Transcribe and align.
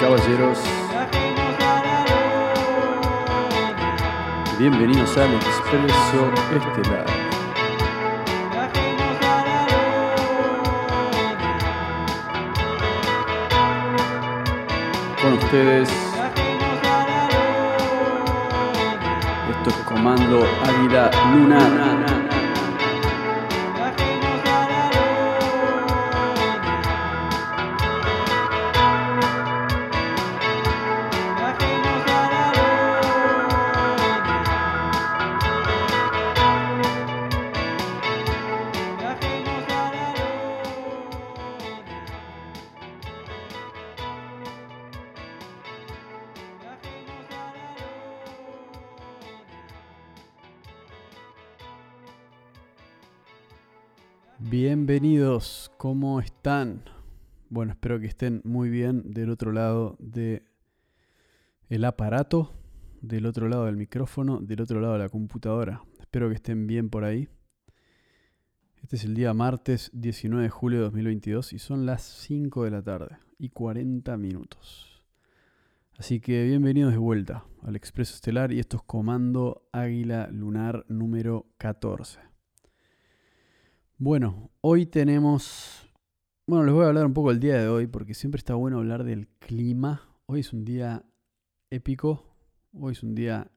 Caballeros, 0.00 0.58
bienvenidos 4.56 5.18
al 5.18 5.34
Expreso 5.34 6.32
Estelar. 6.54 7.06
Con 15.20 15.32
ustedes, 15.32 15.88
esto 19.50 19.70
es 19.70 19.76
Comando 19.84 20.46
Águila 20.64 21.10
Lunar. 21.32 22.37
Bueno, 57.68 57.74
espero 57.74 58.00
que 58.00 58.06
estén 58.06 58.40
muy 58.44 58.70
bien 58.70 59.12
del 59.12 59.28
otro 59.28 59.52
lado 59.52 59.98
de 59.98 60.42
aparato, 61.86 62.54
del 63.02 63.26
otro 63.26 63.46
lado 63.46 63.66
del 63.66 63.76
micrófono, 63.76 64.40
del 64.40 64.62
otro 64.62 64.80
lado 64.80 64.94
de 64.94 65.00
la 65.00 65.10
computadora. 65.10 65.82
Espero 66.00 66.30
que 66.30 66.36
estén 66.36 66.66
bien 66.66 66.88
por 66.88 67.04
ahí. 67.04 67.28
Este 68.82 68.96
es 68.96 69.04
el 69.04 69.14
día 69.14 69.34
martes 69.34 69.90
19 69.92 70.44
de 70.44 70.48
julio 70.48 70.78
de 70.78 70.84
2022 70.84 71.52
y 71.52 71.58
son 71.58 71.84
las 71.84 72.00
5 72.00 72.64
de 72.64 72.70
la 72.70 72.80
tarde 72.80 73.18
y 73.38 73.50
40 73.50 74.16
minutos. 74.16 75.04
Así 75.98 76.20
que 76.20 76.44
bienvenidos 76.44 76.92
de 76.92 76.98
vuelta 76.98 77.44
al 77.62 77.76
Expreso 77.76 78.14
Estelar 78.14 78.50
y 78.50 78.60
esto 78.60 78.78
es 78.78 78.82
Comando 78.84 79.68
Águila 79.72 80.30
Lunar 80.32 80.86
número 80.88 81.44
14. 81.58 82.18
Bueno, 83.98 84.52
hoy 84.62 84.86
tenemos... 84.86 85.87
Bueno, 86.48 86.64
les 86.64 86.72
voy 86.72 86.86
a 86.86 86.88
hablar 86.88 87.04
un 87.04 87.12
poco 87.12 87.28
del 87.28 87.40
día 87.40 87.60
de 87.60 87.68
hoy 87.68 87.86
porque 87.86 88.14
siempre 88.14 88.38
está 88.38 88.54
bueno 88.54 88.78
hablar 88.78 89.04
del 89.04 89.28
clima. 89.38 90.08
Hoy 90.24 90.40
es 90.40 90.54
un 90.54 90.64
día 90.64 91.04
épico, 91.68 92.24
hoy 92.72 92.92
es 92.92 93.02
un 93.02 93.14
día 93.14 93.50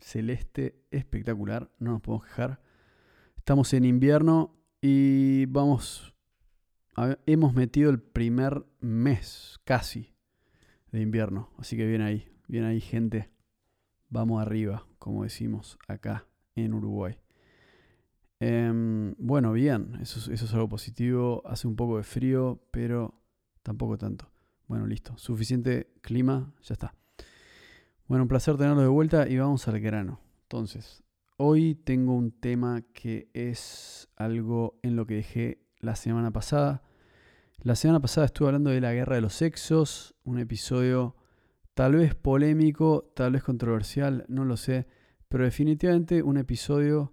celeste, 0.00 0.82
espectacular, 0.90 1.70
no 1.78 1.92
nos 1.92 2.02
podemos 2.02 2.26
quejar. 2.26 2.60
Estamos 3.36 3.72
en 3.74 3.84
invierno 3.84 4.56
y 4.80 5.46
vamos... 5.46 6.16
hemos 7.26 7.54
metido 7.54 7.90
el 7.90 8.00
primer 8.00 8.66
mes 8.80 9.60
casi 9.62 10.12
de 10.90 11.02
invierno, 11.02 11.50
así 11.58 11.76
que 11.76 11.86
bien 11.86 12.02
ahí, 12.02 12.26
bien 12.48 12.64
ahí 12.64 12.80
gente. 12.80 13.30
Vamos 14.08 14.42
arriba, 14.42 14.84
como 14.98 15.22
decimos 15.22 15.78
acá 15.86 16.26
en 16.56 16.74
Uruguay. 16.74 17.20
Em, 18.38 19.14
bueno, 19.18 19.52
bien, 19.52 19.98
eso, 20.00 20.30
eso 20.30 20.44
es 20.44 20.54
algo 20.54 20.68
positivo. 20.68 21.42
Hace 21.46 21.66
un 21.68 21.76
poco 21.76 21.96
de 21.96 22.02
frío, 22.02 22.60
pero 22.70 23.22
tampoco 23.62 23.96
tanto. 23.98 24.30
Bueno, 24.66 24.86
listo. 24.86 25.16
Suficiente 25.16 25.92
clima, 26.00 26.52
ya 26.62 26.74
está. 26.74 26.94
Bueno, 28.08 28.24
un 28.24 28.28
placer 28.28 28.56
tenerlo 28.56 28.82
de 28.82 28.88
vuelta 28.88 29.28
y 29.28 29.38
vamos 29.38 29.66
al 29.68 29.80
grano. 29.80 30.20
Entonces, 30.42 31.02
hoy 31.38 31.74
tengo 31.74 32.14
un 32.14 32.30
tema 32.30 32.82
que 32.92 33.30
es 33.34 34.08
algo 34.16 34.78
en 34.82 34.96
lo 34.96 35.06
que 35.06 35.14
dejé 35.14 35.66
la 35.80 35.96
semana 35.96 36.30
pasada. 36.30 36.82
La 37.58 37.74
semana 37.74 38.00
pasada 38.00 38.26
estuve 38.26 38.48
hablando 38.48 38.70
de 38.70 38.80
la 38.80 38.92
guerra 38.92 39.16
de 39.16 39.22
los 39.22 39.34
sexos, 39.34 40.14
un 40.24 40.38
episodio 40.38 41.16
tal 41.74 41.96
vez 41.96 42.14
polémico, 42.14 43.12
tal 43.14 43.32
vez 43.32 43.42
controversial, 43.42 44.24
no 44.28 44.44
lo 44.44 44.56
sé, 44.56 44.86
pero 45.28 45.44
definitivamente 45.44 46.22
un 46.22 46.36
episodio 46.36 47.12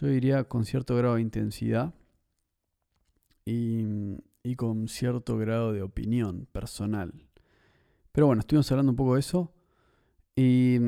yo 0.00 0.06
diría 0.06 0.44
con 0.44 0.64
cierto 0.64 0.96
grado 0.96 1.16
de 1.16 1.22
intensidad 1.22 1.92
y, 3.44 3.84
con 4.56 4.88
cierto 4.88 5.36
grado 5.36 5.72
de 5.72 5.82
opinión 5.82 6.46
personal. 6.52 7.12
Pero 8.12 8.26
bueno, 8.26 8.40
estuvimos 8.40 8.70
hablando 8.70 8.90
un 8.90 8.96
poco 8.96 9.14
de 9.14 9.20
eso 9.20 9.52
y, 10.36 10.78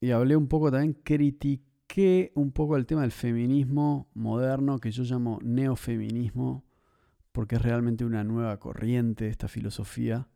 y 0.00 0.10
hablé 0.10 0.36
un 0.36 0.48
poco 0.48 0.70
también, 0.70 0.94
critiqué 1.04 2.32
un 2.34 2.52
poco 2.52 2.76
el 2.76 2.86
tema 2.86 3.02
del 3.02 3.12
feminismo 3.12 4.10
moderno 4.14 4.78
que 4.78 4.90
yo 4.90 5.04
llamo 5.04 5.38
neofeminismo 5.42 6.64
porque 7.32 7.56
es 7.56 7.62
realmente 7.62 8.04
una 8.04 8.24
nueva 8.24 8.58
corriente 8.58 9.28
esta 9.28 9.48
filosofía. 9.48 10.28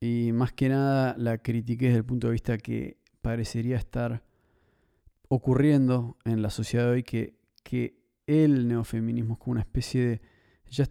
Y 0.00 0.32
más 0.32 0.52
que 0.52 0.68
nada 0.68 1.14
la 1.18 1.38
critiqué 1.38 1.86
desde 1.86 1.98
el 1.98 2.04
punto 2.04 2.28
de 2.28 2.32
vista 2.32 2.58
que 2.58 2.98
parecería 3.20 3.76
estar 3.76 4.22
ocurriendo 5.28 6.16
en 6.24 6.42
la 6.42 6.50
sociedad 6.50 6.86
de 6.86 6.90
hoy 6.90 7.02
que, 7.02 7.38
que 7.62 7.96
el 8.26 8.68
neofeminismo 8.68 9.34
es 9.34 9.38
como 9.38 9.52
una 9.52 9.60
especie 9.60 10.06
de... 10.06 10.20
Ya, 10.70 10.86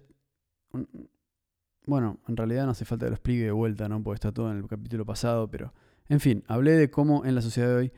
bueno, 1.86 2.20
en 2.28 2.38
realidad 2.38 2.66
no 2.66 2.72
hace 2.72 2.86
falta 2.86 3.06
que 3.06 3.12
lo 3.12 3.16
explique 3.16 3.44
de 3.44 3.52
vuelta, 3.52 3.90
¿no? 3.90 4.02
Porque 4.02 4.16
está 4.16 4.32
todo 4.32 4.52
en 4.52 4.58
el 4.58 4.68
capítulo 4.68 5.06
pasado, 5.06 5.50
pero... 5.50 5.74
En 6.10 6.20
fin, 6.20 6.44
hablé 6.48 6.72
de 6.72 6.90
cómo 6.90 7.26
en 7.26 7.34
la 7.34 7.42
sociedad 7.42 7.70
de 7.70 7.76
hoy 7.76 7.94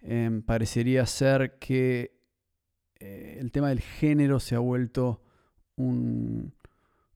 em, 0.00 0.42
parecería 0.42 1.04
ser 1.06 1.58
que 1.58 2.16
eh, 3.00 3.38
el 3.40 3.50
tema 3.50 3.70
del 3.70 3.80
género 3.80 4.40
se 4.40 4.54
ha 4.54 4.60
vuelto 4.60 5.22
un... 5.76 6.54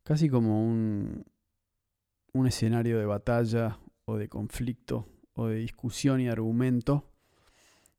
casi 0.02 0.28
como 0.28 0.66
un, 0.66 1.24
un 2.32 2.46
escenario 2.46 2.98
de 2.98 3.06
batalla 3.06 3.78
o 4.04 4.16
de 4.16 4.28
conflicto 4.28 5.08
o 5.34 5.46
de 5.46 5.56
discusión 5.56 6.20
y 6.20 6.28
argumento 6.28 7.13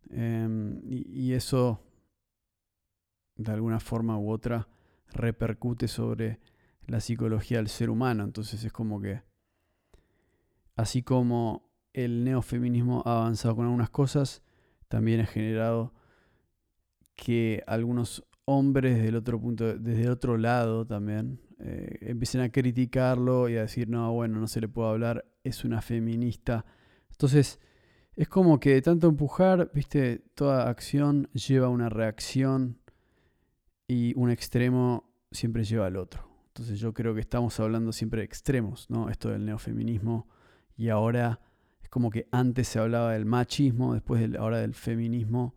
Em, 0.10 0.82
y, 0.86 1.34
eso, 1.34 1.82
de 3.36 3.52
alguna 3.52 3.80
forma 3.80 4.18
u 4.18 4.32
otra, 4.32 4.68
repercute 5.12 5.88
sobre 5.88 6.40
la 6.88 7.00
psicología 7.00 7.58
del 7.58 7.70
ser 7.70 7.90
humano. 7.90 8.24
Entonces 8.24 8.64
es 8.64 8.72
como 8.72 9.02
que, 9.02 9.22
así 10.76 11.04
como 11.04 11.70
el 11.94 12.24
neofeminismo 12.24 13.02
ha 13.06 13.20
avanzado 13.20 13.56
con 13.56 13.66
algunas 13.66 13.90
cosas, 13.90 14.44
también 14.88 15.22
ha 15.22 15.26
generado 15.26 15.94
que 17.16 17.64
algunos 17.66 18.26
hombres 18.46 19.02
del 19.02 19.16
otro 19.16 19.40
punto, 19.40 19.78
desde 19.78 20.04
el 20.04 20.12
otro 20.12 20.38
lado 20.38 20.86
también, 20.86 21.40
eh, 21.60 21.98
empiecen 22.02 22.42
a 22.42 22.50
criticarlo 22.50 23.50
y 23.50 23.58
a 23.58 23.62
decir, 23.62 23.90
no, 23.90 24.12
bueno, 24.14 24.40
no 24.40 24.48
se 24.48 24.62
le 24.62 24.68
puede 24.68 24.90
hablar, 24.90 25.26
es 25.44 25.64
una 25.64 25.82
feminista. 25.82 26.66
Entonces, 27.10 27.60
es 28.16 28.28
como 28.30 28.60
que 28.60 28.74
de 28.74 28.82
tanto 28.82 29.08
empujar, 29.08 29.72
viste, 29.74 30.24
toda 30.36 30.70
acción 30.70 31.30
lleva 31.34 31.70
una 31.70 31.90
reacción 31.90 32.80
y 33.88 34.14
un 34.16 34.30
extremo 34.30 35.12
siempre 35.32 35.64
lleva 35.64 35.88
al 35.88 35.98
otro. 35.98 36.30
Entonces 36.48 36.80
yo 36.80 36.94
creo 36.94 37.14
que 37.14 37.20
estamos 37.20 37.60
hablando 37.60 37.92
siempre 37.92 38.22
de 38.22 38.26
extremos, 38.26 38.90
¿no? 38.90 39.10
Esto 39.10 39.30
del 39.30 39.46
neofeminismo 39.46 40.28
y 40.78 40.90
ahora 40.90 41.42
es 41.82 41.90
como 41.90 42.10
que 42.10 42.28
antes 42.32 42.70
se 42.70 42.80
hablaba 42.80 43.12
del 43.14 43.26
machismo, 43.26 43.94
después 43.94 44.34
ahora 44.38 44.60
del 44.60 44.74
feminismo 44.74 45.54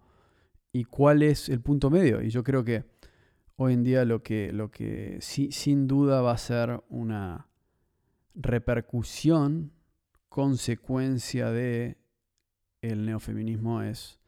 y 0.73 0.85
cuál 0.85 1.23
es 1.23 1.49
el 1.49 1.61
punto 1.61 1.91
medio. 1.91 2.21
Y 2.23 2.31
yo 2.31 2.43
creo 2.43 2.65
que 2.65 2.85
hoy 3.55 3.75
en 3.75 3.85
día 3.85 4.05
lo 4.05 4.23
que, 4.25 4.53
lo 4.53 4.73
que 4.73 5.19
sí, 5.21 5.53
sin 5.53 5.87
duda 5.87 6.21
va 6.23 6.33
a 6.33 6.39
ser 6.39 6.83
una 6.89 7.49
repercusión, 8.35 9.73
consecuencia 10.29 11.51
de 11.51 11.98
el 12.83 13.07
neofeminismo 13.07 13.83
es 13.83 14.19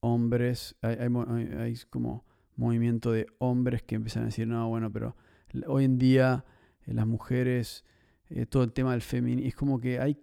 hombres, 0.00 0.76
hay, 0.82 1.76
como 1.90 2.24
movimiento 2.56 3.12
de 3.12 3.26
hombres 3.38 3.82
que 3.82 3.94
empiezan 3.94 4.24
a 4.24 4.26
decir, 4.26 4.46
no, 4.46 4.68
bueno, 4.68 4.92
pero 4.92 5.16
hoy 5.66 5.84
en 5.84 5.98
día 5.98 6.44
eh, 6.86 6.94
las 6.94 7.06
mujeres, 7.06 7.84
eh, 8.28 8.46
todo 8.46 8.62
el 8.62 8.72
tema 8.72 8.92
del 8.92 9.02
feminismo, 9.02 9.48
es 9.48 9.54
como 9.54 9.80
que 9.80 10.00
hay, 10.00 10.18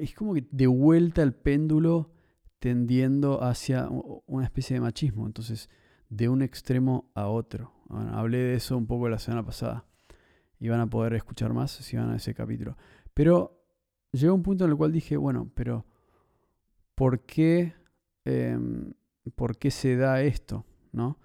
es 0.00 0.14
como 0.14 0.34
que 0.34 0.46
de 0.50 0.66
vuelta 0.66 1.22
el 1.22 1.32
péndulo 1.32 2.12
tendiendo 2.58 3.42
hacia 3.42 3.88
una 4.26 4.44
especie 4.44 4.74
de 4.74 4.80
machismo, 4.80 5.26
entonces 5.26 5.70
de 6.08 6.28
un 6.28 6.42
extremo 6.42 7.10
a 7.14 7.28
otro. 7.28 7.72
hablé 7.88 8.38
de 8.38 8.54
eso 8.54 8.76
un 8.76 8.86
poco 8.86 9.08
la 9.08 9.18
semana 9.18 9.44
pasada 9.44 9.86
y 10.58 10.68
van 10.68 10.80
a 10.80 10.90
poder 10.90 11.14
escuchar 11.14 11.52
más 11.52 11.70
si 11.70 11.96
van 11.96 12.10
a 12.10 12.16
ese 12.16 12.34
capítulo. 12.34 12.76
Pero 13.14 13.64
llegó 14.12 14.34
un 14.34 14.42
punto 14.42 14.64
en 14.64 14.70
el 14.70 14.76
cual 14.76 14.92
dije, 14.92 15.16
bueno, 15.16 15.50
pero 15.54 15.86
por 17.00 17.20
qué, 17.20 17.72
em, 18.26 18.92
por 19.34 19.56
qué 19.56 19.70
se 19.70 19.96
da 19.96 20.20
esto, 20.20 20.66
¿no? 20.92 21.18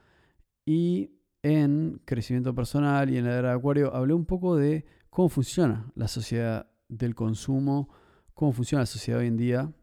Y 0.65 1.11
en 1.43 1.99
crecimiento 2.05 2.55
personal 2.55 3.09
y 3.09 3.17
en 3.17 3.25
la 3.25 3.37
era 3.37 3.49
de 3.49 3.55
Acuario 3.55 3.93
hablé 3.93 4.13
un 4.13 4.25
poco 4.25 4.55
de 4.55 4.85
cómo 5.09 5.27
funciona 5.27 5.91
la 5.93 6.07
sociedad 6.07 6.71
del 6.87 7.13
consumo, 7.13 7.89
cómo 8.33 8.53
funciona 8.53 8.83
la 8.83 8.85
sociedad 8.85 9.19
hoy 9.19 9.27
en 9.27 9.35
día 9.35 9.73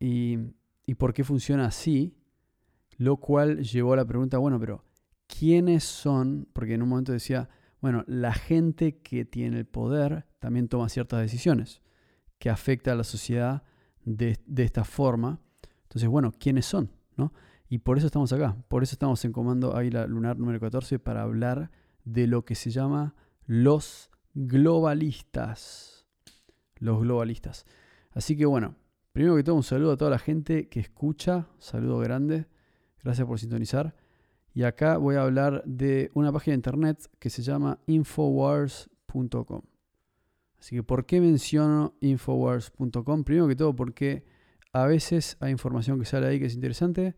y, 0.00 0.38
y 0.86 0.94
por 0.94 1.12
qué 1.12 1.24
funciona 1.24 1.66
así, 1.66 2.16
lo 2.96 3.18
cual 3.18 3.64
llevó 3.64 3.92
a 3.92 3.96
la 3.96 4.06
pregunta, 4.06 4.38
bueno, 4.38 4.58
pero 4.58 4.82
¿quiénes 5.26 5.84
son? 5.84 6.48
Porque 6.54 6.72
en 6.72 6.82
un 6.82 6.88
momento 6.88 7.12
decía, 7.12 7.50
bueno, 7.82 8.02
la 8.06 8.32
gente 8.32 9.02
que 9.02 9.26
tiene 9.26 9.58
el 9.58 9.66
poder 9.66 10.24
también 10.38 10.68
toma 10.68 10.88
ciertas 10.88 11.20
decisiones 11.20 11.82
que 12.38 12.48
afectan 12.48 12.94
a 12.94 12.96
la 12.96 13.04
sociedad 13.04 13.62
de, 14.06 14.38
esta 14.56 14.84
forma. 14.84 15.40
Entonces, 15.82 16.08
bueno, 16.08 16.32
¿quiénes 16.38 16.64
son? 16.64 16.90
¿no? 17.16 17.34
Y 17.68 17.78
por 17.78 17.98
eso 17.98 18.06
estamos 18.06 18.32
acá, 18.32 18.56
por 18.68 18.82
eso 18.82 18.94
estamos 18.94 19.22
en 19.26 19.32
Comando 19.32 19.76
Águila 19.76 20.06
Lunar 20.06 20.38
número 20.38 20.58
14 20.58 20.98
para 20.98 21.22
hablar 21.22 21.70
de 22.04 22.26
lo 22.26 22.44
que 22.44 22.54
se 22.54 22.70
llama 22.70 23.14
los 23.44 24.10
globalistas. 24.32 26.06
Los 26.78 27.00
globalistas. 27.00 27.66
Así 28.12 28.36
que 28.36 28.46
bueno, 28.46 28.76
primero 29.12 29.36
que 29.36 29.42
todo 29.42 29.56
un 29.56 29.62
saludo 29.62 29.92
a 29.92 29.96
toda 29.96 30.10
la 30.10 30.18
gente 30.18 30.68
que 30.68 30.80
escucha, 30.80 31.48
saludo 31.58 31.98
grande, 31.98 32.46
gracias 33.02 33.26
por 33.26 33.38
sintonizar. 33.38 33.94
Y 34.54 34.62
acá 34.62 34.96
voy 34.96 35.16
a 35.16 35.22
hablar 35.22 35.62
de 35.66 36.10
una 36.14 36.32
página 36.32 36.52
de 36.52 36.58
internet 36.58 37.10
que 37.18 37.28
se 37.28 37.42
llama 37.42 37.78
infowars.com. 37.86 39.62
Así 40.58 40.76
que, 40.76 40.82
¿por 40.82 41.06
qué 41.06 41.20
menciono 41.20 41.94
infowars.com? 42.00 43.24
Primero 43.24 43.48
que 43.48 43.56
todo 43.56 43.74
porque 43.76 44.24
a 44.72 44.86
veces 44.86 45.36
hay 45.40 45.52
información 45.52 45.98
que 45.98 46.04
sale 46.04 46.26
ahí 46.26 46.38
que 46.38 46.46
es 46.46 46.54
interesante 46.54 47.14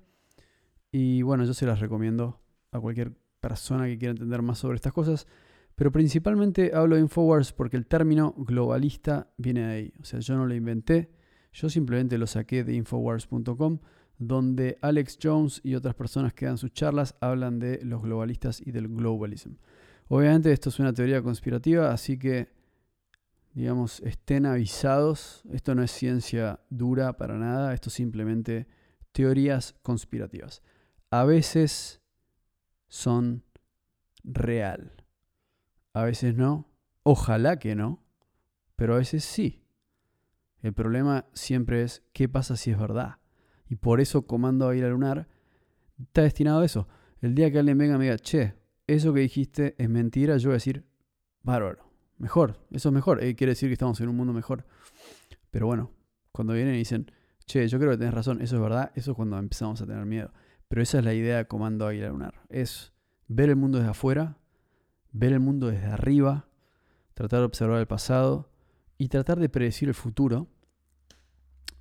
y 0.90 1.22
bueno, 1.22 1.44
yo 1.44 1.54
se 1.54 1.66
las 1.66 1.80
recomiendo 1.80 2.40
a 2.72 2.80
cualquier 2.80 3.12
persona 3.40 3.86
que 3.86 3.98
quiera 3.98 4.12
entender 4.12 4.42
más 4.42 4.58
sobre 4.58 4.76
estas 4.76 4.92
cosas. 4.92 5.26
Pero 5.74 5.92
principalmente 5.92 6.72
hablo 6.74 6.96
de 6.96 7.02
Infowars 7.02 7.52
porque 7.52 7.76
el 7.76 7.86
término 7.86 8.34
globalista 8.36 9.30
viene 9.36 9.60
de 9.60 9.72
ahí. 9.72 9.92
O 10.00 10.04
sea, 10.04 10.18
yo 10.18 10.36
no 10.36 10.44
lo 10.44 10.54
inventé, 10.54 11.10
yo 11.52 11.68
simplemente 11.68 12.18
lo 12.18 12.26
saqué 12.26 12.64
de 12.64 12.74
infowars.com, 12.74 13.78
donde 14.18 14.78
Alex 14.80 15.18
Jones 15.22 15.60
y 15.62 15.76
otras 15.76 15.94
personas 15.94 16.34
que 16.34 16.46
dan 16.46 16.58
sus 16.58 16.72
charlas 16.72 17.14
hablan 17.20 17.60
de 17.60 17.80
los 17.84 18.02
globalistas 18.02 18.60
y 18.60 18.72
del 18.72 18.88
globalism. 18.88 19.52
Obviamente 20.08 20.50
esto 20.50 20.70
es 20.70 20.80
una 20.80 20.92
teoría 20.92 21.22
conspirativa, 21.22 21.92
así 21.92 22.18
que, 22.18 22.48
digamos, 23.58 24.00
estén 24.00 24.46
avisados. 24.46 25.42
Esto 25.52 25.74
no 25.74 25.82
es 25.82 25.90
ciencia 25.90 26.60
dura 26.70 27.16
para 27.16 27.36
nada, 27.36 27.74
esto 27.74 27.90
es 27.90 27.94
simplemente 27.94 28.66
teorías 29.12 29.74
conspirativas 29.82 30.62
a 31.10 31.24
veces 31.24 32.02
son 32.88 33.44
real. 34.22 35.04
A 35.92 36.04
veces 36.04 36.34
no. 36.34 36.70
Ojalá 37.02 37.58
que 37.58 37.74
no. 37.74 38.04
Pero 38.76 38.94
a 38.94 38.98
veces 38.98 39.24
sí. 39.24 39.64
El 40.60 40.72
problema 40.72 41.26
siempre 41.34 41.82
es 41.82 42.02
qué 42.12 42.28
pasa 42.28 42.56
si 42.56 42.70
es 42.70 42.78
verdad. 42.78 43.16
Y 43.68 43.76
por 43.76 44.00
eso 44.00 44.26
Comando 44.26 44.68
a 44.68 44.76
ir 44.76 44.84
a 44.84 44.88
Lunar 44.88 45.28
está 45.98 46.22
destinado 46.22 46.60
a 46.60 46.64
eso. 46.64 46.88
El 47.20 47.34
día 47.34 47.50
que 47.50 47.58
alguien 47.58 47.78
venga 47.78 47.94
y 47.96 47.98
me 47.98 48.04
diga, 48.04 48.18
che, 48.18 48.54
eso 48.86 49.12
que 49.12 49.20
dijiste 49.20 49.74
es 49.78 49.88
mentira, 49.88 50.36
yo 50.36 50.50
voy 50.50 50.54
a 50.54 50.56
decir, 50.56 50.86
bárbaro. 51.42 51.87
Mejor, 52.18 52.58
eso 52.70 52.88
es 52.88 52.92
mejor. 52.92 53.22
Eh, 53.22 53.34
quiere 53.34 53.52
decir 53.52 53.68
que 53.68 53.74
estamos 53.74 54.00
en 54.00 54.08
un 54.08 54.16
mundo 54.16 54.32
mejor. 54.32 54.66
Pero 55.50 55.66
bueno, 55.66 55.92
cuando 56.32 56.52
vienen 56.52 56.74
y 56.74 56.78
dicen, 56.78 57.10
che, 57.46 57.66
yo 57.68 57.78
creo 57.78 57.92
que 57.92 57.98
tenés 57.98 58.14
razón, 58.14 58.40
eso 58.42 58.56
es 58.56 58.62
verdad, 58.62 58.92
eso 58.94 59.12
es 59.12 59.16
cuando 59.16 59.38
empezamos 59.38 59.80
a 59.80 59.86
tener 59.86 60.04
miedo. 60.04 60.32
Pero 60.68 60.82
esa 60.82 60.98
es 60.98 61.04
la 61.04 61.14
idea 61.14 61.38
de 61.38 61.46
Comando 61.46 61.86
Águila 61.86 62.08
Lunar. 62.08 62.34
Es 62.48 62.92
ver 63.28 63.48
el 63.48 63.56
mundo 63.56 63.78
desde 63.78 63.90
afuera, 63.90 64.38
ver 65.12 65.32
el 65.32 65.40
mundo 65.40 65.68
desde 65.68 65.86
arriba, 65.86 66.48
tratar 67.14 67.40
de 67.40 67.46
observar 67.46 67.80
el 67.80 67.86
pasado 67.86 68.50
y 68.98 69.08
tratar 69.08 69.38
de 69.38 69.48
predecir 69.48 69.88
el 69.88 69.94
futuro 69.94 70.48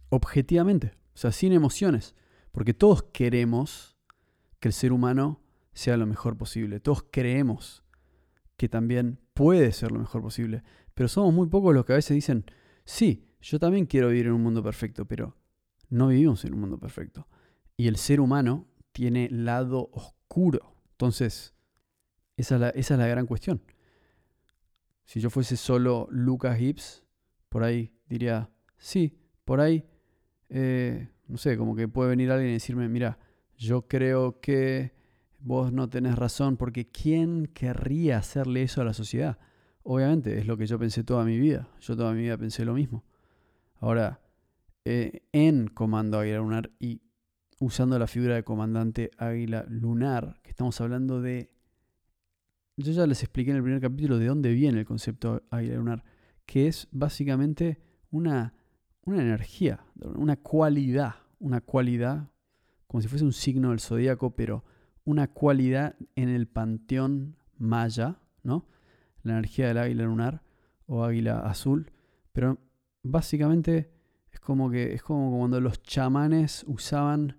objetivamente, 0.10 0.94
o 1.14 1.18
sea, 1.18 1.32
sin 1.32 1.52
emociones. 1.52 2.16
Porque 2.52 2.74
todos 2.74 3.04
queremos 3.04 3.98
que 4.60 4.70
el 4.70 4.74
ser 4.74 4.92
humano 4.92 5.42
sea 5.74 5.98
lo 5.98 6.08
mejor 6.08 6.38
posible. 6.38 6.80
Todos 6.80 7.06
creemos 7.12 7.84
que 8.56 8.70
también 8.70 9.20
puede 9.38 9.72
ser 9.72 9.92
lo 9.92 10.00
mejor 10.00 10.24
posible. 10.24 10.64
Pero 10.96 11.08
somos 11.08 11.32
muy 11.32 11.48
pocos 11.48 11.74
los 11.74 11.86
que 11.86 11.94
a 11.94 11.98
veces 11.98 12.16
dicen, 12.16 12.44
sí, 12.86 13.28
yo 13.40 13.60
también 13.60 13.86
quiero 13.86 14.08
vivir 14.08 14.26
en 14.26 14.34
un 14.34 14.42
mundo 14.42 14.64
perfecto, 14.64 15.06
pero 15.06 15.38
no 15.90 16.08
vivimos 16.08 16.44
en 16.44 16.56
un 16.56 16.62
mundo 16.62 16.80
perfecto. 16.80 17.28
Y 17.78 17.88
el 17.88 17.98
ser 17.98 18.20
humano 18.20 18.68
tiene 18.92 19.30
lado 19.30 19.92
oscuro. 19.94 20.74
Entonces, 20.94 21.54
esa 22.36 22.72
es 22.74 22.90
la, 22.90 23.08
gran 23.08 23.28
cuestión. 23.28 23.62
Si 25.06 25.20
yo 25.20 25.30
fuese 25.30 25.56
solo 25.56 26.08
Lucas 26.10 26.58
Gibbs, 26.58 27.04
por 27.50 27.64
ahí 27.64 27.94
diría, 28.08 28.50
sí, 28.80 29.20
por 29.46 29.62
ahí, 29.62 29.86
eh, 30.50 31.10
no 31.28 31.38
sé, 31.38 31.58
como 31.58 31.76
que 31.76 31.88
puede 31.88 32.10
venir 32.10 32.32
alguien 32.32 32.50
y 32.50 32.54
decirme, 32.54 32.90
mira, 32.90 33.20
yo 33.56 33.88
creo 33.88 34.40
que 34.42 34.97
vos 35.40 35.72
no 35.72 35.90
tenés 35.90 36.16
razón, 36.16 36.58
porque 36.58 36.90
¿quién 36.90 37.48
querría 37.48 38.18
hacerle 38.18 38.64
eso 38.64 38.82
a 38.82 38.86
la 38.86 38.94
sociedad? 38.94 39.38
Obviamente, 39.84 40.38
es 40.38 40.46
lo 40.46 40.58
que 40.58 40.68
yo 40.68 40.78
pensé 40.78 41.04
toda 41.04 41.24
mi 41.24 41.40
vida. 41.40 41.70
Yo 41.80 41.96
toda 41.96 42.14
mi 42.14 42.24
vida 42.24 42.38
pensé 42.38 42.66
lo 42.66 42.74
mismo. 42.74 43.06
Ahora, 43.80 44.20
eh, 44.84 45.22
en 45.32 45.68
Comando 45.68 46.20
Aguilar 46.20 46.42
Lunar 46.42 46.72
y 46.80 47.02
usando 47.60 47.98
la 47.98 48.08
figura 48.08 48.36
de 48.36 48.44
comandante 48.44 49.12
águila 49.18 49.66
lunar, 49.68 50.40
que 50.44 50.50
estamos 50.50 50.80
hablando 50.82 51.22
de... 51.22 51.52
Yo 52.78 52.92
ya 52.92 53.08
les 53.08 53.24
expliqué 53.24 53.52
en 53.52 53.58
el 53.58 53.64
primer 53.64 53.82
capítulo 53.82 54.20
de 54.20 54.28
dónde 54.28 54.52
viene 54.54 54.80
el 54.80 54.86
concepto 54.86 55.44
águila 55.50 55.76
lunar, 55.76 56.04
que 56.46 56.68
es 56.68 56.88
básicamente 56.92 57.82
una, 58.12 58.54
una 59.04 59.22
energía, 59.22 59.84
una 60.16 60.36
cualidad, 60.36 61.16
una 61.40 61.62
cualidad, 61.62 62.30
como 62.86 63.02
si 63.02 63.08
fuese 63.08 63.26
un 63.26 63.34
signo 63.34 63.72
del 63.72 63.80
zodíaco, 63.80 64.36
pero 64.36 64.64
una 65.08 65.30
cualidad 65.30 65.96
en 66.18 66.28
el 66.28 66.48
panteón 66.48 67.38
maya, 67.58 68.20
¿no? 68.44 68.66
La 69.24 69.34
energía 69.34 69.70
del 69.70 69.78
águila 69.78 70.04
lunar 70.04 70.44
o 70.86 71.06
águila 71.06 71.40
azul, 71.40 71.94
pero 72.34 72.58
básicamente 73.04 73.90
es 74.30 74.42
como 74.42 74.70
que 74.70 74.94
es 74.94 75.02
como 75.02 75.38
cuando 75.38 75.62
los 75.62 75.82
chamanes 75.82 76.66
usaban 76.68 77.38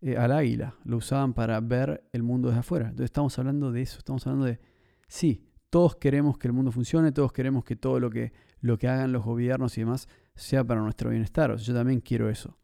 eh, 0.00 0.16
al 0.16 0.30
águila, 0.30 0.76
lo 0.84 0.98
usaban 0.98 1.34
para 1.34 1.60
ver 1.60 2.08
el 2.12 2.22
mundo 2.22 2.48
desde 2.48 2.60
afuera. 2.60 2.84
Entonces 2.84 3.06
estamos 3.06 3.36
hablando 3.36 3.72
de 3.72 3.82
eso, 3.82 3.98
estamos 3.98 4.24
hablando 4.24 4.46
de, 4.46 4.60
sí, 5.08 5.44
todos 5.70 5.96
queremos 5.96 6.38
que 6.38 6.46
el 6.46 6.52
mundo 6.52 6.70
funcione, 6.70 7.10
todos 7.10 7.32
queremos 7.32 7.64
que 7.64 7.74
todo 7.74 7.98
lo 7.98 8.10
que, 8.10 8.32
lo 8.60 8.78
que 8.78 8.86
hagan 8.86 9.10
los 9.10 9.24
gobiernos 9.24 9.76
y 9.76 9.80
demás 9.80 10.06
sea 10.36 10.62
para 10.62 10.80
nuestro 10.80 11.10
bienestar. 11.10 11.56
yo 11.56 11.74
también 11.74 11.98
quiero 11.98 12.30
eso. 12.30 12.56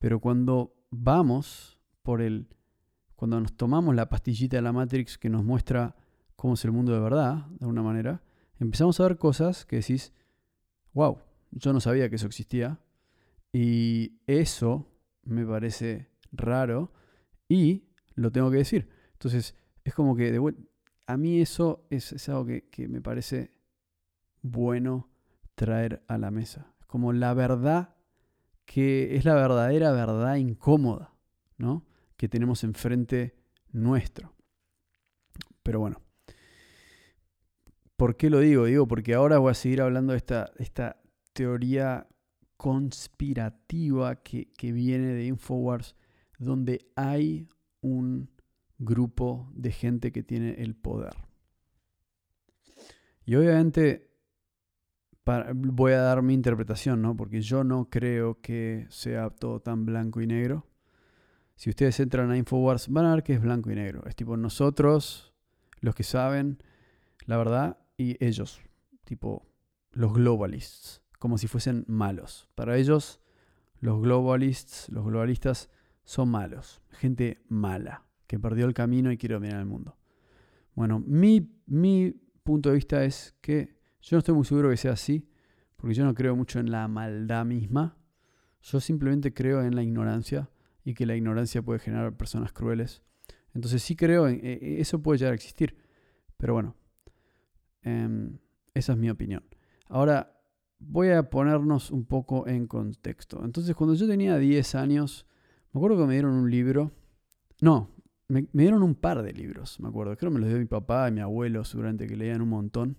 Pero 0.00 0.18
cuando 0.18 0.74
vamos 0.90 1.78
por 2.02 2.20
el, 2.20 2.48
cuando 3.16 3.40
nos 3.40 3.56
tomamos 3.56 3.94
la 3.94 4.08
pastillita 4.08 4.56
de 4.56 4.62
la 4.62 4.72
Matrix 4.72 5.18
que 5.18 5.30
nos 5.30 5.44
muestra 5.44 5.96
cómo 6.36 6.54
es 6.54 6.64
el 6.64 6.72
mundo 6.72 6.92
de 6.92 7.00
verdad, 7.00 7.46
de 7.46 7.64
alguna 7.64 7.82
manera, 7.82 8.22
empezamos 8.60 9.00
a 9.00 9.04
ver 9.04 9.16
cosas 9.16 9.64
que 9.64 9.76
decís, 9.76 10.12
wow, 10.92 11.18
yo 11.50 11.72
no 11.72 11.80
sabía 11.80 12.08
que 12.08 12.16
eso 12.16 12.26
existía. 12.26 12.78
Y 13.52 14.18
eso 14.26 14.86
me 15.24 15.46
parece 15.46 16.10
raro 16.30 16.92
y 17.48 17.84
lo 18.14 18.30
tengo 18.30 18.50
que 18.50 18.58
decir. 18.58 18.88
Entonces, 19.12 19.54
es 19.82 19.94
como 19.94 20.14
que 20.14 20.30
de 20.30 20.54
a 21.06 21.16
mí 21.16 21.40
eso 21.40 21.86
es, 21.88 22.28
algo 22.28 22.44
que, 22.44 22.68
que, 22.68 22.88
me 22.88 23.00
parece 23.00 23.52
bueno 24.42 25.08
traer 25.54 26.02
a 26.06 26.18
la 26.18 26.30
mesa. 26.30 26.74
Es 26.80 26.86
como 26.86 27.12
la 27.12 27.32
verdad 27.32 27.94
que 28.66 29.16
es 29.16 29.24
la 29.24 29.34
verdadera 29.34 29.92
verdad 29.92 30.36
incómoda, 30.36 31.14
¿no? 31.56 31.85
Que 32.16 32.28
tenemos 32.28 32.64
enfrente 32.64 33.36
nuestro. 33.72 34.34
Pero 35.62 35.80
bueno, 35.80 36.00
¿por 37.96 38.16
qué 38.16 38.30
lo 38.30 38.40
digo? 38.40 38.66
Digo 38.66 38.86
porque 38.86 39.14
ahora 39.14 39.38
voy 39.38 39.50
a 39.50 39.54
seguir 39.54 39.82
hablando 39.82 40.12
de 40.12 40.18
esta, 40.18 40.52
esta 40.58 41.00
teoría 41.32 42.06
conspirativa 42.56 44.22
que, 44.22 44.52
que 44.52 44.72
viene 44.72 45.08
de 45.08 45.26
Infowars 45.26 45.94
donde 46.38 46.90
hay 46.96 47.48
un 47.80 48.30
grupo 48.78 49.50
de 49.54 49.72
gente 49.72 50.12
que 50.12 50.22
tiene 50.22 50.54
el 50.62 50.74
poder. 50.74 51.14
Y 53.24 53.34
obviamente 53.34 54.10
voy 55.54 55.92
a 55.92 56.00
dar 56.00 56.22
mi 56.22 56.34
interpretación, 56.34 57.02
¿no? 57.02 57.16
Porque 57.16 57.40
yo 57.40 57.64
no 57.64 57.88
creo 57.90 58.40
que 58.40 58.86
sea 58.90 59.30
todo 59.30 59.60
tan 59.60 59.84
blanco 59.84 60.20
y 60.20 60.26
negro. 60.26 60.66
Si 61.56 61.70
ustedes 61.70 61.98
entran 62.00 62.30
a 62.30 62.36
Infowars, 62.36 62.88
van 62.88 63.06
a 63.06 63.14
ver 63.14 63.22
que 63.22 63.34
es 63.34 63.40
blanco 63.40 63.70
y 63.70 63.74
negro. 63.74 64.04
Es 64.06 64.14
tipo 64.14 64.36
nosotros, 64.36 65.34
los 65.80 65.94
que 65.94 66.04
saben 66.04 66.58
la 67.26 67.36
verdad, 67.36 67.78
y 67.96 68.22
ellos, 68.24 68.60
tipo 69.04 69.46
los 69.90 70.12
globalists, 70.14 71.02
como 71.18 71.38
si 71.38 71.48
fuesen 71.48 71.84
malos. 71.88 72.48
Para 72.54 72.76
ellos, 72.76 73.20
los 73.80 74.00
globalists, 74.00 74.88
los 74.90 75.04
globalistas, 75.04 75.70
son 76.04 76.30
malos, 76.30 76.82
gente 76.90 77.42
mala, 77.48 78.04
que 78.26 78.38
perdió 78.38 78.66
el 78.66 78.74
camino 78.74 79.10
y 79.10 79.16
quiere 79.16 79.34
dominar 79.34 79.58
el 79.58 79.66
mundo. 79.66 79.96
Bueno, 80.74 81.02
mi, 81.04 81.58
mi 81.66 82.12
punto 82.44 82.68
de 82.68 82.76
vista 82.76 83.02
es 83.04 83.34
que 83.40 83.76
yo 84.00 84.16
no 84.16 84.18
estoy 84.18 84.34
muy 84.34 84.44
seguro 84.44 84.70
que 84.70 84.76
sea 84.76 84.92
así, 84.92 85.28
porque 85.76 85.94
yo 85.94 86.04
no 86.04 86.14
creo 86.14 86.36
mucho 86.36 86.60
en 86.60 86.70
la 86.70 86.86
maldad 86.86 87.44
misma. 87.44 87.96
Yo 88.62 88.78
simplemente 88.78 89.34
creo 89.34 89.62
en 89.62 89.74
la 89.74 89.82
ignorancia 89.82 90.48
y 90.86 90.94
que 90.94 91.04
la 91.04 91.16
ignorancia 91.16 91.62
puede 91.62 91.80
generar 91.80 92.16
personas 92.16 92.52
crueles. 92.52 93.02
Entonces 93.52 93.82
sí 93.82 93.96
creo 93.96 94.28
en 94.28 94.36
e, 94.36 94.52
e, 94.52 94.80
eso 94.80 95.02
puede 95.02 95.18
llegar 95.18 95.32
a 95.32 95.34
existir. 95.34 95.76
Pero 96.36 96.54
bueno, 96.54 96.76
em, 97.82 98.38
esa 98.72 98.92
es 98.92 98.98
mi 98.98 99.10
opinión. 99.10 99.42
Ahora 99.88 100.40
voy 100.78 101.08
a 101.08 101.28
ponernos 101.28 101.90
un 101.90 102.06
poco 102.06 102.46
en 102.46 102.68
contexto. 102.68 103.44
Entonces 103.44 103.74
cuando 103.74 103.96
yo 103.96 104.06
tenía 104.06 104.38
10 104.38 104.76
años, 104.76 105.26
me 105.72 105.80
acuerdo 105.80 105.98
que 105.98 106.06
me 106.06 106.12
dieron 106.12 106.34
un 106.34 106.52
libro. 106.52 106.92
No, 107.60 107.90
me, 108.28 108.46
dieron 108.52 108.84
un 108.84 108.94
par 108.94 109.22
de 109.22 109.32
libros, 109.32 109.80
me 109.80 109.88
acuerdo. 109.88 110.16
Creo 110.16 110.30
que 110.30 110.34
me 110.34 110.40
los 110.40 110.48
dio 110.48 110.58
mi 110.58 110.66
papá 110.66 111.08
y 111.08 111.12
mi 111.12 111.20
abuelo 111.20 111.64
seguramente 111.64 112.06
que 112.06 112.14
leían 112.14 112.42
un 112.42 112.50
montón. 112.50 112.96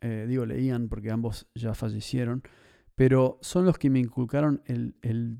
Eh, 0.00 0.26
digo, 0.28 0.44
leían 0.44 0.88
porque 0.88 1.12
ambos 1.12 1.46
ya 1.54 1.72
fallecieron. 1.72 2.42
Pero 2.96 3.38
son 3.42 3.64
los 3.64 3.78
que 3.78 3.90
me 3.90 4.00
inculcaron 4.00 4.60
el, 4.66 4.96
el 5.02 5.38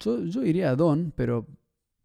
yo, 0.00 0.24
yo 0.24 0.40
diría 0.40 0.74
don, 0.76 1.12
pero 1.14 1.46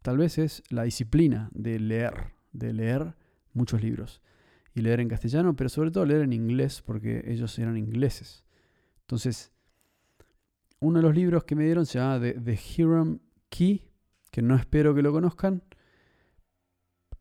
tal 0.02 0.18
vez 0.18 0.38
es 0.38 0.62
la 0.68 0.84
disciplina 0.84 1.50
de 1.52 1.78
leer, 1.78 2.34
de 2.52 2.72
leer 2.72 3.14
muchos 3.52 3.82
libros. 3.82 4.20
Y 4.74 4.80
leer 4.80 5.00
en 5.00 5.08
castellano, 5.08 5.54
pero 5.54 5.68
sobre 5.68 5.90
todo 5.92 6.04
leer 6.04 6.22
en 6.22 6.32
inglés, 6.32 6.82
porque 6.84 7.22
ellos 7.26 7.58
eran 7.58 7.76
ingleses. 7.76 8.44
Entonces, 9.02 9.52
uno 10.80 10.98
de 10.98 11.02
los 11.02 11.14
libros 11.14 11.44
que 11.44 11.54
me 11.54 11.64
dieron 11.64 11.86
se 11.86 11.98
llama 11.98 12.20
The, 12.20 12.40
The 12.40 12.58
Hiram 12.76 13.20
Key, 13.48 13.84
que 14.30 14.42
no 14.42 14.56
espero 14.56 14.94
que 14.94 15.02
lo 15.02 15.12
conozcan, 15.12 15.62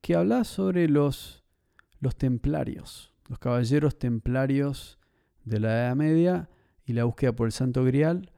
que 0.02 0.16
habla 0.16 0.44
sobre 0.44 0.90
los, 0.90 1.46
los 2.00 2.18
templarios, 2.18 3.14
los 3.30 3.40
caballeros 3.40 3.98
templarios 3.98 5.00
de 5.46 5.62
la 5.62 5.70
Edad 5.70 5.96
Media 5.96 6.50
y 6.86 6.92
la 6.92 7.06
búsqueda 7.06 7.34
por 7.34 7.48
el 7.48 7.54
Santo 7.54 7.86
Grial. 7.86 8.33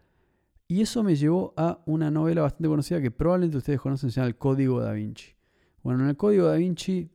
Y 0.67 0.81
eso 0.81 1.03
me 1.03 1.15
llevó 1.15 1.53
a 1.57 1.81
una 1.85 2.09
novela 2.09 2.41
bastante 2.41 2.67
conocida 2.67 3.01
que 3.01 3.11
probablemente 3.11 3.57
ustedes 3.57 3.79
conocen, 3.79 4.09
se 4.09 4.15
llama 4.15 4.27
El 4.27 4.37
Código 4.37 4.81
da 4.81 4.93
Vinci. 4.93 5.35
Bueno, 5.83 6.03
en 6.03 6.09
el 6.09 6.17
Código 6.17 6.47
da 6.47 6.55
Vinci 6.55 7.11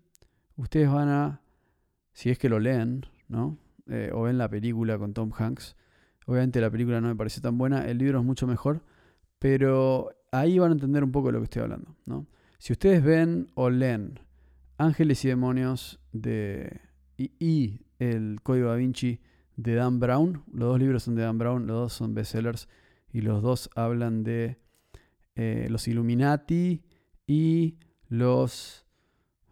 ustedes 0.57 0.89
van 0.91 1.09
a, 1.09 1.43
si 2.13 2.31
es 2.31 2.39
que 2.39 2.49
lo 2.49 2.61
leen, 2.61 3.07
¿no? 3.29 3.59
Eh, 3.89 4.11
o 4.15 4.23
ven 4.23 4.39
la 4.39 4.49
película 4.49 4.99
con 4.99 5.15
Tom 5.15 5.33
Hanks. 5.37 5.77
Obviamente 6.27 6.61
la 6.61 6.71
película 6.71 7.01
no 7.01 7.09
me 7.09 7.17
pareció 7.17 7.43
tan 7.43 7.59
buena, 7.59 7.87
el 7.87 7.99
libro 7.99 8.21
es 8.21 8.25
mucho 8.25 8.47
mejor, 8.47 8.85
pero 9.41 10.11
ahí 10.31 10.59
van 10.59 10.71
a 10.71 10.75
entender 10.75 11.03
un 11.03 11.11
poco 11.11 11.29
de 11.29 11.33
lo 11.33 11.39
que 11.41 11.45
estoy 11.45 11.63
hablando, 11.63 11.97
¿no? 12.07 12.27
Si 12.59 12.73
ustedes 12.73 13.03
ven 13.03 13.51
o 13.55 13.71
leen 13.71 14.21
Ángeles 14.79 15.25
y 15.25 15.29
Demonios 15.29 15.99
de, 16.13 16.81
y, 17.17 17.81
El 17.99 18.41
Código 18.43 18.69
da 18.69 18.77
Vinci 18.77 19.21
de 19.57 19.75
Dan 19.75 19.99
Brown. 19.99 20.45
Los 20.53 20.69
dos 20.69 20.79
libros 20.79 21.03
son 21.03 21.17
de 21.17 21.23
Dan 21.23 21.39
Brown, 21.39 21.67
los 21.67 21.77
dos 21.77 21.93
son 21.93 22.15
bestsellers 22.15 22.69
y 23.13 23.21
los 23.21 23.43
dos 23.43 23.71
hablan 23.75 24.23
de 24.23 24.59
eh, 25.35 25.67
los 25.71 25.89
Illuminati 25.89 26.83
y 27.27 27.77
los, 28.09 28.87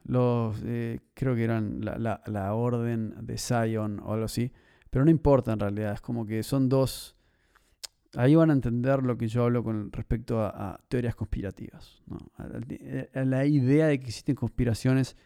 los 0.05 0.61
eh, 0.65 1.01
creo 1.15 1.35
que 1.35 1.45
eran 1.45 1.81
la, 1.85 2.23
la, 2.27 2.55
orden 2.55 3.15
de 3.21 3.39
Zion 3.39 4.01
o 4.01 4.13
algo 4.13 4.27
así. 4.27 4.53
Pero 4.91 5.05
no 5.05 5.11
importa 5.11 5.53
en 5.53 5.61
realidad, 5.61 5.93
es 5.95 6.01
como 6.01 6.27
que 6.27 6.43
son 6.43 6.69
dos 6.69 7.19
Ahí 8.17 8.35
van 8.35 8.51
a 8.51 8.55
entender 8.55 9.03
lo 9.03 9.19
que 9.19 9.29
yo 9.29 9.45
hablo 9.45 9.63
con 9.63 9.93
respecto 9.93 10.41
a, 10.41 10.81
teorías 10.89 11.15
conspirativas, 11.15 12.03
a, 12.37 13.25
la 13.25 13.45
idea 13.45 13.89
de 13.89 14.01
que 14.01 14.07
existen 14.07 14.35
conspiraciones 14.35 15.17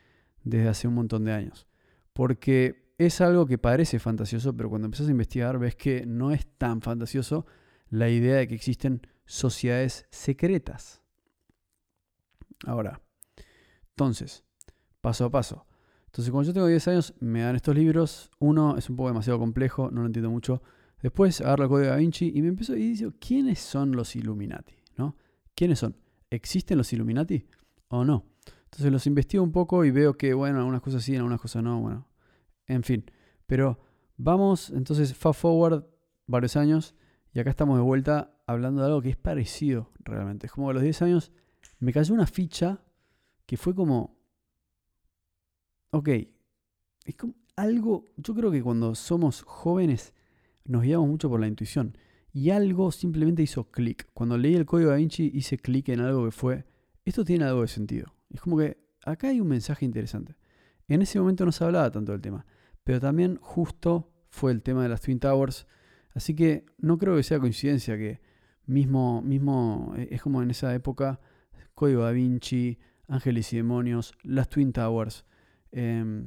desde 0.42 0.68
hace 0.68 0.88
un 0.88 0.94
montón 0.94 1.24
de 1.24 1.32
años. 1.32 1.68
Porque 2.12 2.92
es 2.98 3.20
algo 3.20 3.46
que 3.46 3.56
parece 3.56 4.00
fantasioso, 4.00 4.56
pero 4.56 4.68
cuando 4.68 4.86
empiezas 4.86 5.06
a 5.06 5.12
investigar 5.12 5.58
ves 5.58 5.76
que 5.76 6.04
no 6.06 6.32
es 6.32 6.46
tan 6.58 6.82
fantasioso 6.82 7.46
la 7.92 8.08
idea 8.08 8.36
de 8.36 8.48
que 8.48 8.54
existen 8.54 9.06
sociedades 9.26 10.06
secretas. 10.10 11.02
Ahora, 12.64 13.02
entonces, 13.90 14.44
paso 15.02 15.26
a 15.26 15.30
paso. 15.30 15.66
Entonces, 16.06 16.32
cuando 16.32 16.48
yo 16.48 16.54
tengo 16.54 16.66
10 16.68 16.88
años, 16.88 17.14
me 17.20 17.42
dan 17.42 17.54
estos 17.54 17.74
libros. 17.74 18.30
Uno 18.38 18.78
es 18.78 18.88
un 18.88 18.96
poco 18.96 19.10
demasiado 19.10 19.38
complejo, 19.38 19.90
no 19.90 20.00
lo 20.00 20.06
entiendo 20.06 20.30
mucho. 20.30 20.62
Después 21.02 21.42
agarro 21.42 21.64
el 21.64 21.68
código 21.68 21.90
da 21.90 21.96
Vinci 21.96 22.32
y 22.34 22.40
me 22.40 22.48
empiezo 22.48 22.74
y 22.76 22.94
digo, 22.94 23.12
¿quiénes 23.20 23.58
son 23.58 23.92
los 23.92 24.16
Illuminati? 24.16 24.74
¿No? 24.96 25.18
¿Quiénes 25.54 25.78
son? 25.78 25.94
¿Existen 26.30 26.78
los 26.78 26.90
Illuminati 26.94 27.46
o 27.88 28.06
no? 28.06 28.24
Entonces 28.64 28.90
los 28.90 29.06
investigo 29.06 29.44
un 29.44 29.52
poco 29.52 29.84
y 29.84 29.90
veo 29.90 30.16
que, 30.16 30.32
bueno, 30.32 30.60
algunas 30.60 30.80
cosas 30.80 31.04
sí, 31.04 31.14
algunas 31.14 31.42
cosas 31.42 31.62
no, 31.62 31.78
bueno, 31.80 32.08
en 32.66 32.84
fin. 32.84 33.04
Pero 33.46 33.80
vamos, 34.16 34.70
entonces, 34.70 35.14
fast 35.14 35.40
forward 35.40 35.84
varios 36.26 36.56
años 36.56 36.94
y 37.32 37.40
acá 37.40 37.50
estamos 37.50 37.76
de 37.76 37.82
vuelta 37.82 38.36
hablando 38.46 38.82
de 38.82 38.88
algo 38.88 39.02
que 39.02 39.10
es 39.10 39.16
parecido 39.16 39.90
realmente. 40.00 40.46
Es 40.46 40.52
como 40.52 40.70
a 40.70 40.72
los 40.72 40.82
10 40.82 41.02
años 41.02 41.32
me 41.78 41.92
cayó 41.92 42.14
una 42.14 42.26
ficha 42.26 42.82
que 43.46 43.56
fue 43.56 43.74
como, 43.74 44.16
ok, 45.90 46.08
es 47.04 47.14
como 47.16 47.34
algo, 47.56 48.06
yo 48.16 48.34
creo 48.34 48.50
que 48.50 48.62
cuando 48.62 48.94
somos 48.94 49.42
jóvenes 49.42 50.14
nos 50.64 50.82
guiamos 50.82 51.08
mucho 51.08 51.28
por 51.28 51.40
la 51.40 51.48
intuición. 51.48 51.96
Y 52.32 52.50
algo 52.50 52.92
simplemente 52.92 53.42
hizo 53.42 53.70
clic. 53.70 54.08
Cuando 54.14 54.38
leí 54.38 54.54
el 54.54 54.64
código 54.64 54.90
da 54.90 54.96
Vinci 54.96 55.30
hice 55.34 55.58
clic 55.58 55.88
en 55.90 56.00
algo 56.00 56.24
que 56.24 56.30
fue, 56.30 56.64
esto 57.04 57.24
tiene 57.24 57.44
algo 57.44 57.62
de 57.62 57.68
sentido. 57.68 58.14
Es 58.30 58.40
como 58.40 58.56
que 58.58 58.78
acá 59.04 59.28
hay 59.28 59.40
un 59.40 59.48
mensaje 59.48 59.84
interesante. 59.84 60.36
En 60.88 61.02
ese 61.02 61.18
momento 61.18 61.44
no 61.44 61.52
se 61.52 61.64
hablaba 61.64 61.90
tanto 61.90 62.12
del 62.12 62.20
tema, 62.20 62.46
pero 62.84 63.00
también 63.00 63.38
justo 63.40 64.10
fue 64.30 64.52
el 64.52 64.62
tema 64.62 64.82
de 64.82 64.88
las 64.88 65.00
Twin 65.00 65.20
Towers. 65.20 65.66
Así 66.14 66.34
que 66.34 66.66
no 66.78 66.98
creo 66.98 67.16
que 67.16 67.22
sea 67.22 67.40
coincidencia 67.40 67.96
que 67.96 68.20
mismo, 68.66 69.22
mismo 69.22 69.94
eh, 69.96 70.08
es 70.10 70.22
como 70.22 70.42
en 70.42 70.50
esa 70.50 70.74
época, 70.74 71.20
Código 71.74 72.02
da 72.02 72.10
Vinci, 72.10 72.78
Ángeles 73.08 73.52
y 73.52 73.56
Demonios, 73.56 74.12
las 74.22 74.48
Twin 74.48 74.72
Towers, 74.72 75.24
eh, 75.72 76.24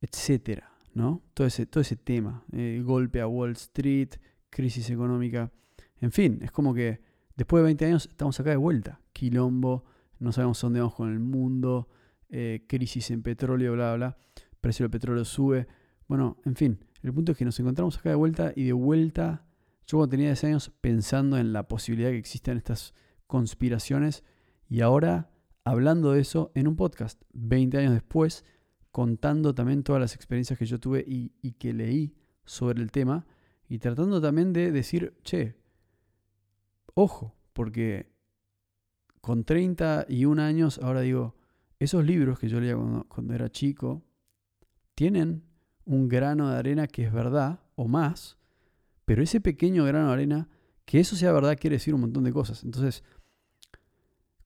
etcétera. 0.00 0.72
¿no? 0.98 1.22
Todo 1.32 1.46
ese, 1.46 1.64
todo 1.66 1.80
ese 1.80 1.96
tema, 1.96 2.44
eh, 2.52 2.82
golpe 2.84 3.20
a 3.20 3.28
Wall 3.28 3.52
Street, 3.52 4.10
crisis 4.50 4.90
económica, 4.90 5.52
en 6.00 6.12
fin, 6.12 6.40
es 6.42 6.50
como 6.50 6.74
que 6.74 7.00
después 7.36 7.62
de 7.62 7.66
20 7.66 7.86
años 7.86 8.06
estamos 8.10 8.38
acá 8.40 8.50
de 8.50 8.56
vuelta, 8.56 9.00
quilombo, 9.12 9.84
no 10.18 10.32
sabemos 10.32 10.60
dónde 10.60 10.80
vamos 10.80 10.96
con 10.96 11.12
el 11.12 11.20
mundo, 11.20 11.88
eh, 12.30 12.64
crisis 12.66 13.10
en 13.12 13.22
petróleo, 13.22 13.72
bla, 13.74 13.94
bla, 13.94 14.18
precio 14.60 14.84
del 14.84 14.90
petróleo 14.90 15.24
sube, 15.24 15.68
bueno, 16.08 16.38
en 16.44 16.56
fin, 16.56 16.78
el 17.02 17.12
punto 17.12 17.32
es 17.32 17.38
que 17.38 17.44
nos 17.44 17.58
encontramos 17.60 17.98
acá 17.98 18.10
de 18.10 18.14
vuelta 18.16 18.52
y 18.54 18.64
de 18.64 18.72
vuelta, 18.72 19.44
yo 19.86 19.98
cuando 19.98 20.10
tenía 20.10 20.28
10 20.28 20.44
años 20.44 20.72
pensando 20.80 21.38
en 21.38 21.52
la 21.52 21.68
posibilidad 21.68 22.10
que 22.10 22.18
existan 22.18 22.56
estas 22.56 22.94
conspiraciones 23.26 24.24
y 24.68 24.80
ahora 24.80 25.30
hablando 25.64 26.12
de 26.12 26.20
eso 26.20 26.50
en 26.54 26.66
un 26.66 26.76
podcast, 26.76 27.22
20 27.34 27.78
años 27.78 27.92
después, 27.92 28.44
contando 28.90 29.54
también 29.54 29.82
todas 29.82 30.00
las 30.00 30.14
experiencias 30.14 30.58
que 30.58 30.66
yo 30.66 30.80
tuve 30.80 31.04
y, 31.06 31.52
que 31.52 31.72
leí 31.72 32.14
sobre 32.44 32.82
el 32.82 32.90
tema 32.90 33.26
y 33.68 33.78
tratando 33.78 34.20
también 34.20 34.52
de 34.52 34.72
decir, 34.72 35.14
che, 35.22 35.56
ojo, 36.94 37.34
porque 37.52 38.10
con 39.20 39.44
31 39.44 40.40
años 40.40 40.80
ahora 40.82 41.02
digo, 41.02 41.36
esos 41.78 42.04
libros 42.04 42.38
que 42.38 42.48
yo 42.48 42.60
leía 42.60 42.74
cuando, 42.74 43.04
cuando, 43.04 43.34
era 43.34 43.50
chico 43.50 44.02
tienen 44.94 45.44
un 45.88 46.06
grano 46.06 46.50
de 46.50 46.58
arena 46.58 46.86
que 46.86 47.04
es 47.04 47.12
verdad 47.12 47.60
o 47.74 47.88
más, 47.88 48.36
pero 49.06 49.22
ese 49.22 49.40
pequeño 49.40 49.84
grano 49.84 50.08
de 50.08 50.12
arena, 50.12 50.48
que 50.84 51.00
eso 51.00 51.16
sea 51.16 51.32
verdad 51.32 51.56
quiere 51.58 51.76
decir 51.76 51.94
un 51.94 52.02
montón 52.02 52.24
de 52.24 52.32
cosas. 52.32 52.62
Entonces, 52.62 53.02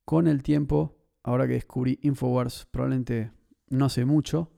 con 0.05 0.29
el 0.29 0.43
tiempo, 0.45 0.97
ahora 1.25 1.49
que 1.49 1.55
descubrí 1.55 1.99
Infowars, 2.03 2.67
probablemente 2.71 3.33
no 3.69 3.89
sé 3.89 4.05
mucho, 4.05 4.53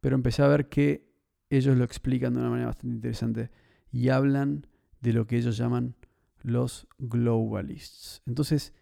pero 0.00 0.16
empecé 0.16 0.42
a 0.42 0.48
ver 0.48 0.70
que 0.70 1.12
ellos 1.50 1.76
lo 1.76 1.84
explican 1.84 2.32
de 2.32 2.40
una 2.40 2.48
manera 2.48 2.68
bastante 2.68 2.94
interesante 2.94 3.50
y 3.92 4.08
hablan 4.08 4.66
de 5.00 5.12
lo 5.12 5.26
que 5.26 5.36
ellos 5.36 5.58
llaman 5.58 5.96
los 6.40 6.86
globalists. 6.98 8.22
Entonces, 8.24 8.72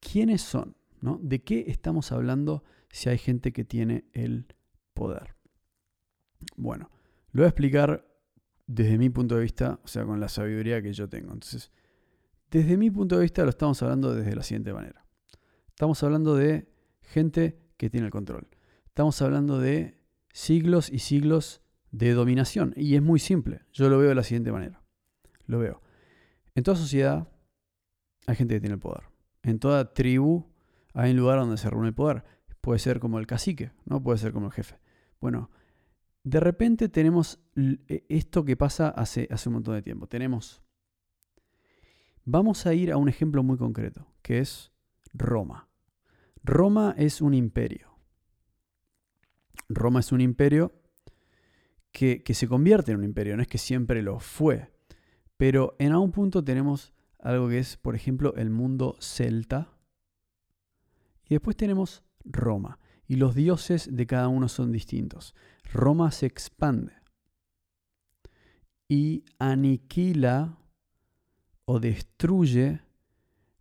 ¿quiénes 0.00 0.42
son? 0.42 0.76
¿no? 1.00 1.18
¿De 1.22 1.42
qué 1.42 1.64
estamos 1.68 2.12
hablando 2.12 2.64
si 2.90 3.08
hay 3.08 3.16
gente 3.16 3.52
que 3.52 3.64
tiene 3.64 4.04
el 4.12 4.46
poder? 4.92 5.35
Bueno, 6.56 6.90
lo 7.32 7.42
voy 7.42 7.46
a 7.46 7.48
explicar 7.48 8.06
desde 8.66 8.98
mi 8.98 9.10
punto 9.10 9.36
de 9.36 9.42
vista, 9.42 9.80
o 9.84 9.88
sea, 9.88 10.04
con 10.04 10.20
la 10.20 10.28
sabiduría 10.28 10.82
que 10.82 10.92
yo 10.92 11.08
tengo. 11.08 11.32
Entonces, 11.32 11.70
desde 12.50 12.76
mi 12.76 12.90
punto 12.90 13.16
de 13.16 13.22
vista 13.22 13.42
lo 13.42 13.50
estamos 13.50 13.82
hablando 13.82 14.14
desde 14.14 14.34
la 14.34 14.42
siguiente 14.42 14.72
manera. 14.72 15.04
Estamos 15.68 16.02
hablando 16.02 16.34
de 16.34 16.68
gente 17.02 17.60
que 17.76 17.90
tiene 17.90 18.06
el 18.06 18.12
control. 18.12 18.48
Estamos 18.86 19.20
hablando 19.20 19.58
de 19.58 20.00
siglos 20.32 20.90
y 20.90 21.00
siglos 21.00 21.60
de 21.90 22.12
dominación. 22.14 22.72
Y 22.76 22.94
es 22.94 23.02
muy 23.02 23.18
simple. 23.18 23.62
Yo 23.72 23.88
lo 23.88 23.98
veo 23.98 24.08
de 24.08 24.14
la 24.14 24.22
siguiente 24.22 24.52
manera. 24.52 24.82
Lo 25.46 25.58
veo. 25.58 25.82
En 26.54 26.64
toda 26.64 26.76
sociedad 26.76 27.28
hay 28.26 28.36
gente 28.36 28.54
que 28.54 28.60
tiene 28.60 28.74
el 28.74 28.80
poder. 28.80 29.04
En 29.42 29.58
toda 29.58 29.92
tribu 29.92 30.46
hay 30.94 31.10
un 31.10 31.18
lugar 31.18 31.38
donde 31.38 31.58
se 31.58 31.68
reúne 31.68 31.88
el 31.88 31.94
poder. 31.94 32.24
Puede 32.60 32.78
ser 32.78 32.98
como 32.98 33.18
el 33.18 33.26
cacique, 33.26 33.70
¿no? 33.84 34.02
Puede 34.02 34.18
ser 34.18 34.32
como 34.32 34.46
el 34.46 34.52
jefe. 34.52 34.78
Bueno, 35.20 35.50
de 36.26 36.40
repente 36.40 36.88
tenemos 36.88 37.38
e, 37.54 38.04
esto 38.08 38.44
que 38.44 38.56
pasa 38.56 38.88
hace, 38.88 39.28
hace 39.30 39.48
un 39.48 39.54
montón 39.54 39.76
de 39.76 39.82
tiempo. 39.82 40.08
Tenemos, 40.08 40.60
vamos 42.24 42.66
a 42.66 42.74
ir 42.74 42.90
a 42.90 42.96
un 42.96 43.08
ejemplo 43.08 43.44
muy 43.44 43.56
concreto, 43.56 44.08
que 44.22 44.40
es 44.40 44.72
Roma. 45.14 45.68
Roma 46.42 46.96
es 46.98 47.20
un 47.20 47.32
imperio. 47.32 47.96
Roma 49.68 50.00
es 50.00 50.10
un 50.10 50.20
imperio 50.20 50.72
que, 51.92 52.24
que, 52.24 52.34
se 52.34 52.48
convierte 52.48 52.90
en 52.90 52.98
un 52.98 53.04
imperio, 53.04 53.36
no 53.36 53.42
es 53.42 53.48
que 53.48 53.58
siempre 53.58 54.02
lo 54.02 54.18
fue, 54.18 54.72
pero 55.36 55.76
en 55.78 55.92
algún 55.92 56.10
punto 56.10 56.42
tenemos 56.42 56.92
algo 57.20 57.48
que 57.48 57.60
es, 57.60 57.76
por 57.76 57.94
ejemplo, 57.94 58.34
el 58.34 58.50
mundo 58.50 58.96
celta, 59.00 59.78
y 61.28 61.34
después 61.34 61.56
tenemos 61.56 62.02
Roma, 62.24 62.80
y 63.08 63.16
los 63.16 63.34
dioses 63.34 63.94
de 63.94 64.06
cada 64.06 64.28
uno 64.28 64.48
son 64.48 64.72
distintos. 64.72 65.34
Roma 65.72 66.10
se 66.10 66.26
expande 66.26 66.92
y 68.88 69.24
aniquila 69.38 70.58
o 71.64 71.80
destruye 71.80 72.80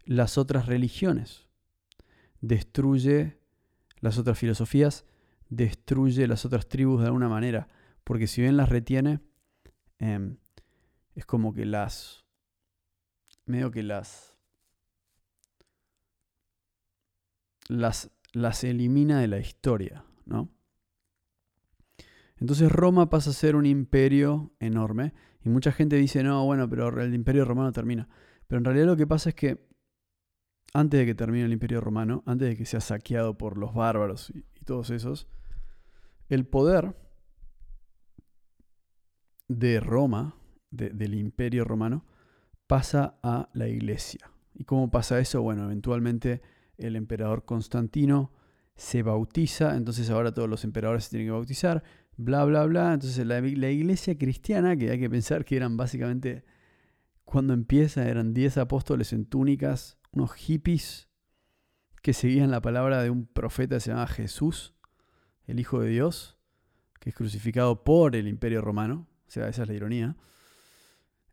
las 0.05 0.37
otras 0.37 0.67
religiones, 0.67 1.47
destruye 2.41 3.39
las 3.99 4.17
otras 4.17 4.37
filosofías, 4.37 5.05
destruye 5.49 6.27
las 6.27 6.45
otras 6.45 6.67
tribus 6.67 7.01
de 7.01 7.07
alguna 7.07 7.29
manera, 7.29 7.67
porque 8.03 8.27
si 8.27 8.41
bien 8.41 8.57
las 8.57 8.69
retiene, 8.69 9.19
em, 9.97 10.37
es 11.15 11.25
como 11.25 11.53
que 11.53 11.65
las, 11.65 12.25
medio 13.45 13.71
que 13.71 13.81
las, 13.81 14.35
las, 17.67 18.11
las 18.35 18.63
elimina 18.63 19.19
de 19.21 19.27
la 19.27 19.39
historia, 19.39 20.03
¿no? 20.25 20.49
Entonces 22.37 22.69
Roma 22.69 23.09
pasa 23.09 23.29
a 23.29 23.33
ser 23.33 23.55
un 23.55 23.65
imperio 23.65 24.51
enorme 24.59 25.13
y 25.41 25.49
mucha 25.49 25.71
gente 25.71 25.95
dice, 25.95 26.21
no, 26.21 26.43
bueno, 26.45 26.69
pero 26.69 26.89
el 27.01 27.13
imperio 27.13 27.45
romano 27.45 27.71
termina. 27.71 28.09
Pero 28.47 28.59
en 28.59 28.65
realidad 28.65 28.87
lo 28.87 28.97
que 28.97 29.07
pasa 29.07 29.29
es 29.29 29.35
que 29.35 29.65
antes 30.73 30.99
de 30.99 31.05
que 31.05 31.15
termine 31.15 31.45
el 31.45 31.53
imperio 31.53 31.79
romano, 31.79 32.23
antes 32.25 32.49
de 32.49 32.57
que 32.57 32.65
sea 32.65 32.81
saqueado 32.81 33.37
por 33.37 33.57
los 33.57 33.73
bárbaros 33.73 34.31
y, 34.31 34.43
todos 34.65 34.89
esos, 34.89 35.27
el 36.27 36.45
poder 36.45 36.97
de 39.47 39.79
Roma, 39.79 40.35
del 40.71 41.13
imperio 41.13 41.63
romano, 41.63 42.03
pasa 42.67 43.17
a 43.23 43.47
la 43.53 43.67
iglesia. 43.69 44.31
¿Y 44.55 44.65
cómo 44.65 44.91
pasa 44.91 45.19
eso? 45.19 45.41
Bueno, 45.41 45.65
eventualmente 45.65 46.41
el 46.77 46.95
emperador 46.95 47.45
Constantino 47.45 48.31
se 48.75 49.03
bautiza, 49.03 49.75
entonces 49.75 50.09
ahora 50.09 50.33
todos 50.33 50.49
los 50.49 50.63
emperadores 50.63 51.05
se 51.05 51.11
tienen 51.11 51.27
que 51.27 51.31
bautizar, 51.31 51.83
bla, 52.17 52.43
bla, 52.45 52.65
bla. 52.65 52.93
Entonces 52.93 53.25
la, 53.25 53.39
iglesia 53.39 54.17
cristiana, 54.17 54.75
que 54.75 54.91
hay 54.91 54.99
que 54.99 55.09
pensar 55.09 55.45
que 55.45 55.55
eran 55.55 55.77
básicamente, 55.77 56.43
cuando 57.23 57.53
empieza, 57.53 58.07
eran 58.07 58.33
10 58.33 58.57
apóstoles 58.57 59.13
en 59.13 59.25
túnicas, 59.25 59.97
unos 60.11 60.33
hippies 60.33 61.09
que 62.01 62.13
seguían 62.13 62.51
la 62.51 62.61
palabra 62.61 63.01
de 63.01 63.09
un 63.09 63.25
profeta 63.25 63.77
que 63.77 63.79
se 63.81 63.89
llamaba 63.89 64.07
Jesús, 64.07 64.75
el 65.45 65.59
Hijo 65.59 65.79
de 65.79 65.89
Dios, 65.89 66.37
que 66.99 67.09
es 67.09 67.15
crucificado 67.15 67.83
por 67.83 68.15
el 68.15 68.27
imperio 68.27 68.61
romano. 68.61 69.07
O 69.27 69.31
sea, 69.31 69.47
esa 69.47 69.63
es 69.63 69.69
la 69.69 69.73
ironía. 69.73 70.15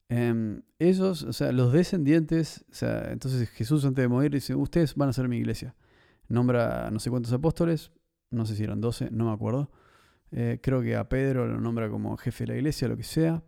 Em, 0.09 0.62
esos, 0.78 1.22
o 1.22 1.33
sea, 1.33 1.52
los 1.52 1.72
descendientes, 1.72 2.64
o 2.70 2.74
sea, 2.74 3.12
entonces 3.12 3.48
Jesús 3.50 3.85
antes 3.85 4.02
de 4.02 4.09
morir 4.09 4.31
dice, 4.31 4.55
ustedes 4.55 4.94
van 4.94 5.09
a 5.09 5.12
ser 5.12 5.28
mi 5.28 5.38
iglesia. 5.38 5.74
Nombra 6.33 6.90
no 6.90 6.99
sé 6.99 7.11
cuántos 7.11 7.31
apóstoles, 7.35 7.92
no 8.31 8.47
sé 8.47 8.57
si 8.57 8.64
eran 8.64 8.81
12, 8.81 9.11
no 9.11 9.27
me 9.27 9.33
acuerdo. 9.33 9.71
Eh, 10.31 10.61
creo 10.62 10.81
que 10.81 10.97
a 10.97 11.07
Pedro 11.07 11.47
lo 11.47 11.61
nombra 11.61 11.90
como 11.90 12.16
jefe 12.16 12.45
de 12.45 12.53
la 12.53 12.57
iglesia, 12.57 12.88
lo 12.88 12.97
que 12.97 13.03
sea. 13.03 13.45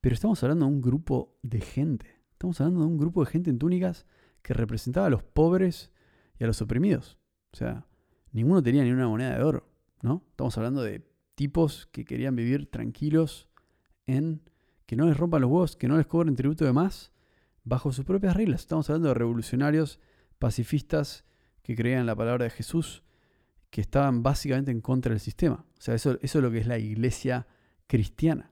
Pero 0.00 0.14
estamos 0.14 0.40
hablando 0.44 0.64
de 0.64 0.70
un 0.70 0.80
grupo 0.80 1.36
de 1.42 1.60
gente. 1.60 2.20
Estamos 2.30 2.60
hablando 2.60 2.82
de 2.82 2.86
un 2.86 2.96
grupo 2.96 3.24
de 3.24 3.30
gente 3.32 3.50
en 3.50 3.58
túnicas 3.58 4.06
que 4.42 4.54
representaba 4.54 5.08
a 5.08 5.10
los 5.10 5.24
pobres 5.24 5.90
y 6.38 6.44
a 6.44 6.46
los 6.46 6.62
oprimidos. 6.62 7.18
O 7.52 7.56
sea, 7.56 7.88
ninguno 8.30 8.62
tenía 8.62 8.84
ni 8.84 8.92
una 8.92 9.08
moneda 9.08 9.36
de 9.36 9.42
oro, 9.42 9.68
¿no? 10.02 10.22
Estamos 10.30 10.56
hablando 10.58 10.82
de 10.84 11.10
tipos 11.34 11.88
que 11.90 12.04
querían 12.04 12.36
vivir 12.36 12.70
tranquilos 12.70 13.48
en 14.06 14.42
que 14.86 14.94
no 14.94 15.06
les 15.06 15.16
rompan 15.16 15.40
los 15.40 15.50
huevos, 15.50 15.74
que 15.74 15.88
no 15.88 15.96
les 15.96 16.06
cobren 16.06 16.36
tributo 16.36 16.64
de 16.64 16.72
más, 16.72 17.10
bajo 17.64 17.90
sus 17.90 18.04
propias 18.04 18.36
reglas. 18.36 18.60
Estamos 18.60 18.88
hablando 18.88 19.08
de 19.08 19.14
revolucionarios, 19.14 19.98
pacifistas, 20.38 21.24
que 21.62 21.74
creían 21.74 22.00
en 22.00 22.06
la 22.06 22.16
palabra 22.16 22.44
de 22.44 22.50
Jesús 22.50 23.02
que 23.70 23.80
estaban 23.80 24.22
básicamente 24.22 24.70
en 24.70 24.80
contra 24.80 25.10
del 25.10 25.20
sistema. 25.20 25.64
O 25.78 25.80
sea, 25.80 25.94
eso, 25.94 26.18
eso 26.22 26.38
es 26.38 26.42
lo 26.42 26.50
que 26.50 26.58
es 26.58 26.66
la 26.66 26.78
iglesia 26.78 27.46
cristiana. 27.86 28.50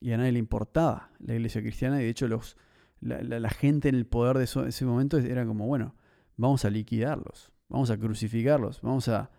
Y 0.00 0.12
a 0.12 0.16
nadie 0.16 0.32
le 0.32 0.38
importaba 0.38 1.10
la 1.20 1.34
iglesia 1.34 1.60
cristiana. 1.60 2.00
Y 2.00 2.04
de 2.04 2.10
hecho, 2.10 2.28
los, 2.28 2.56
la, 3.00 3.50
gente 3.50 3.88
en 3.88 3.94
el 3.94 4.06
poder 4.06 4.38
de 4.38 4.44
ese 4.44 4.84
momento 4.84 5.18
era 5.18 5.46
como, 5.46 5.66
bueno, 5.66 5.94
vamos 6.36 6.64
a 6.64 6.70
liquidarlos, 6.70 7.52
vamos 7.68 7.90
a 7.90 7.98
crucificarlos, 7.98 8.80
vamos 8.82 9.08
a 9.08 9.30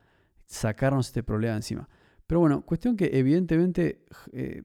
sacarnos 0.45 1.08
este 1.08 1.23
problema 1.23 1.56
encima. 1.56 1.89
Pero 2.26 2.39
bueno, 2.41 2.62
cuestión 2.62 2.97
que 2.97 3.10
evidentemente, 3.13 4.06
eh, 4.32 4.63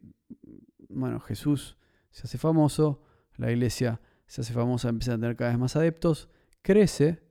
bueno, 0.89 1.21
Jesús 1.21 1.77
se 2.11 2.25
hace 2.25 2.39
famoso, 2.39 3.03
la 3.37 3.51
iglesia 3.51 4.01
se 4.27 4.41
hace 4.41 4.53
famosa, 4.53 4.89
empieza 4.89 5.15
a 5.15 5.17
tener 5.17 5.37
cada 5.37 5.51
vez 5.51 5.59
más 5.59 5.77
adeptos, 5.77 6.29
crece, 6.63 7.22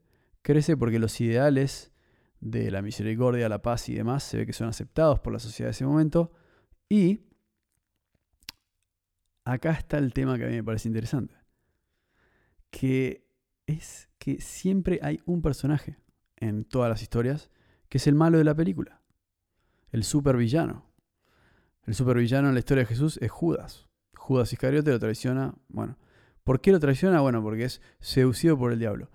crece 0.41 0.77
porque 0.77 0.99
los 0.99 1.19
ideales 1.21 1.91
de 2.39 2.71
la 2.71 2.81
misericordia, 2.81 3.49
la 3.49 3.61
paz 3.61 3.87
y 3.89 3.95
demás, 3.95 4.23
se 4.23 4.37
ve 4.37 4.45
que 4.45 4.53
son 4.53 4.67
aceptados 4.67 5.19
por 5.19 5.33
la 5.33 5.39
sociedad 5.39 5.67
de 5.67 5.71
ese 5.71 5.85
momento. 5.85 6.31
Y 6.89 7.21
acá 9.45 9.71
está 9.71 9.97
el 9.97 10.13
tema 10.13 10.37
que 10.37 10.45
a 10.45 10.47
mí 10.47 10.55
me 10.55 10.63
parece 10.63 10.87
interesante, 10.87 11.35
que 12.69 13.27
es 13.67 14.09
que 14.17 14.41
siempre 14.41 14.99
hay 15.01 15.19
un 15.25 15.41
personaje 15.41 15.97
en 16.37 16.65
todas 16.65 16.89
las 16.89 17.01
historias 17.01 17.49
que 17.89 17.97
es 17.97 18.07
el 18.07 18.15
malo 18.15 18.37
de 18.37 18.43
la 18.43 18.55
película, 18.55 19.01
el 19.91 20.03
supervillano. 20.03 20.89
El 21.85 21.95
supervillano 21.95 22.47
en 22.47 22.53
la 22.53 22.59
historia 22.59 22.83
de 22.83 22.87
Jesús 22.87 23.17
es 23.21 23.31
Judas. 23.31 23.87
Judas 24.15 24.53
Iscariote 24.53 24.91
lo 24.91 24.99
traiciona, 24.99 25.55
bueno, 25.67 25.97
¿por 26.43 26.61
qué 26.61 26.71
lo 26.71 26.79
traiciona? 26.79 27.21
Bueno, 27.21 27.41
porque 27.41 27.65
es 27.65 27.81
seducido 27.99 28.57
por 28.57 28.71
el 28.71 28.79
diablo. 28.79 29.09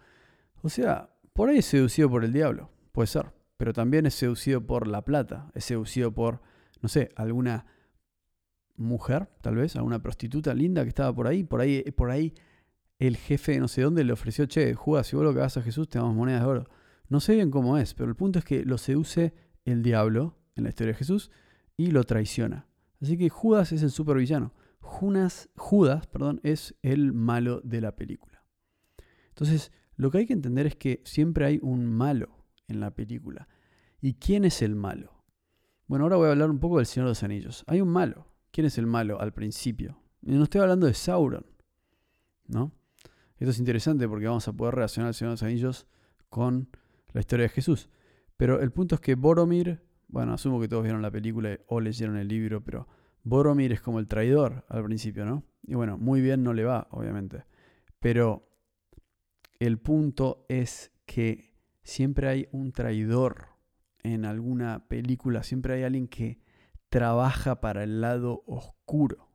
O 0.63 0.69
sea, 0.69 1.16
por 1.37 1.51
ahí 1.51 1.59
es 1.59 1.67
seducido 1.67 2.11
por 2.11 2.25
el 2.25 2.33
diablo. 2.33 2.71
Puede 2.93 3.07
ser. 3.07 3.33
Pero 3.57 3.73
también 3.73 4.07
es 4.07 4.15
seducido 4.15 4.67
por 4.67 4.87
la 4.89 5.05
plata. 5.05 5.51
Es 5.55 5.65
seducido 5.65 6.13
por, 6.13 6.41
no 6.83 6.89
sé, 6.89 7.11
alguna 7.15 7.67
mujer, 8.77 9.29
tal 9.41 9.57
vez, 9.57 9.77
alguna 9.77 10.03
prostituta 10.03 10.53
linda 10.55 10.83
que 10.83 10.89
estaba 10.89 11.15
por 11.15 11.27
ahí. 11.27 11.45
Por 11.45 11.61
ahí, 11.61 11.83
por 11.93 12.11
ahí 12.11 12.35
el 12.99 13.17
jefe 13.17 13.59
no 13.61 13.69
sé 13.69 13.83
dónde 13.83 14.05
le 14.05 14.13
ofreció, 14.13 14.47
che, 14.47 14.75
juega, 14.75 15.05
si 15.05 15.17
vos 15.17 15.25
lo 15.25 15.35
vas 15.35 15.57
a 15.57 15.63
Jesús, 15.63 15.89
te 15.89 15.99
damos 15.99 16.15
monedas 16.15 16.43
de 16.43 16.47
oro. 16.47 16.65
No 17.09 17.21
sé 17.21 17.35
bien 17.35 17.51
cómo 17.51 17.79
es, 17.79 17.95
pero 17.95 18.09
el 18.09 18.17
punto 18.17 18.39
es 18.39 18.45
que 18.45 18.65
lo 18.65 18.79
seduce 18.79 19.35
el 19.65 19.83
diablo 19.83 20.39
en 20.55 20.65
la 20.65 20.71
historia 20.71 20.93
de 20.93 20.99
Jesús 20.99 21.31
y 21.77 21.91
lo 21.91 22.05
traiciona. 22.05 22.67
Así 23.01 23.17
que 23.19 23.29
Judas 23.29 23.73
es 23.73 23.83
el 23.83 23.91
supervillano. 23.91 24.55
Judas, 24.81 25.51
Judas 25.57 26.07
perdón, 26.07 26.41
es 26.43 26.75
el 26.83 27.13
malo 27.13 27.61
de 27.63 27.81
la 27.81 27.95
película. 27.95 28.45
Entonces, 29.29 29.73
lo 29.97 30.11
que 30.11 30.19
hay 30.19 30.27
que 30.27 30.33
entender 30.33 30.67
es 30.67 30.77
que 30.77 31.03
siempre 31.05 31.47
hay 31.47 31.59
un 31.63 31.87
malo 31.87 32.45
en 32.69 32.81
la 32.81 32.93
película. 32.93 33.49
¿Y 34.01 34.15
quién 34.15 34.45
es 34.45 34.63
el 34.63 34.77
malo? 34.77 35.25
Bueno, 35.87 36.05
ahora 36.05 36.17
voy 36.17 36.29
a 36.29 36.33
hablar 36.33 36.51
un 36.51 36.59
poco 36.59 36.79
del 36.79 36.87
Señor 36.87 37.07
de 37.07 37.11
los 37.11 37.23
Anillos. 37.23 37.65
Hay 37.67 37.81
un 37.81 37.89
malo. 37.89 38.29
¿Quién 38.51 38.67
es 38.67 38.79
el 38.79 38.87
malo 38.87 39.21
al 39.21 39.33
principio? 39.33 40.01
Y 40.23 40.33
no 40.33 40.45
estoy 40.45 40.61
hablando 40.61 40.87
de 40.87 40.95
Sauron, 40.95 41.47
¿no? 42.47 42.73
Esto 43.39 43.51
es 43.51 43.59
interesante 43.59 44.09
porque 44.09 44.27
vamos 44.27 44.49
a 44.49 44.53
poder 44.53 44.75
relacionar 44.75 45.09
al 45.09 45.15
Señor 45.15 45.31
de 45.31 45.35
los 45.35 45.43
Anillos 45.43 45.87
con 46.29 46.69
la 47.13 47.21
historia 47.21 47.45
de 47.45 47.51
Jesús. 47.51 47.89
Pero 48.37 48.61
el 48.61 48.73
punto 48.73 48.97
es 48.97 49.01
que 49.01 49.15
Boromir, 49.15 49.83
bueno, 50.09 50.35
asumo 50.35 50.61
que 50.61 50.69
todos 50.69 50.83
vieron 50.83 51.03
la 51.03 51.11
película 51.11 51.59
o 51.69 51.81
leyeron 51.81 52.17
el 52.17 52.29
libro, 52.29 52.63
pero 52.63 52.89
Boromir 53.23 53.73
es 53.73 53.81
como 53.81 53.99
el 53.99 54.09
traidor 54.09 54.65
al 54.69 54.85
principio, 54.85 55.25
¿no? 55.25 55.45
Y 55.63 55.75
bueno, 55.75 55.99
muy 55.99 56.21
bien 56.21 56.43
no 56.43 56.53
le 56.53 56.65
va, 56.65 56.89
obviamente. 56.91 57.45
Pero 58.01 58.49
el 59.59 59.79
punto 59.79 60.45
es 60.49 60.93
que 61.07 61.55
siempre 61.83 62.29
hay 62.29 62.49
un 62.53 62.73
traidor 62.73 63.49
en 64.03 64.25
alguna 64.25 64.87
película, 64.89 65.43
siempre 65.43 65.75
hay 65.75 65.83
alguien 65.85 66.09
que 66.09 66.39
trabaja 66.89 67.61
para 67.61 67.85
el 67.85 68.01
lado 68.01 68.43
oscuro. 68.47 69.31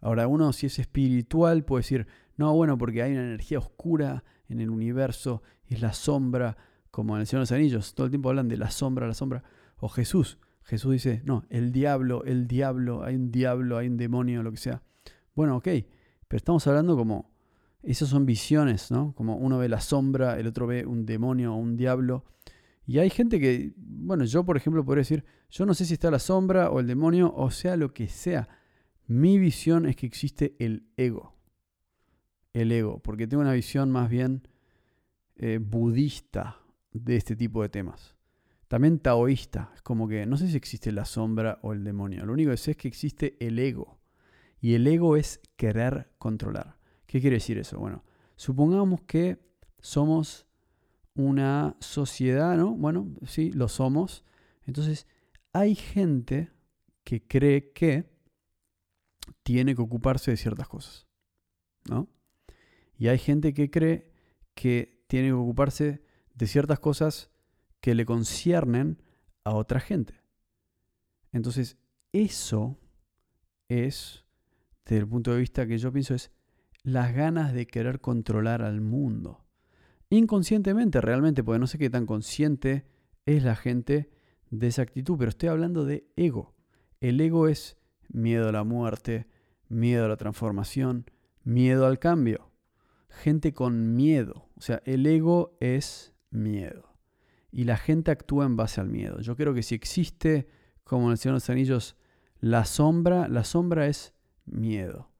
Ahora, 0.00 0.26
uno 0.28 0.52
si 0.52 0.66
es 0.66 0.78
espiritual 0.78 1.64
puede 1.64 1.80
decir, 1.80 2.06
no, 2.36 2.54
bueno, 2.54 2.78
porque 2.78 3.02
hay 3.02 3.12
una 3.12 3.24
energía 3.24 3.58
oscura 3.58 4.24
en 4.48 4.60
el 4.60 4.70
universo, 4.70 5.42
es 5.66 5.80
la 5.80 5.92
sombra, 5.92 6.56
como 6.90 7.14
en 7.16 7.20
el 7.20 7.26
Señor 7.26 7.40
de 7.40 7.42
los 7.42 7.52
Anillos, 7.52 7.94
todo 7.94 8.06
el 8.06 8.10
tiempo 8.10 8.28
hablan 8.28 8.48
de 8.48 8.56
la 8.56 8.70
sombra, 8.70 9.06
la 9.06 9.14
sombra. 9.14 9.42
O 9.76 9.88
Jesús, 9.88 10.38
Jesús 10.62 10.92
dice, 10.92 11.22
no, 11.24 11.44
el 11.50 11.72
diablo, 11.72 12.24
el 12.24 12.46
diablo, 12.46 13.02
hay 13.02 13.16
un 13.16 13.30
diablo, 13.30 13.78
hay 13.78 13.88
un 13.88 13.96
demonio, 13.96 14.42
lo 14.42 14.50
que 14.50 14.56
sea. 14.56 14.82
Bueno, 15.34 15.56
ok, 15.56 15.68
pero 16.28 16.36
estamos 16.36 16.66
hablando 16.66 16.96
como 16.96 17.30
esas 17.82 18.08
son 18.08 18.26
visiones, 18.26 18.90
¿no? 18.90 19.14
Como 19.14 19.36
uno 19.36 19.58
ve 19.58 19.68
la 19.68 19.80
sombra, 19.80 20.38
el 20.38 20.46
otro 20.46 20.66
ve 20.66 20.84
un 20.86 21.06
demonio 21.06 21.54
o 21.54 21.56
un 21.56 21.76
diablo. 21.76 22.24
Y 22.86 22.98
hay 22.98 23.10
gente 23.10 23.38
que, 23.38 23.74
bueno, 23.76 24.24
yo 24.24 24.44
por 24.44 24.56
ejemplo 24.56 24.84
podría 24.84 25.02
decir, 25.02 25.24
yo 25.50 25.66
no 25.66 25.74
sé 25.74 25.84
si 25.84 25.94
está 25.94 26.10
la 26.10 26.18
sombra 26.18 26.70
o 26.70 26.80
el 26.80 26.86
demonio, 26.86 27.32
o 27.34 27.50
sea, 27.50 27.76
lo 27.76 27.92
que 27.92 28.08
sea. 28.08 28.48
Mi 29.06 29.38
visión 29.38 29.86
es 29.86 29.96
que 29.96 30.06
existe 30.06 30.56
el 30.58 30.88
ego. 30.96 31.34
El 32.52 32.72
ego, 32.72 33.00
porque 33.00 33.26
tengo 33.26 33.42
una 33.42 33.52
visión 33.52 33.90
más 33.90 34.08
bien 34.10 34.48
eh, 35.36 35.58
budista 35.58 36.58
de 36.92 37.16
este 37.16 37.36
tipo 37.36 37.62
de 37.62 37.68
temas. 37.68 38.16
También 38.68 38.98
taoísta, 38.98 39.70
es 39.74 39.82
como 39.82 40.08
que 40.08 40.26
no 40.26 40.36
sé 40.36 40.48
si 40.48 40.56
existe 40.56 40.92
la 40.92 41.04
sombra 41.04 41.58
o 41.62 41.72
el 41.72 41.84
demonio. 41.84 42.26
Lo 42.26 42.32
único 42.32 42.50
que 42.50 42.56
sé 42.56 42.72
es 42.72 42.76
que 42.76 42.88
existe 42.88 43.36
el 43.40 43.58
ego. 43.58 43.98
Y 44.60 44.74
el 44.74 44.86
ego 44.86 45.16
es 45.16 45.40
querer 45.56 46.10
controlar. 46.18 46.77
¿Qué 47.08 47.22
quiere 47.22 47.36
decir 47.36 47.56
eso? 47.56 47.78
Bueno, 47.78 48.04
supongamos 48.36 49.00
que 49.00 49.38
somos 49.80 50.46
una 51.14 51.74
sociedad, 51.80 52.54
¿no? 52.54 52.74
Bueno, 52.74 53.08
sí, 53.26 53.50
lo 53.50 53.68
somos. 53.68 54.24
Entonces, 54.66 55.06
hay 55.54 55.74
gente 55.74 56.52
que 57.04 57.26
cree 57.26 57.72
que 57.72 58.12
tiene 59.42 59.74
que 59.74 59.80
ocuparse 59.80 60.32
de 60.32 60.36
ciertas 60.36 60.68
cosas, 60.68 61.06
¿no? 61.88 62.10
Y 62.98 63.08
hay 63.08 63.16
gente 63.16 63.54
que 63.54 63.70
cree 63.70 64.12
que 64.54 65.02
tiene 65.06 65.28
que 65.28 65.32
ocuparse 65.32 66.04
de 66.34 66.46
ciertas 66.46 66.78
cosas 66.78 67.30
que 67.80 67.94
le 67.94 68.04
conciernen 68.04 69.02
a 69.44 69.54
otra 69.54 69.80
gente. 69.80 70.20
Entonces, 71.32 71.78
eso 72.12 72.78
es, 73.66 74.26
desde 74.84 74.98
el 74.98 75.08
punto 75.08 75.32
de 75.32 75.40
vista 75.40 75.66
que 75.66 75.78
yo 75.78 75.90
pienso, 75.90 76.14
es 76.14 76.30
las 76.82 77.14
ganas 77.14 77.52
de 77.52 77.66
querer 77.66 78.00
controlar 78.00 78.62
al 78.62 78.80
mundo. 78.80 79.44
Inconscientemente, 80.10 81.00
realmente, 81.00 81.44
porque 81.44 81.58
no 81.58 81.66
sé 81.66 81.78
qué 81.78 81.90
tan 81.90 82.06
consciente 82.06 82.86
es 83.26 83.42
la 83.42 83.56
gente 83.56 84.10
de 84.50 84.68
esa 84.68 84.82
actitud, 84.82 85.16
pero 85.18 85.28
estoy 85.28 85.50
hablando 85.50 85.84
de 85.84 86.06
ego. 86.16 86.54
El 87.00 87.20
ego 87.20 87.48
es 87.48 87.76
miedo 88.08 88.48
a 88.48 88.52
la 88.52 88.64
muerte, 88.64 89.26
miedo 89.68 90.06
a 90.06 90.08
la 90.08 90.16
transformación, 90.16 91.10
miedo 91.44 91.86
al 91.86 91.98
cambio. 91.98 92.50
Gente 93.10 93.52
con 93.52 93.94
miedo. 93.94 94.48
O 94.56 94.60
sea, 94.60 94.82
el 94.84 95.06
ego 95.06 95.56
es 95.60 96.14
miedo. 96.30 96.94
Y 97.50 97.64
la 97.64 97.76
gente 97.76 98.10
actúa 98.10 98.44
en 98.44 98.56
base 98.56 98.80
al 98.80 98.88
miedo. 98.88 99.20
Yo 99.20 99.36
creo 99.36 99.54
que 99.54 99.62
si 99.62 99.74
existe, 99.74 100.48
como 100.84 101.10
en 101.10 101.16
Señor 101.16 101.34
los 101.34 101.50
Anillos, 101.50 101.96
la 102.40 102.64
sombra, 102.64 103.28
la 103.28 103.44
sombra 103.44 103.86
es 103.86 104.14
miedo. 104.44 105.10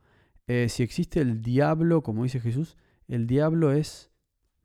Eh, 0.48 0.68
si 0.68 0.82
existe 0.82 1.20
el 1.20 1.42
diablo, 1.42 2.02
como 2.02 2.24
dice 2.24 2.40
Jesús, 2.40 2.76
el 3.06 3.26
diablo 3.26 3.70
es 3.72 4.10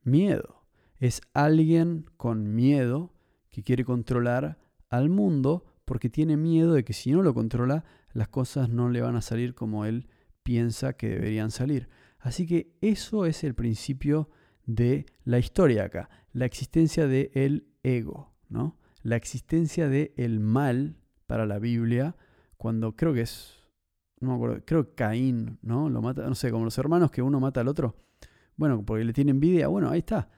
miedo. 0.01 0.65
Es 0.97 1.21
alguien 1.33 2.05
con 2.17 2.55
miedo 2.55 3.13
que 3.49 3.63
quiere 3.63 3.83
controlar 3.83 4.57
al 4.89 5.09
mundo 5.09 5.65
porque 5.85 6.09
tiene 6.09 6.37
miedo 6.37 6.73
de 6.73 6.83
que 6.83 6.93
si 6.93 7.11
no 7.11 7.21
lo 7.21 7.33
controla, 7.33 7.83
las 8.13 8.29
cosas 8.29 8.69
no 8.69 8.89
le 8.89 9.01
van 9.01 9.17
a 9.17 9.21
salir 9.21 9.53
como 9.53 9.85
él 9.85 10.07
piensa 10.43 10.93
que 10.93 11.09
deberían 11.09 11.51
salir. 11.51 11.89
Así 12.19 12.47
que 12.47 12.73
eso 12.79 13.25
es 13.25 13.43
el 13.43 13.53
principio 13.53 14.29
de 14.65 15.05
la 15.25 15.39
historia 15.39 15.83
acá, 15.83 16.09
la 16.31 16.45
existencia 16.45 17.07
del 17.07 17.31
el 17.33 17.67
ego, 17.83 18.33
¿no? 18.47 18.77
La 19.01 19.17
existencia 19.17 19.89
del 19.89 20.13
el 20.15 20.39
mal 20.39 20.95
para 21.27 21.45
la 21.45 21.59
Biblia, 21.59 22.15
cuando 22.55 22.95
creo 22.95 23.13
que 23.13 23.21
es, 23.21 23.62
no 24.23 24.29
me 24.29 24.35
acuerdo, 24.35 24.61
creo 24.65 24.89
que 24.89 24.95
Caín, 24.95 25.59
¿no? 25.61 25.89
Lo 25.89 26.01
mata, 26.01 26.23
no 26.27 26.35
sé, 26.35 26.51
como 26.51 26.65
los 26.65 26.77
hermanos 26.77 27.11
que 27.11 27.21
uno 27.21 27.39
mata 27.39 27.61
al 27.61 27.67
otro. 27.67 27.95
Bueno, 28.55 28.83
porque 28.85 29.03
le 29.03 29.13
tiene 29.13 29.31
envidia, 29.31 29.67
bueno, 29.67 29.89
ahí 29.89 29.99
está. 29.99 30.29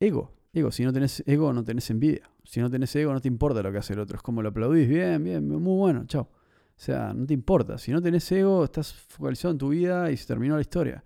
Ego, 0.00 0.32
ego, 0.52 0.72
si 0.72 0.84
no 0.84 0.92
tenés 0.92 1.22
ego 1.26 1.52
no 1.52 1.64
tenés 1.64 1.90
envidia. 1.90 2.28
Si 2.44 2.60
no 2.60 2.70
tenés 2.70 2.94
ego 2.96 3.12
no 3.12 3.20
te 3.20 3.28
importa 3.28 3.62
lo 3.62 3.70
que 3.70 3.78
hace 3.78 3.92
el 3.92 4.00
otro, 4.00 4.16
es 4.16 4.22
como 4.22 4.42
lo 4.42 4.48
aplaudís, 4.48 4.88
bien, 4.88 5.22
bien, 5.22 5.48
muy 5.48 5.76
bueno, 5.76 6.04
chao. 6.06 6.22
O 6.22 6.84
sea, 6.84 7.12
no 7.14 7.26
te 7.26 7.34
importa. 7.34 7.78
Si 7.78 7.92
no 7.92 8.02
tenés 8.02 8.30
ego, 8.32 8.64
estás 8.64 8.92
focalizado 8.92 9.52
en 9.52 9.58
tu 9.58 9.68
vida 9.68 10.10
y 10.10 10.16
se 10.16 10.26
terminó 10.26 10.56
la 10.56 10.62
historia. 10.62 11.04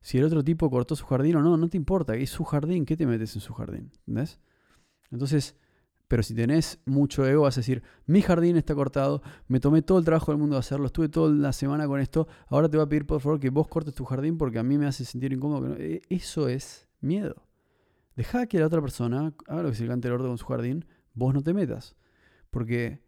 Si 0.00 0.18
el 0.18 0.24
otro 0.24 0.44
tipo 0.44 0.70
cortó 0.70 0.94
su 0.94 1.04
jardín 1.04 1.36
o 1.36 1.42
no, 1.42 1.56
no 1.56 1.68
te 1.68 1.76
importa. 1.76 2.14
Es 2.14 2.30
su 2.30 2.44
jardín. 2.44 2.84
¿Qué 2.84 2.96
te 2.96 3.06
metes 3.06 3.34
en 3.34 3.40
su 3.40 3.52
jardín? 3.52 3.90
¿Entendés? 4.06 4.38
Entonces, 5.10 5.56
pero 6.08 6.22
si 6.22 6.34
tenés 6.34 6.80
mucho 6.84 7.26
ego, 7.26 7.42
vas 7.42 7.56
a 7.56 7.60
decir, 7.60 7.82
mi 8.06 8.22
jardín 8.22 8.56
está 8.56 8.74
cortado, 8.74 9.22
me 9.48 9.60
tomé 9.60 9.82
todo 9.82 9.98
el 9.98 10.04
trabajo 10.04 10.32
del 10.32 10.38
mundo 10.38 10.56
de 10.56 10.60
hacerlo, 10.60 10.86
estuve 10.86 11.08
toda 11.08 11.32
la 11.32 11.52
semana 11.52 11.86
con 11.86 12.00
esto, 12.00 12.28
ahora 12.48 12.68
te 12.68 12.76
voy 12.76 12.86
a 12.86 12.88
pedir 12.88 13.06
por 13.06 13.20
favor 13.20 13.40
que 13.40 13.50
vos 13.50 13.68
cortes 13.68 13.94
tu 13.94 14.04
jardín 14.04 14.38
porque 14.38 14.58
a 14.58 14.62
mí 14.62 14.78
me 14.78 14.86
hace 14.86 15.04
sentir 15.04 15.32
incómodo. 15.32 15.74
E, 15.78 16.02
eso 16.08 16.48
es 16.48 16.88
miedo. 17.00 17.46
Deja 18.14 18.46
que 18.46 18.58
la 18.58 18.66
otra 18.66 18.80
persona 18.80 19.34
haga 19.46 19.62
lo 19.62 19.70
que 19.70 19.74
se 19.74 19.82
le 19.82 19.88
cante 19.88 20.08
el 20.08 20.14
orto 20.14 20.28
con 20.28 20.38
su 20.38 20.46
jardín, 20.46 20.86
vos 21.14 21.34
no 21.34 21.42
te 21.42 21.52
metas. 21.52 21.96
Porque 22.50 23.02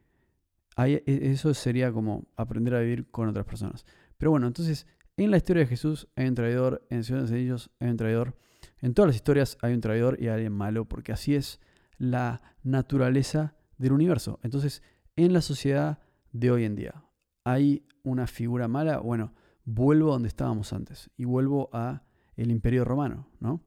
e, 0.76 1.02
eso 1.06 1.54
sería 1.54 1.92
como 1.92 2.26
aprender 2.36 2.74
a 2.74 2.80
vivir 2.80 3.10
con 3.10 3.28
otras 3.28 3.46
personas. 3.46 3.86
Pero 4.18 4.32
bueno, 4.32 4.46
entonces 4.48 4.86
en 5.16 5.30
la 5.30 5.36
historia 5.36 5.62
de 5.62 5.68
Jesús 5.68 6.08
hay 6.16 6.28
un 6.28 6.34
traidor, 6.34 6.86
en 6.90 7.04
Señor 7.04 7.28
de 7.28 7.40
ellos 7.40 7.70
hay 7.78 7.90
un 7.90 7.96
traidor. 7.96 8.36
En 8.80 8.94
todas 8.94 9.08
las 9.08 9.16
historias 9.16 9.56
hay 9.62 9.74
un 9.74 9.80
traidor 9.80 10.20
y 10.20 10.28
alguien 10.28 10.52
malo, 10.52 10.84
porque 10.84 11.12
así 11.12 11.34
es 11.34 11.60
la 11.98 12.40
naturaleza 12.62 13.54
del 13.76 13.92
universo. 13.92 14.40
Entonces, 14.42 14.82
en 15.16 15.32
la 15.32 15.42
sociedad 15.42 15.98
de 16.32 16.50
hoy 16.50 16.64
en 16.64 16.76
día, 16.76 17.04
hay 17.44 17.86
una 18.02 18.26
figura 18.26 18.68
mala. 18.68 18.98
Bueno, 18.98 19.34
vuelvo 19.64 20.10
a 20.10 20.12
donde 20.12 20.28
estábamos 20.28 20.72
antes 20.72 21.10
y 21.16 21.24
vuelvo 21.24 21.68
a 21.72 22.02
el 22.36 22.50
Imperio 22.50 22.84
Romano, 22.84 23.28
¿no? 23.40 23.62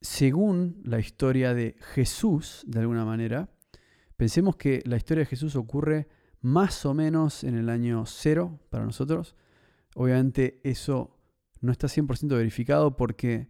Según 0.00 0.80
la 0.84 0.98
historia 0.98 1.54
de 1.54 1.76
Jesús, 1.94 2.64
de 2.66 2.80
alguna 2.80 3.04
manera, 3.04 3.48
Pensemos 4.18 4.56
que 4.56 4.82
la 4.84 4.96
historia 4.96 5.20
de 5.22 5.30
Jesús 5.30 5.54
ocurre 5.54 6.08
más 6.40 6.84
o 6.84 6.92
menos 6.92 7.44
en 7.44 7.54
el 7.54 7.68
año 7.68 8.04
cero 8.04 8.58
para 8.68 8.84
nosotros. 8.84 9.36
Obviamente 9.94 10.60
eso 10.64 11.16
no 11.60 11.70
está 11.70 11.86
100% 11.86 12.26
verificado 12.26 12.96
porque 12.96 13.48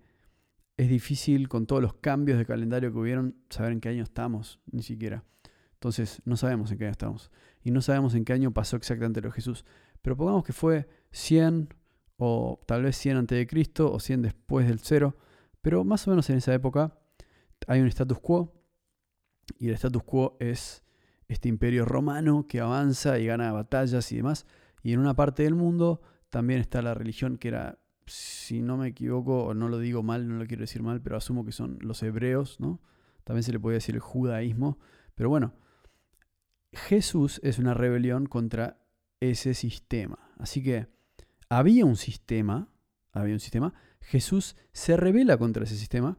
es 0.79 0.89
difícil 0.89 1.49
con 1.49 1.67
todos 1.67 1.83
los 1.83 1.93
cambios 1.95 2.39
de 2.39 2.47
calendario 2.47 2.93
que 2.93 2.99
hubieron 2.99 3.35
saber 3.51 3.73
en 3.73 3.81
qué 3.81 3.89
año 3.91 4.05
estamos, 4.05 4.61
ni 4.71 4.83
siquiera. 4.83 5.25
Entonces 5.75 6.23
no 6.25 6.37
sabemos 6.37 6.71
en 6.71 6.79
qué 6.79 6.85
año 6.85 6.93
estamos. 6.93 7.33
Y 7.65 7.73
no 7.73 7.83
sabemos 7.83 8.15
en 8.15 8.25
qué 8.25 8.33
año 8.33 8.53
pasó 8.53 8.77
exactamente 8.77 9.21
lo 9.21 9.29
de 9.29 9.35
Jesús. 9.35 9.65
Pero 10.01 10.17
pongamos 10.17 10.45
que 10.45 10.53
fue 10.53 10.89
100 11.11 11.75
o 12.17 12.61
tal 12.67 12.85
vez 12.85 12.97
100 12.97 13.17
antes 13.17 13.37
de 13.37 13.47
Cristo 13.49 13.93
o 13.93 13.99
100 13.99 14.23
después 14.23 14.69
del 14.69 14.79
cero. 14.79 15.17
Pero 15.63 15.83
más 15.83 16.07
o 16.07 16.11
menos 16.11 16.31
en 16.31 16.37
esa 16.37 16.55
época 16.55 16.97
hay 17.67 17.81
un 17.81 17.89
status 17.89 18.21
quo 18.21 18.55
y 19.59 19.69
el 19.69 19.75
status 19.75 20.05
quo 20.05 20.37
es 20.39 20.85
este 21.27 21.49
imperio 21.49 21.87
romano 21.87 22.47
que 22.47 22.61
avanza 22.61 23.19
y 23.19 23.27
gana 23.27 23.51
batallas 23.51 24.13
y 24.13 24.17
demás. 24.17 24.47
Y 24.85 24.93
en 24.93 25.01
una 25.01 25.15
parte 25.15 25.43
del 25.43 25.57
mundo 25.57 26.03
también 26.31 26.61
está 26.61 26.83
la 26.83 26.95
religión 26.95 27.37
que 27.37 27.49
era, 27.49 27.81
si 28.09 28.61
no 28.63 28.77
me 28.77 28.89
equivoco, 28.89 29.45
o 29.45 29.55
no 29.55 29.69
lo 29.69 29.79
digo 29.79 30.03
mal, 30.03 30.29
no 30.29 30.37
lo 30.37 30.47
quiero 30.47 30.63
decir 30.63 30.83
mal, 30.83 31.01
pero 31.01 31.17
asumo 31.17 31.45
que 31.45 31.53
son 31.53 31.79
los 31.81 32.03
hebreos, 32.03 32.61
¿no? 32.61 32.81
También 33.25 33.43
se 33.43 33.53
le 33.53 33.61
puede 33.61 33.77
decir 33.77 33.95
el 33.95 34.01
judaísmo. 34.01 34.79
Pero 35.15 35.29
bueno, 35.29 35.55
Jesús 36.73 37.41
es 37.43 37.59
una 37.59 37.75
rebelión 37.75 38.27
contra 38.27 38.81
ese 39.21 39.55
sistema. 39.55 40.19
Así 40.39 40.63
que 40.63 40.87
había 41.49 41.85
un 41.85 41.97
sistema, 41.97 42.69
había 43.13 43.35
un 43.35 43.41
sistema, 43.41 43.75
Jesús 44.01 44.57
se 44.73 44.97
revela 44.97 45.37
contra 45.39 45.65
ese 45.65 45.77
sistema, 45.77 46.19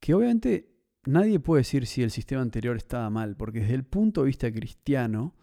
que 0.00 0.14
obviamente 0.14 0.74
nadie 1.04 1.40
puede 1.40 1.60
decir 1.60 1.86
si 1.86 2.02
el 2.02 2.10
sistema 2.10 2.42
anterior 2.42 2.76
estaba 2.76 3.08
mal, 3.10 3.36
porque 3.36 3.60
desde 3.60 3.74
el 3.74 3.84
punto 3.84 4.22
de 4.22 4.28
vista 4.28 4.52
cristiano, 4.52 5.34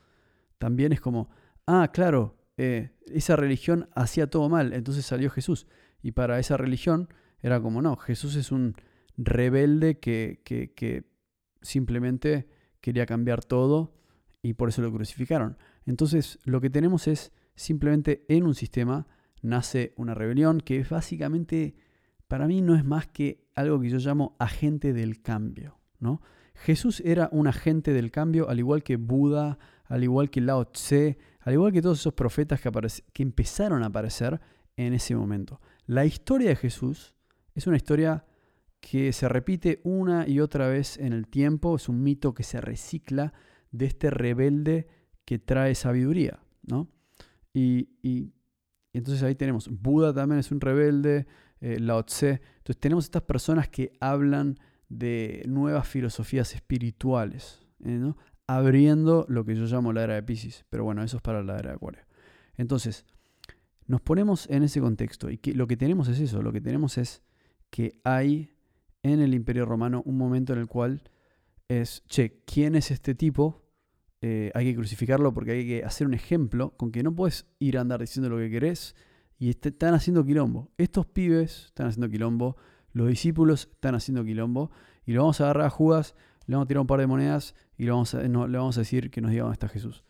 también 0.58 0.94
es 0.94 1.02
como, 1.02 1.30
ah, 1.66 1.90
claro, 1.92 2.38
eh, 2.58 2.92
esa 3.08 3.36
religión 3.36 3.90
hacía 3.94 4.28
todo 4.28 4.50
mal, 4.50 4.74
entonces 4.74 5.06
salió 5.06 5.30
Jesús. 5.30 5.68
Y 6.02 6.12
para 6.12 6.40
esa 6.40 6.58
religión 6.58 7.10
era 7.42 7.62
como, 7.62 7.82
no, 7.82 7.96
Jesús 7.98 8.36
es 8.36 8.52
un 8.52 8.76
rebelde 9.18 10.00
que, 10.00 10.42
que, 10.44 10.74
que 10.74 11.06
simplemente 11.62 12.48
quería 12.82 13.06
cambiar 13.06 13.44
todo 13.44 13.94
y 14.42 14.54
por 14.54 14.70
eso 14.70 14.82
lo 14.82 14.92
crucificaron. 14.92 15.58
Entonces 15.86 16.40
lo 16.44 16.62
que 16.62 16.70
tenemos 16.70 17.08
es 17.08 17.32
simplemente 17.56 18.26
en 18.28 18.46
un 18.46 18.56
sistema 18.56 19.08
nace 19.42 19.94
una 19.96 20.14
rebelión 20.14 20.60
que 20.60 20.80
es 20.80 20.90
básicamente 20.90 21.76
para 22.28 22.48
mí 22.48 22.62
no 22.62 22.76
es 22.76 22.84
más 22.84 23.08
que 23.08 23.46
algo 23.56 23.80
que 23.80 23.90
yo 23.90 23.98
llamo 23.98 24.36
agente 24.40 24.94
del 24.94 25.22
cambio. 25.22 25.80
¿no? 26.00 26.22
Jesús 26.56 27.02
era 27.06 27.30
un 27.32 27.48
agente 27.48 27.94
del 27.94 28.12
cambio, 28.12 28.50
al 28.50 28.60
igual 28.60 28.84
que 28.84 28.96
Buda, 28.96 29.58
al 29.86 30.04
igual 30.04 30.30
que 30.30 30.42
Lao 30.42 30.66
Tse, 30.66 31.18
al 31.46 31.54
igual 31.54 31.72
que 31.72 31.82
todos 31.82 32.00
esos 32.00 32.14
profetas 32.14 32.60
que, 32.60 33.24
empezaron 33.24 33.84
a 33.84 33.86
aparecer 33.86 34.42
en 34.78 34.94
ese 34.94 35.16
momento. 35.16 35.62
La 35.86 36.04
historia 36.04 36.50
de 36.50 36.56
Jesús 36.56 37.16
es 37.54 37.68
una 37.68 37.78
historia 37.78 38.26
que 38.80 39.14
se 39.14 39.30
repite 39.30 39.80
una 39.84 40.28
y 40.28 40.40
otra 40.40 40.68
vez 40.68 40.98
en 40.98 41.14
el 41.14 41.28
tiempo, 41.28 41.76
es 41.76 41.88
un 41.88 42.02
mito 42.02 42.34
que 42.34 42.42
se 42.42 42.62
recicla 42.62 43.32
de 43.70 43.86
este 43.86 44.10
rebelde 44.10 44.88
que 45.24 45.38
trae 45.38 45.76
sabiduría. 45.76 46.40
¿no? 46.64 46.90
Y, 47.54 47.90
entonces 48.92 49.22
ahí 49.22 49.36
tenemos, 49.36 49.70
Buda 49.70 50.14
también 50.14 50.40
es 50.40 50.52
un 50.52 50.60
rebelde, 50.60 51.28
eh, 51.62 51.80
Lao 51.80 52.04
Tse. 52.06 52.42
Entonces 52.58 52.80
tenemos 52.80 53.04
estas 53.04 53.22
personas 53.22 53.70
que 53.70 53.92
hablan 54.00 54.58
de 54.90 55.44
nuevas 55.48 55.88
filosofías 55.88 56.56
espirituales, 56.56 57.60
¿eh? 57.84 58.14
Abriendo 58.48 59.26
lo 59.30 59.46
que 59.46 59.56
yo 59.56 59.66
llamo 59.66 59.94
la 59.94 60.04
era 60.04 60.16
de 60.16 60.24
Pisces. 60.24 60.66
Pero 60.70 60.84
bueno, 60.84 61.04
eso 61.04 61.18
es 61.18 61.24
para 61.24 61.44
la 61.44 61.58
era 61.58 61.70
de 61.70 61.76
Acuario. 61.76 62.02
Entonces, 62.58 63.06
nos 63.88 64.02
ponemos 64.02 64.50
en 64.50 64.64
ese 64.64 64.82
contexto 64.82 65.30
y 65.30 65.40
lo 65.54 65.68
que 65.68 65.78
tenemos 65.78 66.08
es 66.08 66.20
eso, 66.20 66.42
lo 66.42 66.52
que 66.52 66.62
tenemos 66.62 66.98
es 66.98 67.22
que 67.70 68.00
hay 68.04 68.56
en 69.04 69.20
el 69.20 69.34
Imperio 69.34 69.66
Romano 69.66 70.02
un 70.06 70.18
momento 70.18 70.54
en 70.54 70.60
el 70.60 70.68
cual 70.68 71.04
es, 71.68 72.04
che, 72.08 72.42
¿quién 72.46 72.76
es 72.76 72.90
este 72.90 73.14
tipo? 73.14 73.64
Eh, 74.22 74.52
hay 74.56 74.66
que 74.66 74.76
crucificarlo 74.76 75.34
porque 75.34 75.52
hay 75.52 75.68
que 75.68 75.84
hacer 75.84 76.08
un 76.08 76.14
ejemplo 76.14 76.72
con 76.78 76.92
que 76.92 77.04
no 77.04 77.14
puedes 77.14 77.46
ir 77.60 77.78
a 77.78 77.82
andar 77.82 78.00
diciendo 78.00 78.30
lo 78.30 78.38
que 78.38 78.50
querés 78.50 78.96
y 79.38 79.50
están 79.50 79.94
haciendo 79.94 80.26
quilombo. 80.26 80.72
Estos 80.78 81.06
pibes 81.06 81.66
están 81.66 81.88
haciendo 81.88 82.10
quilombo, 82.10 82.56
los 82.94 83.08
discípulos 83.08 83.70
están 83.72 83.94
haciendo 83.94 84.24
quilombo 84.24 84.72
y 85.06 85.14
lo 85.14 85.22
vamos 85.22 85.42
a 85.42 85.46
agarrar 85.46 85.68
a 85.68 85.70
Judas, 85.70 86.16
le 86.48 86.56
vamos 86.56 86.66
a 86.66 86.68
tirar 86.68 86.82
un 86.82 86.88
par 86.88 87.00
de 87.00 87.08
monedas 87.08 87.56
y 87.78 87.84
le 87.84 87.92
vamos 87.92 88.14
a, 88.14 88.80
decir 88.80 89.10
que 89.10 89.22
nos 89.22 89.32
diga 89.32 89.44
dónde 89.44 89.56
está 89.56 89.68
Jesús. 89.68 90.04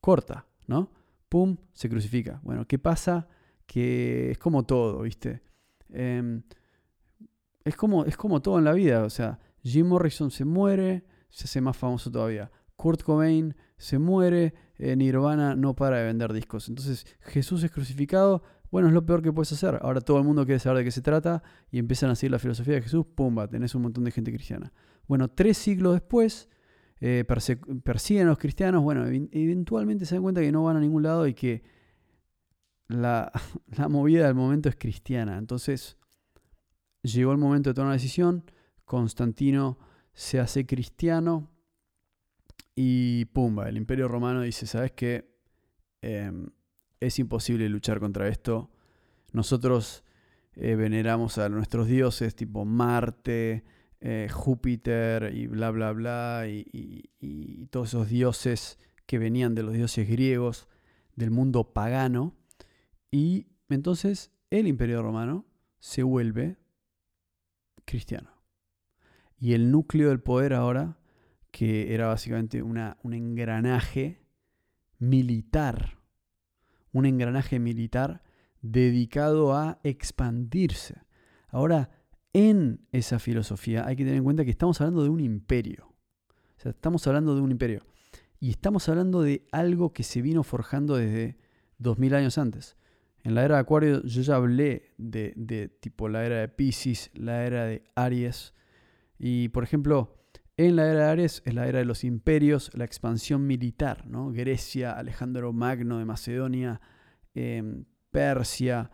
Corta, 0.00 0.46
¿no? 0.66 0.90
Pum, 1.28 1.56
se 1.72 1.88
crucifica. 1.88 2.40
Bueno, 2.42 2.66
¿qué 2.66 2.78
pasa? 2.78 3.28
Que 3.66 4.30
es 4.30 4.38
como 4.38 4.64
todo, 4.64 5.02
¿viste? 5.02 5.42
Em, 5.90 6.42
es, 7.64 7.76
como, 7.76 8.04
es 8.04 8.16
como 8.16 8.40
todo 8.42 8.58
en 8.58 8.64
la 8.64 8.72
vida, 8.72 9.04
o 9.04 9.10
sea, 9.10 9.38
Jim 9.62 9.86
Morrison 9.88 10.30
se 10.30 10.44
muere, 10.44 11.04
se 11.30 11.44
hace 11.44 11.60
más 11.60 11.76
famoso 11.76 12.10
todavía. 12.10 12.50
Kurt 12.76 13.02
Cobain 13.02 13.56
se 13.78 13.98
muere, 13.98 14.54
eh, 14.78 14.94
Nirvana 14.96 15.56
no 15.56 15.74
para 15.74 15.98
de 15.98 16.04
vender 16.04 16.32
discos. 16.32 16.68
Entonces, 16.68 17.06
Jesús 17.20 17.62
es 17.64 17.70
crucificado, 17.70 18.42
bueno, 18.70 18.88
es 18.88 18.94
lo 18.94 19.04
peor 19.06 19.22
que 19.22 19.32
puedes 19.32 19.52
hacer. 19.52 19.78
Ahora 19.82 20.00
todo 20.00 20.18
el 20.18 20.24
mundo 20.24 20.44
quiere 20.44 20.58
saber 20.58 20.78
de 20.78 20.84
qué 20.84 20.90
se 20.90 21.02
trata 21.02 21.42
y 21.70 21.78
empiezan 21.78 22.10
a 22.10 22.14
seguir 22.14 22.32
la 22.32 22.38
filosofía 22.38 22.74
de 22.74 22.82
Jesús, 22.82 23.06
pumba, 23.06 23.48
tenés 23.48 23.74
un 23.74 23.82
montón 23.82 24.04
de 24.04 24.10
gente 24.10 24.32
cristiana. 24.32 24.72
Bueno, 25.08 25.28
tres 25.28 25.58
siglos 25.58 25.94
después, 25.94 26.48
eh, 27.00 27.24
persiguen 27.84 28.26
a 28.26 28.30
los 28.30 28.38
cristianos, 28.38 28.82
bueno, 28.82 29.06
eventualmente 29.06 30.06
se 30.06 30.14
dan 30.14 30.22
cuenta 30.22 30.40
que 30.40 30.52
no 30.52 30.64
van 30.64 30.76
a 30.76 30.80
ningún 30.80 31.02
lado 31.02 31.26
y 31.26 31.34
que 31.34 31.62
la, 32.88 33.30
la 33.76 33.88
movida 33.88 34.26
del 34.26 34.34
momento 34.34 34.68
es 34.68 34.76
cristiana. 34.76 35.38
Entonces, 35.38 35.96
llegó 37.02 37.32
el 37.32 37.38
momento 37.38 37.70
de 37.70 37.74
tomar 37.74 37.88
una 37.88 37.94
decisión, 37.94 38.50
Constantino 38.84 39.78
se 40.12 40.40
hace 40.40 40.64
cristiano, 40.66 41.50
y 42.78 43.24
pumba, 43.26 43.70
el 43.70 43.78
imperio 43.78 44.06
romano 44.06 44.42
dice, 44.42 44.66
¿sabes 44.66 44.92
qué? 44.92 45.34
Em, 46.02 46.50
es 47.00 47.18
imposible 47.18 47.68
luchar 47.70 48.00
contra 48.00 48.28
esto. 48.28 48.70
Nosotros 49.32 50.04
eh, 50.52 50.76
veneramos 50.76 51.38
a 51.38 51.48
nuestros 51.48 51.88
dioses 51.88 52.36
tipo 52.36 52.66
Marte, 52.66 53.64
eh, 54.00 54.28
Júpiter 54.30 55.32
y 55.34 55.46
bla, 55.46 55.70
bla, 55.70 55.92
bla, 55.92 56.44
y, 56.48 57.10
y, 57.20 57.66
todos 57.66 57.88
esos 57.88 58.08
dioses 58.08 58.78
que 59.06 59.18
venían 59.18 59.54
de 59.54 59.62
los 59.62 59.72
dioses 59.74 60.08
griegos, 60.08 60.68
del 61.14 61.30
mundo 61.30 61.72
pagano. 61.72 62.36
Y 63.10 63.46
entonces 63.68 64.32
el 64.50 64.66
imperio 64.66 65.02
romano 65.02 65.46
se 65.78 66.02
vuelve 66.02 66.56
cristiano. 67.84 68.30
Y 69.38 69.54
el 69.54 69.70
núcleo 69.70 70.08
del 70.08 70.20
poder 70.20 70.54
ahora 70.54 70.98
que 71.56 71.94
era 71.94 72.08
básicamente 72.08 72.62
una, 72.62 72.98
un 73.02 73.14
engranaje 73.14 74.20
militar, 74.98 75.98
un 76.92 77.06
engranaje 77.06 77.58
militar 77.58 78.22
dedicado 78.60 79.54
a 79.54 79.78
expandirse. 79.82 81.00
Ahora, 81.48 81.90
en 82.36 82.86
esa 82.92 83.18
filosofía 83.18 83.86
hay 83.86 83.96
que 83.96 84.04
tener 84.04 84.18
en 84.18 84.24
cuenta 84.24 84.44
que 84.44 84.50
estamos 84.50 84.78
hablando 84.82 85.02
de 85.02 85.08
un 85.08 85.20
imperio. 85.20 85.86
O 86.28 86.60
sea, 86.60 86.72
estamos 86.72 87.06
hablando 87.06 87.34
de 87.34 87.40
un 87.40 87.50
imperio. 87.50 87.86
Y 88.38 88.50
estamos 88.50 88.90
hablando 88.90 89.22
de 89.22 89.46
algo 89.52 89.94
que 89.94 90.02
se 90.02 90.20
vino 90.20 90.42
forjando 90.42 90.96
desde 90.96 91.38
2000 91.78 92.14
años 92.14 92.36
antes. 92.36 92.76
En 93.22 93.34
la 93.34 93.42
era 93.42 93.54
de 93.54 93.62
Acuario 93.62 94.02
yo 94.02 94.20
ya 94.20 94.36
hablé 94.36 94.92
de, 94.98 95.78
tipo 95.80 96.10
la 96.10 96.26
era 96.26 96.40
de 96.40 96.48
Pisces, 96.48 97.10
la 97.14 97.46
era 97.46 97.64
de 97.64 97.84
Aries. 97.94 98.52
Y 99.18 99.48
por 99.48 99.64
ejemplo, 99.64 100.18
en 100.58 100.76
la 100.76 100.90
era 100.90 101.06
de 101.06 101.10
Aries 101.12 101.42
es 101.46 101.54
la 101.54 101.66
era 101.66 101.78
de 101.78 101.86
los 101.86 102.04
imperios, 102.04 102.70
la 102.74 102.84
expansión 102.84 103.46
militar, 103.46 104.06
¿no? 104.06 104.30
Grecia, 104.30 104.92
Alejandro 104.92 105.54
Magno 105.54 105.98
de 105.98 106.04
Macedonia, 106.04 106.82
em, 107.32 107.86
Persia, 108.10 108.90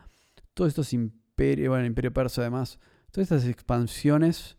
todos 0.55 0.69
estos 0.69 0.93
imperios, 0.93 1.71
bueno, 1.71 1.81
el 1.81 1.89
imperio 1.89 2.13
persa 2.13 2.43
además, 2.43 2.79
todas 3.13 3.31
estas 3.31 3.49
expansiones, 3.49 4.57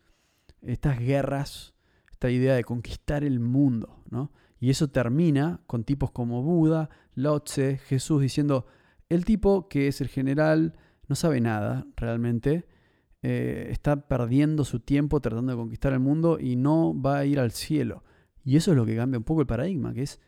estas 0.61 0.99
guerras, 0.99 1.73
esta 2.11 2.29
idea 2.29 2.55
de 2.55 2.63
conquistar 2.63 3.23
el 3.23 3.39
mundo, 3.39 4.03
¿no? 4.09 4.31
Y 4.59 4.69
eso 4.69 4.89
termina 4.89 5.59
con 5.67 5.83
tipos 5.83 6.11
como 6.11 6.41
Buda, 6.41 6.89
Lao 7.15 7.41
Tse, 7.41 7.79
Jesús 7.79 8.21
diciendo, 8.21 8.65
el 9.09 9.25
tipo 9.25 9.67
que 9.67 9.89
es 9.89 9.99
el 9.99 10.07
general 10.07 10.77
no 11.09 11.15
sabe 11.15 11.41
nada 11.41 11.85
realmente, 11.97 12.65
eh, 13.23 13.67
está 13.71 14.07
perdiendo 14.07 14.63
su 14.63 14.79
tiempo 14.79 15.19
tratando 15.19 15.51
de 15.51 15.57
conquistar 15.57 15.91
el 15.91 15.99
mundo 15.99 16.39
y 16.39 16.55
no 16.55 16.99
va 16.99 17.17
a 17.17 17.25
ir 17.25 17.39
al 17.39 17.51
cielo. 17.51 18.03
Y 18.45 18.55
eso 18.55 18.71
es 18.71 18.77
lo 18.77 18.85
que 18.85 18.95
cambia 18.95 19.17
un 19.17 19.23
poco 19.23 19.41
el 19.41 19.47
paradigma, 19.47 19.93
que 19.93 20.03
es, 20.03 20.21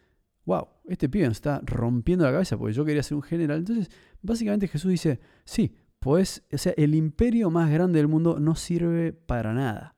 wow, 0.46 0.68
este 0.86 1.08
pibe 1.10 1.28
nos 1.28 1.38
está 1.38 1.62
rompiendo 1.64 2.26
la 2.26 2.32
cabeza 2.32 2.58
porque 2.58 2.74
yo 2.74 2.84
quería 2.86 3.04
ser 3.04 3.16
un 3.16 3.24
general. 3.24 3.60
Entonces, 3.60 3.90
básicamente 4.22 4.68
Jesús 4.68 4.92
dice, 4.92 5.20
sí, 5.46 5.76
pues, 6.06 6.44
o 6.54 6.58
sea, 6.60 6.72
el 6.78 6.94
imperio 6.94 7.50
más 7.50 7.72
grande 7.72 7.98
del 7.98 8.08
mundo 8.08 8.40
no 8.40 8.54
sirve 8.54 9.12
para 9.12 9.56
nada, 9.56 9.96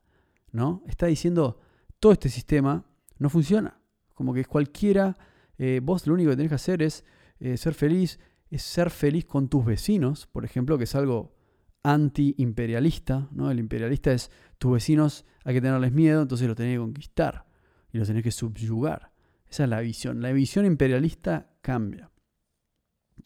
¿no? 0.54 0.82
Está 0.88 1.08
diciendo, 1.08 1.60
todo 2.00 2.13
este 2.13 2.30
sistema 2.30 2.86
no 3.17 3.30
funciona. 3.30 3.82
Como 4.13 4.34
que 4.34 4.46
cualquiera, 4.46 5.17
eh, 5.58 5.82
vos 5.84 6.08
lo 6.08 6.13
único 6.13 6.30
que 6.30 6.38
tenés 6.38 6.52
que 6.52 6.56
hacer 6.56 6.82
es 6.82 7.04
eh, 7.41 7.58
ser 7.58 7.74
feliz, 7.74 8.22
es 8.50 8.62
ser 8.62 8.89
feliz 8.89 9.26
con 9.26 9.50
tus 9.50 9.65
vecinos, 9.65 10.28
por 10.28 10.46
ejemplo, 10.46 10.78
que 10.78 10.86
es 10.86 10.96
algo 10.96 11.36
anti-imperialista. 11.84 13.28
¿no? 13.34 13.52
El 13.52 13.60
imperialista 13.60 14.13
es 14.13 14.32
tus 14.58 14.72
vecinos 14.72 15.26
hay 15.43 15.56
que 15.56 15.62
tenerles 15.62 15.91
miedo, 15.91 16.22
entonces 16.22 16.48
los 16.48 16.56
tenés 16.56 16.76
que 16.76 16.80
conquistar 16.80 17.48
y 17.91 17.98
los 17.98 18.08
tenés 18.08 18.24
que 18.24 18.32
subyugar. 18.32 19.12
Esa 19.50 19.65
es 19.65 19.70
la 19.70 19.82
visión. 19.82 20.22
La 20.22 20.32
visión 20.32 20.65
imperialista 20.65 21.52
cambia. 21.60 22.10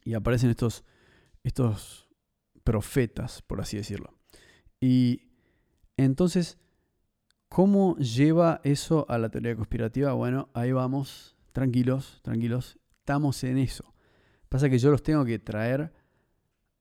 Y 0.04 0.15
aparecen 0.15 0.50
estos, 0.50 0.84
estos 1.44 2.01
profetas, 2.63 3.41
por 3.41 3.62
así 3.62 3.78
decirlo. 3.78 4.13
Y 4.80 5.32
entonces, 5.97 6.58
¿cómo 7.50 7.95
lleva 7.97 8.62
eso 8.63 9.06
a 9.10 9.17
la 9.17 9.30
teoría 9.30 9.56
conspirativa? 9.56 10.13
Bueno, 10.13 10.50
ahí 10.54 10.71
vamos, 10.71 11.38
tranquilos, 11.52 12.19
tranquilos, 12.24 12.80
estamos 13.00 13.43
en 13.43 13.58
eso. 13.58 13.93
Pasa 14.50 14.69
que 14.69 14.80
yo 14.80 14.91
los 14.91 15.04
tengo 15.04 15.24
que 15.26 15.39
traer 15.39 15.93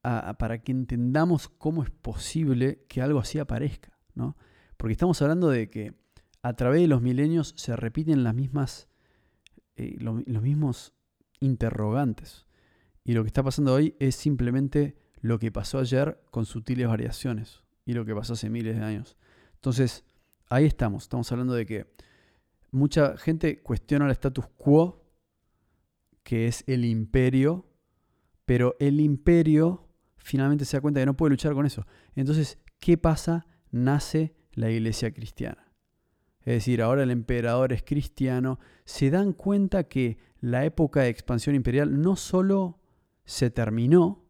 para 0.02 0.62
que 0.62 0.72
entendamos 0.72 1.48
cómo 1.48 1.82
es 1.82 1.90
posible 1.90 2.84
que 2.88 3.02
algo 3.02 3.18
así 3.18 3.38
aparezca, 3.38 3.98
¿no? 4.14 4.36
Porque 4.76 4.92
estamos 4.92 5.20
hablando 5.20 5.50
de 5.50 5.68
que 5.68 5.94
a 6.42 6.54
través 6.54 6.80
de 6.80 6.88
los 6.88 7.02
milenios 7.02 7.52
se 7.56 7.76
repiten 7.76 8.24
las 8.24 8.34
mismas, 8.34 8.88
eh, 9.76 9.96
los 9.98 10.42
mismos 10.42 10.94
interrogantes. 11.40 12.46
Y 13.04 13.12
lo 13.12 13.22
que 13.22 13.28
está 13.28 13.42
pasando 13.42 13.74
hoy 13.74 13.94
es 13.98 14.14
simplemente 14.14 14.96
lo 15.20 15.38
que 15.38 15.52
pasó 15.52 15.78
ayer 15.78 16.20
con 16.30 16.46
sutiles 16.46 16.88
variaciones 16.88 17.62
y 17.84 17.94
lo 17.94 18.04
que 18.04 18.14
pasó 18.14 18.34
hace 18.34 18.50
miles 18.50 18.76
de 18.76 18.84
años. 18.84 19.16
Entonces, 19.54 20.04
ahí 20.48 20.64
estamos. 20.64 21.04
Estamos 21.04 21.30
hablando 21.32 21.54
de 21.54 21.66
que 21.66 21.86
mucha 22.70 23.16
gente 23.16 23.62
cuestiona 23.62 24.06
el 24.06 24.12
status 24.12 24.46
quo, 24.56 25.04
que 26.22 26.46
es 26.46 26.64
el 26.66 26.84
imperio, 26.84 27.66
pero 28.44 28.76
el 28.80 29.00
imperio 29.00 29.88
finalmente 30.16 30.64
se 30.64 30.76
da 30.76 30.80
cuenta 30.80 31.00
que 31.00 31.06
no 31.06 31.16
puede 31.16 31.30
luchar 31.30 31.54
con 31.54 31.66
eso. 31.66 31.86
Entonces, 32.14 32.58
¿qué 32.78 32.96
pasa? 32.96 33.46
Nace 33.70 34.34
la 34.52 34.70
iglesia 34.70 35.12
cristiana. 35.12 35.72
Es 36.40 36.54
decir, 36.54 36.82
ahora 36.82 37.02
el 37.02 37.10
emperador 37.10 37.72
es 37.72 37.82
cristiano. 37.82 38.58
Se 38.84 39.10
dan 39.10 39.32
cuenta 39.32 39.84
que 39.84 40.18
la 40.40 40.64
época 40.64 41.02
de 41.02 41.10
expansión 41.10 41.54
imperial 41.54 42.00
no 42.00 42.16
solo 42.16 42.80
se 43.24 43.50
terminó, 43.50 44.24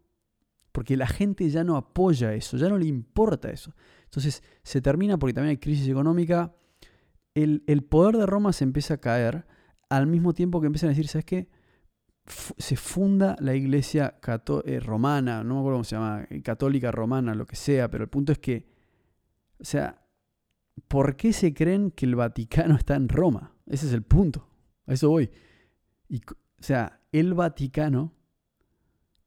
porque 0.72 0.96
la 0.96 1.06
gente 1.06 1.48
ya 1.50 1.64
no 1.64 1.76
apoya 1.76 2.34
eso, 2.34 2.56
ya 2.56 2.68
no 2.68 2.78
le 2.78 2.86
importa 2.86 3.50
eso. 3.50 3.74
Entonces 4.04 4.42
se 4.62 4.80
termina 4.80 5.18
porque 5.18 5.34
también 5.34 5.50
hay 5.50 5.58
crisis 5.58 5.88
económica. 5.88 6.54
El, 7.34 7.62
poder 7.88 8.16
de 8.16 8.26
Roma 8.26 8.52
se 8.52 8.64
empieza 8.64 8.94
a 8.94 8.98
caer 8.98 9.46
al 9.88 10.06
mismo 10.06 10.34
tiempo 10.34 10.60
que 10.60 10.66
empiezan 10.66 10.88
a 10.88 10.90
decir, 10.90 11.08
¿sabes 11.08 11.24
qué? 11.24 11.48
se 12.58 12.76
funda 12.76 13.34
la 13.40 13.54
iglesia 13.56 14.20
eh, 14.64 14.80
romana, 14.80 15.42
no 15.42 15.54
me 15.54 15.60
acuerdo 15.60 15.76
cómo 15.78 15.84
se 15.84 15.96
llama, 15.96 16.26
eh, 16.30 16.42
católica 16.42 16.92
romana, 16.92 17.34
lo 17.34 17.44
que 17.44 17.56
sea, 17.56 17.90
pero 17.90 18.04
el 18.04 18.10
punto 18.10 18.30
es 18.30 18.38
que, 18.38 18.68
o 19.58 19.64
sea, 19.64 20.06
¿por 20.86 21.16
qué 21.16 21.32
se 21.32 21.52
creen 21.52 21.90
que 21.90 22.06
el 22.06 22.14
Vaticano 22.14 22.76
está 22.76 22.94
en 22.94 23.08
Roma? 23.08 23.56
Ese 23.66 23.86
es 23.86 23.92
el 23.94 24.02
punto, 24.02 24.48
a 24.86 24.92
eso 24.92 25.08
voy. 25.08 25.28
O 26.12 26.62
sea, 26.62 27.00
el 27.10 27.34
Vaticano, 27.34 28.12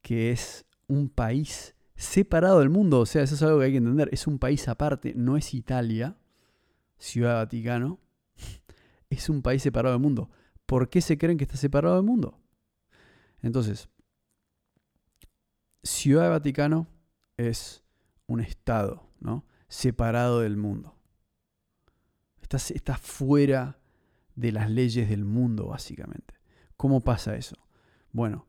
que 0.00 0.30
es 0.30 0.64
un 0.88 1.08
país 1.08 1.74
separado 1.96 2.60
del 2.60 2.70
mundo, 2.70 3.00
o 3.00 3.06
sea, 3.06 3.22
eso 3.22 3.34
es 3.34 3.42
algo 3.42 3.58
que 3.58 3.66
hay 3.66 3.70
que 3.72 3.78
entender, 3.78 4.08
es 4.12 4.26
un 4.26 4.38
país 4.38 4.68
aparte, 4.68 5.14
no 5.14 5.36
es 5.36 5.54
Italia, 5.54 6.16
Ciudad 6.98 7.36
Vaticano, 7.36 8.00
es 9.10 9.28
un 9.28 9.42
país 9.42 9.62
separado 9.62 9.94
del 9.94 10.02
mundo. 10.02 10.30
¿Por 10.66 10.88
qué 10.88 11.00
se 11.00 11.18
creen 11.18 11.38
que 11.38 11.44
está 11.44 11.56
separado 11.56 11.96
del 11.96 12.04
mundo? 12.04 12.40
Entonces, 13.42 13.88
Ciudad 15.82 16.30
Vaticano 16.30 16.86
es 17.36 17.82
un 18.26 18.40
estado, 18.40 19.10
¿no? 19.20 19.44
Separado 19.68 20.40
del 20.40 20.56
mundo. 20.56 20.96
Está, 22.40 22.56
está 22.56 22.96
fuera 22.96 23.78
de 24.34 24.52
las 24.52 24.70
leyes 24.70 25.08
del 25.08 25.24
mundo, 25.24 25.66
básicamente. 25.66 26.34
¿Cómo 26.76 27.02
pasa 27.02 27.36
eso? 27.36 27.56
Bueno, 28.12 28.46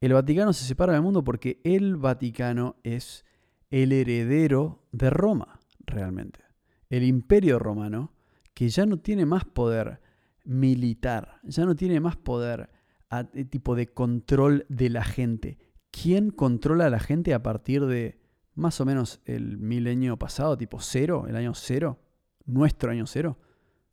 el 0.00 0.12
Vaticano 0.12 0.52
se 0.52 0.64
separa 0.64 0.92
del 0.92 1.02
mundo 1.02 1.24
porque 1.24 1.60
el 1.64 1.96
Vaticano 1.96 2.76
es 2.82 3.24
el 3.70 3.92
heredero 3.92 4.86
de 4.92 5.10
Roma, 5.10 5.60
realmente. 5.80 6.40
El 6.88 7.02
imperio 7.04 7.58
romano, 7.58 8.12
que 8.54 8.68
ya 8.68 8.86
no 8.86 8.98
tiene 8.98 9.26
más 9.26 9.44
poder 9.44 10.00
militar, 10.44 11.40
ya 11.44 11.64
no 11.64 11.74
tiene 11.74 12.00
más 12.00 12.16
poder 12.16 12.70
eh, 13.10 13.44
tipo 13.44 13.74
de 13.74 13.88
control 13.92 14.66
de 14.68 14.90
la 14.90 15.04
gente. 15.04 15.58
¿Quién 15.90 16.30
controla 16.30 16.86
a 16.86 16.90
la 16.90 17.00
gente 17.00 17.34
a 17.34 17.42
partir 17.42 17.86
de 17.86 18.20
más 18.54 18.80
o 18.80 18.84
menos 18.84 19.20
el 19.24 19.58
milenio 19.58 20.18
pasado, 20.18 20.56
tipo 20.56 20.80
cero, 20.80 21.26
el 21.28 21.36
año 21.36 21.54
cero, 21.54 21.98
nuestro 22.44 22.90
año 22.90 23.06
cero? 23.06 23.38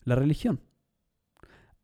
La 0.03 0.15
religión. 0.15 0.61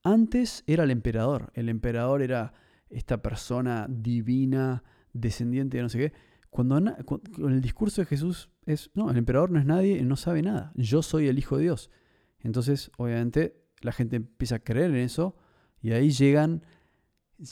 Antes 0.03 0.63
era 0.67 0.83
el 0.83 0.91
emperador. 0.91 1.51
El 1.55 1.69
emperador 1.69 2.21
era 2.21 2.53
esta 2.89 3.21
persona 3.21 3.87
divina, 3.89 4.83
descendiente 5.13 5.77
de 5.77 5.83
no 5.83 5.89
sé 5.89 5.97
qué. 5.97 6.13
Cuando, 6.49 6.77
el 6.77 7.61
discurso 7.61 8.01
de 8.01 8.07
Jesús 8.07 8.49
es, 8.65 8.89
no, 8.95 9.11
el 9.11 9.17
emperador 9.17 9.51
no 9.51 9.59
es 9.59 9.65
nadie, 9.65 10.01
no 10.03 10.15
sabe 10.15 10.41
nada. 10.41 10.71
Yo 10.75 11.01
soy 11.01 11.27
el 11.27 11.37
Hijo 11.37 11.57
de 11.57 11.63
Dios. 11.63 11.91
Entonces, 12.39 12.91
obviamente, 12.97 13.61
la 13.81 13.91
gente 13.91 14.15
empieza 14.15 14.55
a 14.55 14.59
creer 14.59 14.91
en 14.91 14.97
eso 14.97 15.35
y 15.81 15.91
ahí 15.91 16.09
llegan, 16.09 16.63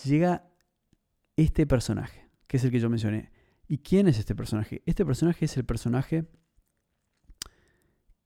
llega 0.06 0.50
este 1.36 1.68
personaje, 1.68 2.30
que 2.48 2.58
es 2.58 2.64
el 2.64 2.72
que 2.72 2.80
yo 2.80 2.90
mencioné. 2.90 3.32
¿Y 3.68 3.80
quién 3.80 4.08
es 4.08 4.18
este 4.18 4.34
personaje? 4.34 4.82
Este 4.86 5.06
personaje 5.06 5.46
es 5.46 5.58
el 5.58 5.66
personaje 5.66 6.26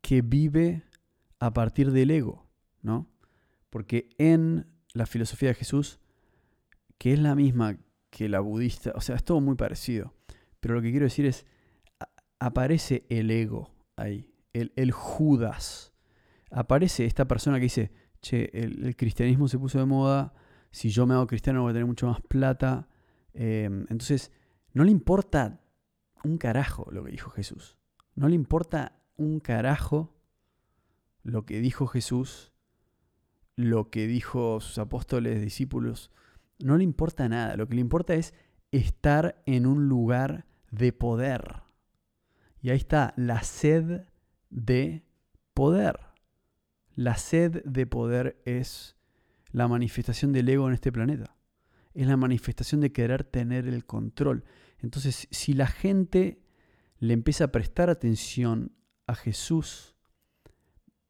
que 0.01 0.21
vive 0.21 0.83
a 1.39 1.53
partir 1.53 1.91
del 1.91 2.11
ego, 2.11 2.47
¿no? 2.81 3.09
Porque 3.69 4.09
en 4.17 4.67
la 4.93 5.05
filosofía 5.05 5.49
de 5.49 5.55
Jesús, 5.55 5.99
que 7.01 7.13
es 7.13 7.19
la 7.19 7.33
misma 7.33 7.79
que 8.11 8.29
la 8.29 8.41
budista, 8.41 8.91
o 8.93 9.01
sea, 9.01 9.15
es 9.15 9.23
todo 9.23 9.41
muy 9.41 9.55
parecido, 9.55 10.13
pero 10.59 10.75
lo 10.75 10.83
que 10.83 10.91
quiero 10.91 11.05
decir 11.05 11.25
es, 11.25 11.47
aparece 12.37 13.07
el 13.09 13.31
ego 13.31 13.73
ahí, 13.95 14.35
el, 14.53 14.91
Judas. 14.91 15.93
Aparece 16.51 17.07
esta 17.07 17.27
persona 17.27 17.57
que 17.57 17.63
dice, 17.63 17.91
che, 18.21 18.51
el, 18.53 18.95
cristianismo 18.95 19.47
se 19.47 19.57
puso 19.57 19.79
de 19.79 19.85
moda, 19.85 20.35
si 20.69 20.91
yo 20.91 21.07
me 21.07 21.15
hago 21.15 21.25
cristiano 21.25 21.63
voy 21.63 21.71
a 21.71 21.73
tener 21.73 21.87
mucho 21.87 22.05
más 22.05 22.21
plata. 22.21 22.87
Em, 23.33 23.87
entonces, 23.89 24.31
no 24.71 24.83
le 24.83 24.91
importa 24.91 25.59
un 26.23 26.37
carajo 26.37 26.87
lo 26.91 27.03
que 27.03 27.09
dijo 27.09 27.31
Jesús. 27.31 27.79
No 28.13 28.29
le 28.29 28.35
importa 28.35 29.01
un 29.17 29.39
carajo 29.39 30.13
lo 31.23 31.47
que 31.47 31.61
dijo 31.61 31.87
Jesús 31.87 32.51
lo 33.55 33.89
que 33.89 34.07
dijo 34.07 34.59
sus 34.61 34.77
apóstoles, 34.77 35.41
discípulos, 35.41 36.11
no 36.63 36.77
le 36.77 36.83
importa 36.83 37.27
nada. 37.29 37.55
Lo 37.55 37.67
que 37.67 37.75
le 37.75 37.81
importa 37.81 38.13
es 38.15 38.33
estar 38.71 39.41
en 39.45 39.65
un 39.65 39.87
lugar 39.87 40.45
de 40.71 40.93
poder. 40.93 41.63
Y 42.61 42.69
ahí 42.69 42.77
está 42.77 43.13
la 43.17 43.43
sed 43.43 44.03
de 44.49 45.05
poder. 45.53 45.99
La 46.95 47.17
sed 47.17 47.63
de 47.63 47.85
poder 47.85 48.41
es 48.45 48.95
la 49.51 49.67
manifestación 49.67 50.31
del 50.31 50.49
ego 50.49 50.67
en 50.67 50.73
este 50.73 50.91
planeta. 50.91 51.35
Es 51.93 52.07
la 52.07 52.17
manifestación 52.17 52.81
de 52.81 52.91
querer 52.91 53.23
tener 53.23 53.67
el 53.67 53.85
control. 53.85 54.45
Entonces, 54.79 55.27
si 55.31 55.53
la 55.53 55.67
gente 55.67 56.41
le 56.99 57.13
empieza 57.13 57.45
a 57.45 57.51
prestar 57.51 57.89
atención 57.89 58.71
a 59.07 59.15
Jesús, 59.15 59.95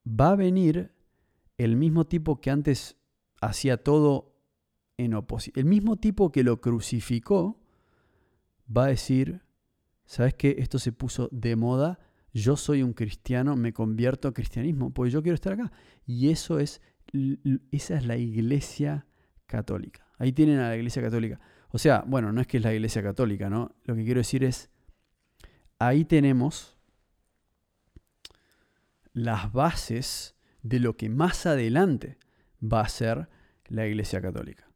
va 0.07 0.31
a 0.31 0.35
venir 0.35 0.91
el 1.57 1.75
mismo 1.75 2.07
tipo 2.07 2.41
que 2.41 2.49
antes 2.49 2.97
hacía 3.41 3.83
todo 3.83 4.30
el 5.05 5.65
mismo 5.65 5.97
tipo 5.97 6.31
que 6.31 6.43
lo 6.43 6.61
crucificó, 6.61 7.59
va 8.75 8.85
a 8.85 8.87
decir, 8.87 9.41
¿sabes 10.05 10.33
qué? 10.33 10.55
Esto 10.59 10.79
se 10.79 10.91
puso 10.91 11.29
de 11.31 11.55
moda, 11.55 11.99
yo 12.33 12.55
soy 12.55 12.83
un 12.83 12.93
cristiano, 12.93 13.55
me 13.55 13.73
convierto 13.73 14.27
a 14.27 14.33
cristianismo, 14.33 14.91
pues 14.91 15.11
yo 15.11 15.21
quiero 15.21 15.35
estar 15.35 15.53
acá. 15.53 15.71
Y 16.05 16.29
eso 16.29 16.59
es, 16.59 16.81
esa 17.71 17.97
es 17.97 18.05
la 18.05 18.17
iglesia 18.17 19.05
católica. 19.45 20.07
Ahí 20.17 20.31
tienen 20.31 20.59
a 20.59 20.69
la 20.69 20.77
iglesia 20.77 21.01
católica. 21.01 21.39
O 21.69 21.77
sea, 21.77 22.03
bueno, 22.07 22.31
no 22.31 22.41
es 22.41 22.47
que 22.47 22.57
es 22.57 22.63
la 22.63 22.73
iglesia 22.73 23.01
católica, 23.01 23.49
¿no? 23.49 23.75
Lo 23.83 23.95
que 23.95 24.03
quiero 24.03 24.19
decir 24.19 24.43
es, 24.43 24.69
ahí 25.79 26.05
tenemos 26.05 26.77
las 29.13 29.51
bases 29.51 30.35
de 30.61 30.79
lo 30.79 30.95
que 30.95 31.09
más 31.09 31.45
adelante 31.45 32.17
va 32.61 32.81
a 32.81 32.89
ser 32.89 33.27
la 33.65 33.87
Iglesia 33.87 34.21
Católica. 34.21 34.70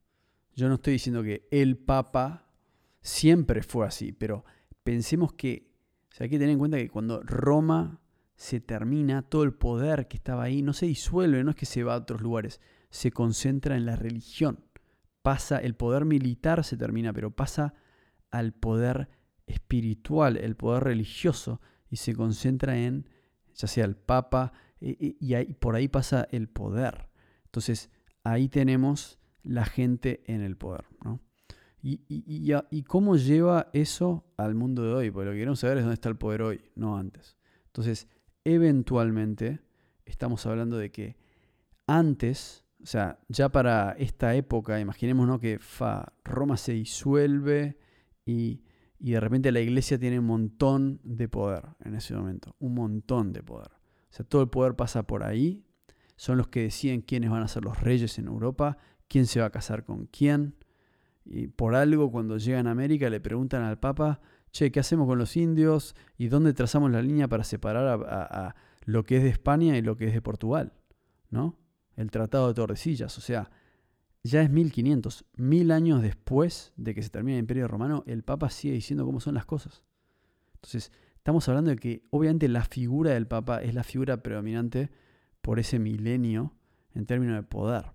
Yo 0.55 0.69
no 0.69 0.75
estoy 0.75 0.93
diciendo 0.93 1.21
que 1.21 1.47
el 1.51 1.77
Papa 1.77 2.47
siempre 3.01 3.61
fue 3.61 3.85
así, 3.85 4.11
pero 4.11 4.45
pensemos 4.83 5.33
que 5.33 5.71
hay 6.19 6.29
que 6.29 6.39
tener 6.39 6.51
en 6.51 6.59
cuenta 6.59 6.77
que 6.77 6.89
cuando 6.89 7.21
Roma 7.23 7.99
se 8.35 8.59
termina, 8.59 9.21
todo 9.21 9.43
el 9.43 9.53
poder 9.53 10.07
que 10.07 10.17
estaba 10.17 10.43
ahí 10.43 10.61
no 10.61 10.73
se 10.73 10.85
disuelve, 10.85 11.43
no 11.43 11.51
es 11.51 11.55
que 11.55 11.65
se 11.65 11.83
va 11.83 11.93
a 11.93 11.97
otros 11.97 12.21
lugares, 12.21 12.61
se 12.89 13.11
concentra 13.11 13.75
en 13.75 13.85
la 13.85 13.95
religión. 13.95 14.63
Pasa, 15.21 15.57
el 15.57 15.75
poder 15.75 16.05
militar 16.05 16.63
se 16.63 16.77
termina, 16.77 17.11
pero 17.11 17.31
pasa 17.31 17.73
al 18.31 18.53
poder 18.53 19.09
espiritual, 19.47 20.37
el 20.37 20.55
poder 20.55 20.83
religioso, 20.83 21.61
y 21.89 21.97
se 21.97 22.15
concentra 22.15 22.77
en, 22.77 23.09
ya 23.53 23.67
sea 23.67 23.85
el 23.85 23.95
Papa, 23.95 24.53
y, 24.79 25.33
ahí, 25.33 25.53
por 25.53 25.75
ahí 25.75 25.87
pasa 25.87 26.27
el 26.31 26.47
poder. 26.47 27.09
Entonces, 27.45 27.89
ahí 28.23 28.49
tenemos 28.49 29.19
la 29.45 29.65
gente 29.65 30.23
en 30.25 30.41
el 30.41 30.57
poder. 30.57 30.85
¿no? 31.03 31.21
Y, 31.81 32.01
y, 32.07 32.83
cómo 32.83 33.15
lleva 33.15 33.69
eso 33.73 34.25
al 34.37 34.55
mundo 34.55 34.83
de 34.83 34.93
hoy? 34.93 35.11
Porque 35.11 35.25
lo 35.25 35.31
que 35.33 35.37
queremos 35.37 35.59
saber 35.59 35.77
es 35.77 35.83
dónde 35.83 35.93
está 35.93 36.09
el 36.09 36.17
poder 36.17 36.41
hoy, 36.41 36.61
no 36.75 36.97
antes. 36.97 37.37
Entonces, 37.67 38.07
eventualmente, 38.43 39.59
estamos 40.03 40.45
hablando 40.47 40.77
de 40.77 40.91
que 40.91 41.15
antes, 41.85 42.63
o 42.81 42.87
sea, 42.87 43.19
ya 43.27 43.49
para 43.49 43.91
esta 43.99 44.33
época, 44.33 44.79
imaginémonos 44.79 45.39
que 45.39 45.59
fa, 45.59 46.13
Roma 46.23 46.57
se 46.57 46.73
disuelve 46.73 47.77
y, 48.25 48.63
y 48.97 49.11
de 49.11 49.19
repente 49.19 49.51
la 49.51 49.59
iglesia 49.59 49.99
tiene 49.99 50.17
un 50.17 50.25
montón 50.25 50.99
de 51.03 51.27
poder 51.27 51.65
en 51.83 51.93
ese 51.93 52.15
momento, 52.15 52.55
un 52.57 52.73
montón 52.73 53.31
de 53.31 53.43
poder. 53.43 53.69
O 54.09 54.13
sea, 54.15 54.25
todo 54.25 54.41
el 54.41 54.49
poder 54.49 54.75
pasa 54.75 55.03
por 55.03 55.23
ahí. 55.23 55.63
Son 56.15 56.37
los 56.37 56.47
que 56.47 56.61
deciden 56.61 57.01
quiénes 57.01 57.29
van 57.29 57.43
a 57.43 57.47
ser 57.47 57.63
los 57.63 57.81
reyes 57.81 58.17
en 58.17 58.27
Europa, 58.27 58.77
quién 59.07 59.25
se 59.25 59.39
va 59.39 59.47
a 59.47 59.49
casar 59.49 59.83
con 59.83 60.05
quién. 60.07 60.55
Y 61.25 61.47
por 61.47 61.75
algo, 61.75 62.11
cuando 62.11 62.37
llegan 62.37 62.67
a 62.67 62.71
América, 62.71 63.09
le 63.09 63.19
preguntan 63.19 63.63
al 63.63 63.79
Papa, 63.79 64.21
che, 64.51 64.71
¿qué 64.71 64.79
hacemos 64.79 65.07
con 65.07 65.17
los 65.17 65.35
indios? 65.37 65.95
¿Y 66.17 66.27
dónde 66.27 66.53
trazamos 66.53 66.91
la 66.91 67.01
línea 67.01 67.27
para 67.27 67.43
separar 67.43 68.05
a, 68.07 68.55
lo 68.85 69.03
que 69.03 69.17
es 69.17 69.23
de 69.23 69.29
España 69.29 69.77
y 69.77 69.81
lo 69.81 69.97
que 69.97 70.07
es 70.07 70.13
de 70.13 70.21
Portugal? 70.21 70.73
¿No? 71.29 71.57
El 71.95 72.11
Tratado 72.11 72.47
de 72.47 72.53
Tordesillas. 72.53 73.17
O 73.17 73.21
sea, 73.21 73.49
ya 74.23 74.41
es 74.41 74.49
1500. 74.49 75.25
Mil 75.37 75.71
años 75.71 76.01
después 76.01 76.73
de 76.75 76.93
que 76.93 77.01
se 77.01 77.09
termine 77.09 77.37
el 77.37 77.43
Imperio 77.43 77.67
Romano, 77.67 78.03
el 78.05 78.23
Papa 78.23 78.49
sigue 78.49 78.75
diciendo 78.75 79.05
cómo 79.05 79.19
son 79.19 79.33
las 79.33 79.45
cosas. 79.45 79.83
Entonces, 80.55 80.91
Estamos 81.25 81.49
hablando 81.49 81.71
de 81.71 81.77
que 81.77 82.03
obviamente 82.11 82.47
la 82.47 82.63
figura 82.63 83.13
del 83.13 83.25
Papa 83.25 83.63
es 83.63 83.73
la 83.73 83.83
figura 83.83 84.21
predominante 84.21 84.91
por 85.41 85.57
ese 85.57 85.79
milenio 85.79 86.53
en 86.93 87.07
términos 87.07 87.35
de 87.35 87.41
poder. 87.41 87.94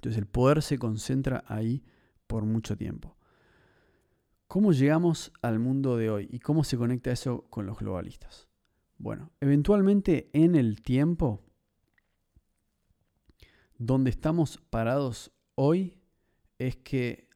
Entonces 0.00 0.18
el 0.18 0.26
poder 0.26 0.62
se 0.62 0.78
concentra 0.78 1.44
ahí 1.46 1.84
por 2.26 2.46
mucho 2.46 2.74
tiempo. 2.74 3.18
¿Cómo 4.46 4.72
llegamos 4.72 5.30
al 5.42 5.58
mundo 5.58 5.98
de 5.98 6.08
hoy 6.08 6.26
y 6.32 6.38
cómo 6.38 6.64
se 6.64 6.78
conecta 6.78 7.12
eso 7.12 7.44
con 7.50 7.66
los 7.66 7.78
globalistas? 7.78 8.48
Bueno, 8.96 9.30
eventualmente 9.42 10.30
en 10.32 10.54
el 10.54 10.80
tiempo 10.80 11.42
donde 13.76 14.08
estamos 14.08 14.56
parados 14.70 15.32
hoy 15.54 15.98
es 16.58 16.76
que 16.76 17.28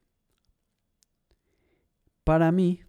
para 2.25 2.51
mí 2.51 2.81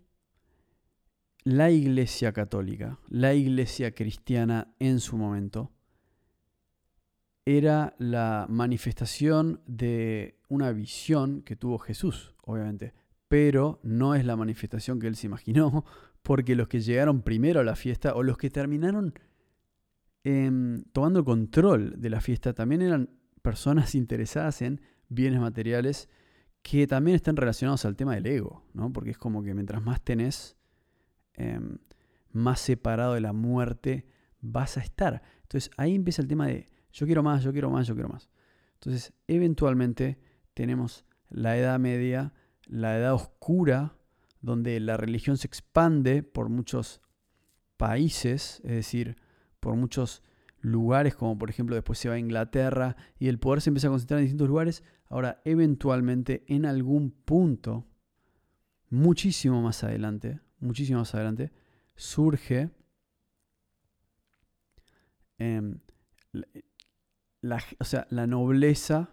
la 1.43 1.69
iglesia 1.69 2.31
católica, 2.31 2.97
la 3.09 3.33
iglesia 3.33 3.93
cristiana 3.93 4.73
en 4.79 5.01
su 5.01 5.17
momento, 5.17 5.74
era 7.45 7.95
la 7.99 8.47
manifestación 8.49 9.61
de 9.67 10.39
una 10.49 10.71
visión 10.71 11.43
que 11.43 11.55
tuvo 11.55 11.77
Jesús, 11.77 12.33
obviamente, 12.41 12.93
pero 13.27 13.79
no 13.83 14.15
es 14.15 14.25
la 14.25 14.35
manifestación 14.35 14.99
que 14.99 15.07
él 15.07 15.15
se 15.15 15.27
imaginó, 15.27 15.85
porque 16.23 16.55
los 16.55 16.67
que 16.67 16.81
llegaron 16.81 17.21
primero 17.21 17.59
a 17.59 17.63
la 17.63 17.75
fiesta 17.75 18.15
o 18.15 18.23
los 18.23 18.37
que 18.37 18.49
terminaron 18.49 19.13
em, 20.23 20.83
tomando 20.91 21.23
control 21.23 22.01
de 22.01 22.09
la 22.09 22.19
fiesta 22.19 22.53
también 22.53 22.81
eran 22.81 23.11
personas 23.43 23.93
interesadas 23.95 24.63
en 24.63 24.81
bienes 25.07 25.39
materiales 25.39 26.09
que 26.63 26.87
también 26.87 27.15
están 27.15 27.35
relacionados 27.35 27.85
al 27.85 27.95
tema 27.95 28.15
del 28.15 28.25
ego, 28.25 28.65
¿no? 28.73 28.91
Porque 28.91 29.11
es 29.11 29.19
como 29.19 29.43
que 29.43 29.53
mientras 29.53 29.83
más 29.83 30.01
tenés, 30.01 30.57
em, 31.33 31.77
más 32.31 32.59
separado 32.59 33.13
de 33.13 33.21
la 33.21 33.33
muerte 33.33 34.07
vas 34.41 34.77
a 34.77 34.81
estar. 34.81 35.21
Entonces 35.43 35.69
ahí 35.77 35.93
empieza 35.93 36.23
el 36.23 36.27
tema 36.27 36.47
de 36.47 36.65
yo 36.95 37.05
quiero 37.05 37.23
más, 37.23 37.43
yo 37.43 37.51
quiero 37.51 37.69
más, 37.69 37.85
yo 37.85 37.93
quiero 37.93 38.09
más. 38.09 38.29
Entonces 38.75 39.13
eventualmente 39.27 40.17
tenemos 40.53 41.05
la 41.29 41.57
Edad 41.57 41.77
Media, 41.77 42.33
la 42.65 42.97
Edad 42.97 43.13
Oscura, 43.13 43.97
donde 44.39 44.79
la 44.79 44.95
religión 44.95 45.37
se 45.37 45.47
expande 45.47 46.23
por 46.23 46.47
muchos 46.47 47.01
países, 47.75 48.61
es 48.63 48.71
decir, 48.71 49.17
por 49.59 49.75
muchos 49.75 50.23
lugares, 50.61 51.15
como 51.15 51.37
por 51.37 51.49
ejemplo 51.49 51.75
después 51.75 51.99
se 51.99 52.07
va 52.07 52.15
a 52.15 52.19
Inglaterra 52.19 52.95
y 53.19 53.27
el 53.27 53.39
poder 53.39 53.61
se 53.61 53.71
empieza 53.71 53.87
a 53.87 53.91
concentrar 53.91 54.19
en 54.19 54.25
distintos 54.25 54.47
lugares. 54.47 54.83
Ahora, 55.09 55.41
eventualmente, 55.43 56.45
en 56.47 56.65
algún 56.65 57.11
punto, 57.11 57.85
muchísimo 58.89 59.61
más 59.61 59.83
adelante, 59.83 60.39
muchísimo 60.59 60.99
más 60.99 61.13
adelante, 61.13 61.51
surge 61.95 62.69
em, 65.37 65.79
la, 67.45 67.63
o 67.79 67.83
sea, 67.83 68.07
la 68.09 68.27
nobleza 68.27 69.09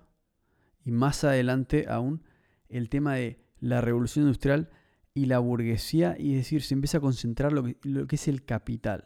y 0.84 0.90
más 0.90 1.22
adelante 1.24 1.86
aún 1.88 2.24
el 2.68 2.88
tema 2.88 3.14
de 3.14 3.44
la 3.60 3.80
revolución 3.80 4.24
industrial 4.24 4.70
y 5.14 5.26
la 5.26 5.38
burguesía, 5.38 6.16
y 6.18 6.32
es 6.32 6.38
decir, 6.38 6.62
se 6.62 6.74
empieza 6.74 6.98
a 6.98 7.02
concentrar 7.02 7.52
lo 7.52 7.62
que, 7.64 7.76
lo 7.82 8.06
que 8.06 8.16
es 8.16 8.28
el 8.28 8.44
capital, 8.44 9.04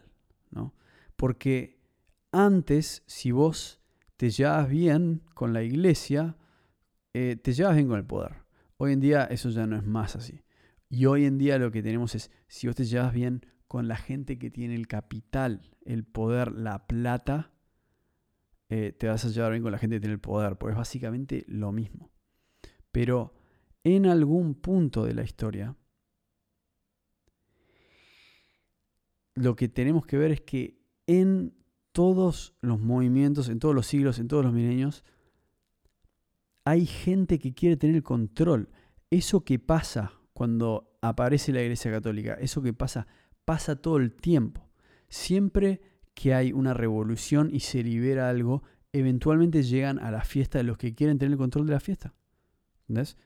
¿no? 0.50 0.72
Porque 1.16 1.80
antes, 2.30 3.02
si 3.06 3.32
vos 3.32 3.80
te 4.16 4.30
llevas 4.30 4.68
bien 4.68 5.22
con 5.34 5.52
la 5.52 5.64
iglesia, 5.64 6.36
eh, 7.12 7.36
te 7.42 7.52
llevas 7.52 7.74
bien 7.74 7.88
con 7.88 7.98
el 7.98 8.06
poder. 8.06 8.44
Hoy 8.76 8.92
en 8.92 9.00
día 9.00 9.24
eso 9.24 9.50
ya 9.50 9.66
no 9.66 9.76
es 9.76 9.84
más 9.84 10.14
así. 10.14 10.42
Y 10.88 11.06
hoy 11.06 11.24
en 11.24 11.38
día 11.38 11.58
lo 11.58 11.72
que 11.72 11.82
tenemos 11.82 12.14
es, 12.14 12.30
si 12.46 12.68
vos 12.68 12.76
te 12.76 12.84
llevas 12.84 13.12
bien 13.12 13.44
con 13.66 13.88
la 13.88 13.96
gente 13.96 14.38
que 14.38 14.50
tiene 14.50 14.76
el 14.76 14.86
capital, 14.86 15.62
el 15.84 16.04
poder, 16.04 16.52
la 16.52 16.86
plata, 16.86 17.50
eh, 18.68 18.92
te 18.92 19.08
vas 19.08 19.24
a 19.24 19.28
llevar 19.28 19.52
bien 19.52 19.62
con 19.62 19.72
la 19.72 19.78
gente 19.78 19.96
que 19.96 20.00
tiene 20.00 20.14
el 20.14 20.20
poder, 20.20 20.56
porque 20.56 20.72
es 20.72 20.78
básicamente 20.78 21.44
lo 21.48 21.72
mismo. 21.72 22.10
Pero 22.90 23.34
en 23.84 24.06
algún 24.06 24.54
punto 24.54 25.04
de 25.04 25.14
la 25.14 25.22
historia, 25.22 25.76
lo 29.34 29.54
que 29.54 29.68
tenemos 29.68 30.06
que 30.06 30.18
ver 30.18 30.32
es 30.32 30.40
que 30.40 30.80
en 31.06 31.54
todos 31.92 32.54
los 32.60 32.80
movimientos, 32.80 33.48
en 33.48 33.58
todos 33.58 33.74
los 33.74 33.86
siglos, 33.86 34.18
en 34.18 34.28
todos 34.28 34.44
los 34.44 34.52
milenios, 34.52 35.04
hay 36.64 36.84
gente 36.84 37.38
que 37.38 37.54
quiere 37.54 37.76
tener 37.76 38.02
control. 38.02 38.68
Eso 39.08 39.44
que 39.44 39.58
pasa 39.58 40.12
cuando 40.32 40.98
aparece 41.00 41.52
la 41.52 41.62
Iglesia 41.62 41.92
Católica, 41.92 42.34
eso 42.34 42.60
que 42.60 42.72
pasa, 42.72 43.06
pasa 43.44 43.76
todo 43.76 43.98
el 43.98 44.12
tiempo. 44.12 44.68
Siempre 45.08 45.80
que 46.16 46.32
hay 46.32 46.52
una 46.52 46.72
revolución 46.72 47.50
y 47.52 47.60
se 47.60 47.82
libera 47.82 48.30
algo, 48.30 48.62
eventualmente 48.92 49.62
llegan 49.62 49.98
a 49.98 50.10
la 50.10 50.24
fiesta 50.24 50.56
de 50.56 50.64
los 50.64 50.78
que 50.78 50.94
quieren 50.94 51.18
tener 51.18 51.32
el 51.32 51.38
control 51.38 51.66
de 51.66 51.74
la 51.74 51.80
fiesta. 51.80 52.14
¿Entendés? 52.88 53.18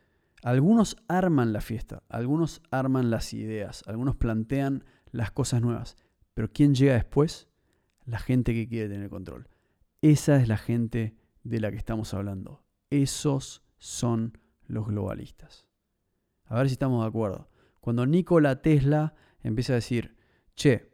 Algunos 0.42 0.96
arman 1.06 1.52
la 1.52 1.60
fiesta, 1.60 2.02
algunos 2.08 2.62
arman 2.72 3.08
las 3.08 3.32
ideas, 3.32 3.84
algunos 3.86 4.16
plantean 4.16 4.84
las 5.12 5.30
cosas 5.30 5.62
nuevas. 5.62 5.96
Pero 6.34 6.50
¿quién 6.52 6.74
llega 6.74 6.94
después? 6.94 7.48
La 8.06 8.18
gente 8.18 8.52
que 8.54 8.68
quiere 8.68 8.88
tener 8.88 9.08
control. 9.08 9.48
Esa 10.02 10.40
es 10.40 10.48
la 10.48 10.56
gente 10.56 11.14
de 11.44 11.60
la 11.60 11.70
que 11.70 11.76
estamos 11.76 12.12
hablando. 12.12 12.64
Esos 12.90 13.62
son 13.78 14.36
los 14.66 14.88
globalistas. 14.88 15.68
A 16.46 16.56
ver 16.56 16.66
si 16.66 16.72
estamos 16.72 17.04
de 17.04 17.08
acuerdo. 17.08 17.48
Cuando 17.80 18.04
Nikola 18.04 18.62
Tesla 18.62 19.14
empieza 19.42 19.74
a 19.74 19.76
decir, 19.76 20.16
che, 20.56 20.89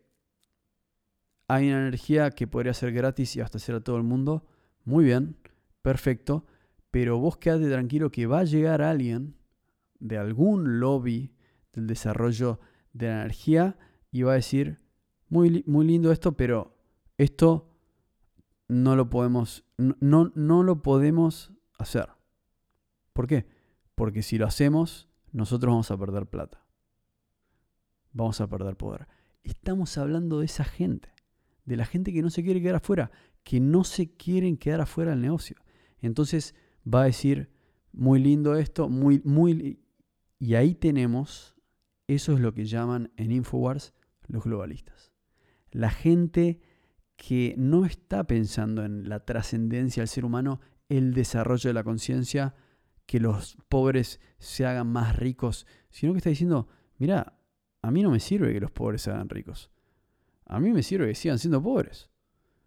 hay 1.48 1.68
una 1.68 1.78
energía 1.78 2.30
que 2.30 2.46
podría 2.46 2.74
ser 2.74 2.92
gratis 2.92 3.36
y 3.36 3.40
abastecer 3.40 3.74
a 3.74 3.80
todo 3.80 3.96
el 3.96 4.02
mundo, 4.02 4.46
muy 4.84 5.04
bien, 5.04 5.36
perfecto, 5.82 6.46
pero 6.90 7.18
vos 7.18 7.36
quedate 7.36 7.68
tranquilo 7.68 8.10
que 8.10 8.26
va 8.26 8.40
a 8.40 8.44
llegar 8.44 8.82
alguien 8.82 9.36
de 9.98 10.18
algún 10.18 10.80
lobby 10.80 11.32
del 11.72 11.86
desarrollo 11.86 12.60
de 12.92 13.08
la 13.08 13.20
energía 13.22 13.78
y 14.10 14.22
va 14.22 14.32
a 14.32 14.36
decir, 14.36 14.80
muy, 15.28 15.62
muy 15.66 15.86
lindo 15.86 16.12
esto, 16.12 16.36
pero 16.36 16.76
esto 17.18 17.70
no 18.68 18.96
lo 18.96 19.10
podemos, 19.10 19.64
no, 19.76 20.32
no 20.34 20.62
lo 20.62 20.82
podemos 20.82 21.52
hacer. 21.78 22.08
¿Por 23.12 23.26
qué? 23.26 23.46
Porque 23.94 24.22
si 24.22 24.38
lo 24.38 24.46
hacemos, 24.46 25.08
nosotros 25.32 25.70
vamos 25.70 25.90
a 25.90 25.98
perder 25.98 26.26
plata. 26.26 26.64
Vamos 28.12 28.40
a 28.40 28.48
perder 28.48 28.76
poder. 28.76 29.06
Estamos 29.42 29.96
hablando 29.98 30.40
de 30.40 30.46
esa 30.46 30.64
gente, 30.64 31.10
de 31.66 31.76
la 31.76 31.84
gente 31.84 32.12
que 32.12 32.22
no 32.22 32.30
se 32.30 32.42
quiere 32.42 32.62
quedar 32.62 32.76
afuera, 32.76 33.10
que 33.44 33.60
no 33.60 33.84
se 33.84 34.16
quieren 34.16 34.56
quedar 34.56 34.80
afuera 34.80 35.10
del 35.10 35.20
negocio. 35.20 35.56
Entonces 35.98 36.54
va 36.86 37.02
a 37.02 37.06
decir, 37.06 37.50
muy 37.92 38.20
lindo 38.20 38.56
esto, 38.56 38.88
muy, 38.88 39.20
muy... 39.24 39.80
Y 40.38 40.54
ahí 40.54 40.74
tenemos, 40.74 41.56
eso 42.06 42.32
es 42.32 42.40
lo 42.40 42.54
que 42.54 42.64
llaman 42.64 43.12
en 43.16 43.32
Infowars 43.32 43.94
los 44.28 44.44
globalistas. 44.44 45.12
La 45.70 45.90
gente 45.90 46.60
que 47.16 47.54
no 47.56 47.84
está 47.84 48.24
pensando 48.26 48.84
en 48.84 49.08
la 49.08 49.24
trascendencia 49.24 50.02
del 50.02 50.08
ser 50.08 50.24
humano, 50.24 50.60
el 50.88 51.14
desarrollo 51.14 51.68
de 51.68 51.74
la 51.74 51.84
conciencia, 51.84 52.54
que 53.06 53.20
los 53.20 53.56
pobres 53.68 54.20
se 54.38 54.66
hagan 54.66 54.88
más 54.88 55.16
ricos, 55.16 55.66
sino 55.90 56.12
que 56.12 56.18
está 56.18 56.30
diciendo, 56.30 56.68
mira, 56.98 57.38
a 57.82 57.90
mí 57.90 58.02
no 58.02 58.10
me 58.10 58.20
sirve 58.20 58.52
que 58.52 58.60
los 58.60 58.70
pobres 58.70 59.02
se 59.02 59.10
hagan 59.10 59.28
ricos. 59.28 59.70
A 60.46 60.60
mí 60.60 60.72
me 60.72 60.82
sirve 60.82 61.08
que 61.08 61.14
sigan 61.14 61.38
siendo 61.38 61.62
pobres. 61.62 62.08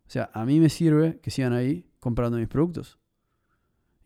O 0.05 0.09
sea, 0.11 0.29
a 0.33 0.45
mí 0.45 0.59
me 0.59 0.69
sirve 0.69 1.19
que 1.21 1.31
sigan 1.31 1.53
ahí 1.53 1.89
comprando 1.99 2.37
mis 2.37 2.47
productos. 2.47 2.99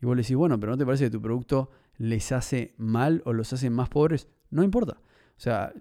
Y 0.00 0.06
vos 0.06 0.16
le 0.16 0.22
decís, 0.22 0.36
bueno, 0.36 0.58
pero 0.60 0.72
¿no 0.72 0.78
te 0.78 0.86
parece 0.86 1.04
que 1.04 1.10
tu 1.10 1.20
producto 1.20 1.70
les 1.96 2.30
hace 2.32 2.74
mal 2.76 3.22
o 3.24 3.32
los 3.32 3.52
hace 3.52 3.70
más 3.70 3.88
pobres? 3.88 4.28
No 4.50 4.62
importa. 4.62 4.98
O 5.36 5.40
sea, 5.40 5.72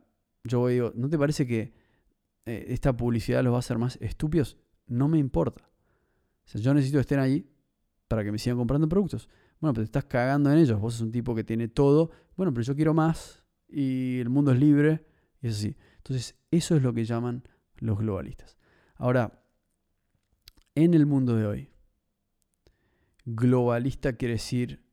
yo 0.44 0.68
digo, 0.68 0.92
¿no 0.96 1.10
te 1.10 1.18
parece 1.18 1.46
que 1.46 1.74
eh, 2.46 2.66
esta 2.70 2.96
publicidad 2.96 3.44
los 3.44 3.54
va 3.54 3.58
a 3.58 3.60
hacer 3.60 3.78
más 3.78 3.98
estúpidos? 4.02 4.58
No 4.88 5.08
me 5.08 5.20
importa. 5.20 5.64
O 5.66 6.48
sea, 6.48 6.62
yo 6.62 6.74
necesito 6.74 6.98
que 6.98 7.02
estén 7.02 7.20
ahí 7.20 7.50
para 8.08 8.24
que 8.24 8.32
me 8.32 8.40
sigan 8.40 8.58
comprando 8.58 8.88
productos. 8.90 9.30
Bueno, 9.60 9.74
pero 9.74 9.84
te 9.84 9.90
estás 9.90 10.06
cagando 10.06 10.52
en 10.52 10.58
ellos. 10.58 10.80
Vos 10.80 10.96
sos 10.96 11.04
un 11.04 11.12
tipo 11.12 11.36
que 11.36 11.44
tiene 11.44 11.68
todo. 11.68 12.12
Bueno, 12.36 12.54
pero 12.54 12.64
yo 12.64 12.76
quiero 12.76 12.94
más 12.94 13.44
y 13.68 14.20
el 14.20 14.30
mundo 14.30 14.52
es 14.52 14.60
libre 14.60 15.06
y 15.42 15.48
es 15.48 15.58
así. 15.58 15.76
Entonces, 15.98 16.36
eso 16.52 16.76
es 16.76 16.82
lo 16.82 16.94
que 16.94 17.06
llaman 17.06 17.44
los 17.84 18.00
globalistas. 18.00 18.58
Ahora, 18.96 19.44
en 20.76 20.94
el 20.94 21.06
mundo 21.06 21.36
de 21.36 21.46
hoy, 21.46 21.70
globalista 23.26 24.14
quiere 24.14 24.36
decir 24.36 24.86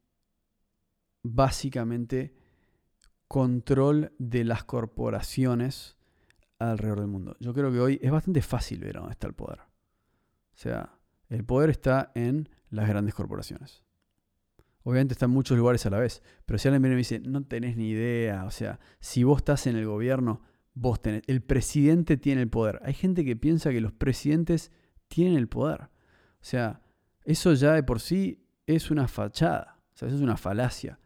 básicamente 1.22 2.34
control 3.28 4.12
de 4.18 4.44
las 4.44 4.64
corporaciones 4.64 5.96
alrededor 6.58 7.00
del 7.00 7.08
mundo. 7.08 7.36
Yo 7.40 7.54
creo 7.54 7.70
que 7.70 7.80
hoy 7.80 8.00
es 8.02 8.10
bastante 8.10 8.42
fácil 8.42 8.80
ver 8.80 8.96
dónde 8.96 9.12
está 9.12 9.26
el 9.28 9.34
poder. 9.34 9.60
O 9.60 10.56
sea, 10.56 10.98
el 11.28 11.44
poder 11.44 11.70
está 11.70 12.10
en 12.14 12.48
las 12.70 12.88
grandes 12.88 13.14
corporaciones. 13.14 13.84
Obviamente 14.82 15.12
está 15.12 15.26
en 15.26 15.32
muchos 15.32 15.56
lugares 15.56 15.86
a 15.86 15.90
la 15.90 15.98
vez, 15.98 16.22
pero 16.44 16.58
si 16.58 16.68
alguien 16.68 16.82
viene 16.82 16.94
y 16.94 16.96
me 16.96 17.00
dice, 17.00 17.20
no 17.20 17.44
tenés 17.44 17.76
ni 17.76 17.90
idea, 17.90 18.44
o 18.44 18.50
sea, 18.50 18.80
si 18.98 19.22
vos 19.24 19.38
estás 19.38 19.66
en 19.66 19.76
el 19.76 19.86
gobierno, 19.86 20.42
vos 20.80 21.02
tenés, 21.02 21.22
el 21.26 21.42
presidente 21.42 22.16
tiene 22.16 22.40
el 22.40 22.48
poder. 22.48 22.80
Hay 22.82 22.94
gente 22.94 23.22
que 23.22 23.36
piensa 23.36 23.70
que 23.70 23.82
los 23.82 23.92
presidentes 23.92 24.72
tienen 25.08 25.36
el 25.36 25.46
poder. 25.46 25.82
O 25.82 25.88
sea, 26.40 26.80
eso 27.24 27.52
ya 27.52 27.74
de 27.74 27.82
por 27.82 28.00
sí 28.00 28.46
es 28.66 28.90
una 28.90 29.06
fachada, 29.06 29.78
o 29.92 29.96
sea, 29.96 30.08
eso 30.08 30.16
es 30.16 30.22
una 30.22 30.38
falacia. 30.38 30.98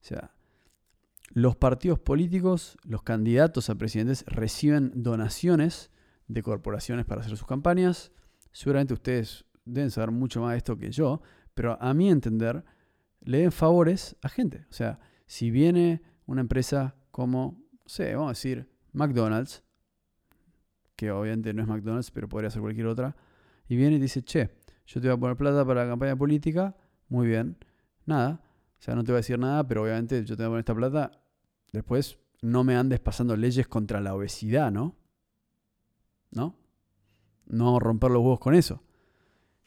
O 0.00 0.04
sea, 0.04 0.34
los 1.34 1.56
partidos 1.56 1.98
políticos, 1.98 2.78
los 2.84 3.02
candidatos 3.02 3.68
a 3.68 3.74
presidentes 3.74 4.24
reciben 4.26 4.92
donaciones 4.94 5.90
de 6.26 6.42
corporaciones 6.42 7.04
para 7.04 7.20
hacer 7.20 7.36
sus 7.36 7.46
campañas. 7.46 8.12
Seguramente 8.50 8.94
ustedes 8.94 9.44
deben 9.66 9.90
saber 9.90 10.10
mucho 10.10 10.40
más 10.40 10.52
de 10.52 10.58
esto 10.58 10.78
que 10.78 10.90
yo, 10.90 11.20
pero 11.52 11.80
a 11.82 11.92
mi 11.92 12.08
entender, 12.08 12.64
le 13.20 13.38
den 13.38 13.52
favores 13.52 14.16
a 14.22 14.30
gente. 14.30 14.64
O 14.70 14.72
sea, 14.72 15.00
si 15.26 15.50
viene 15.50 16.02
una 16.24 16.40
empresa 16.40 16.96
como, 17.10 17.58
no 17.72 17.88
sé, 17.88 18.14
vamos 18.14 18.28
a 18.28 18.32
decir, 18.32 18.71
McDonald's, 18.92 19.62
que 20.96 21.10
obviamente 21.10 21.52
no 21.54 21.62
es 21.62 21.68
McDonald's, 21.68 22.10
pero 22.10 22.28
podría 22.28 22.50
ser 22.50 22.62
cualquier 22.62 22.86
otra, 22.86 23.16
y 23.68 23.76
viene 23.76 23.96
y 23.96 23.98
dice, 23.98 24.22
che, 24.22 24.50
yo 24.86 25.00
te 25.00 25.08
voy 25.08 25.16
a 25.16 25.20
poner 25.20 25.36
plata 25.36 25.64
para 25.64 25.84
la 25.84 25.90
campaña 25.90 26.16
política, 26.16 26.76
muy 27.08 27.26
bien, 27.26 27.56
nada, 28.06 28.40
o 28.78 28.82
sea, 28.82 28.94
no 28.94 29.04
te 29.04 29.12
voy 29.12 29.16
a 29.16 29.20
decir 29.20 29.38
nada, 29.38 29.66
pero 29.66 29.82
obviamente 29.82 30.24
yo 30.24 30.36
te 30.36 30.42
voy 30.42 30.46
a 30.46 30.50
poner 30.50 30.60
esta 30.60 30.74
plata 30.74 31.22
Después, 31.72 32.18
no 32.42 32.64
me 32.64 32.76
andes 32.76 33.00
pasando 33.00 33.34
leyes 33.34 33.66
contra 33.66 34.00
la 34.00 34.14
obesidad, 34.14 34.70
¿no? 34.70 34.94
¿No? 36.30 36.56
no 37.46 37.78
romper 37.78 38.10
los 38.10 38.22
huevos 38.22 38.40
con 38.40 38.54
eso. 38.54 38.82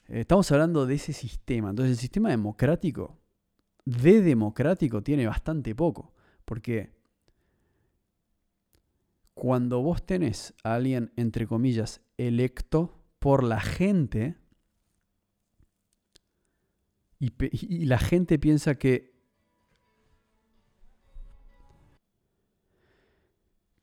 Estamos 0.08 0.52
hablando 0.52 0.86
de 0.86 0.96
ese 0.96 1.14
sistema. 1.14 1.72
Entonces 1.72 1.92
el 1.94 2.00
sistema 2.00 2.30
democrático, 2.30 3.20
de 3.86 4.22
democrático, 4.22 5.04
tiene 5.04 5.28
bastante 5.28 5.76
poco. 5.76 6.14
Porque 6.46 6.94
cuando 9.46 9.84
vos 9.84 10.04
tenés 10.04 10.56
a 10.64 10.74
alguien, 10.74 11.14
entre 11.18 11.46
comillas, 11.46 12.02
electo 12.18 13.00
por 13.20 13.43
la 13.43 13.62
gente, 13.62 14.38
y, 17.20 17.86
la 17.86 18.00
gente 18.00 18.39
piensa 18.39 18.74
que, 18.74 19.14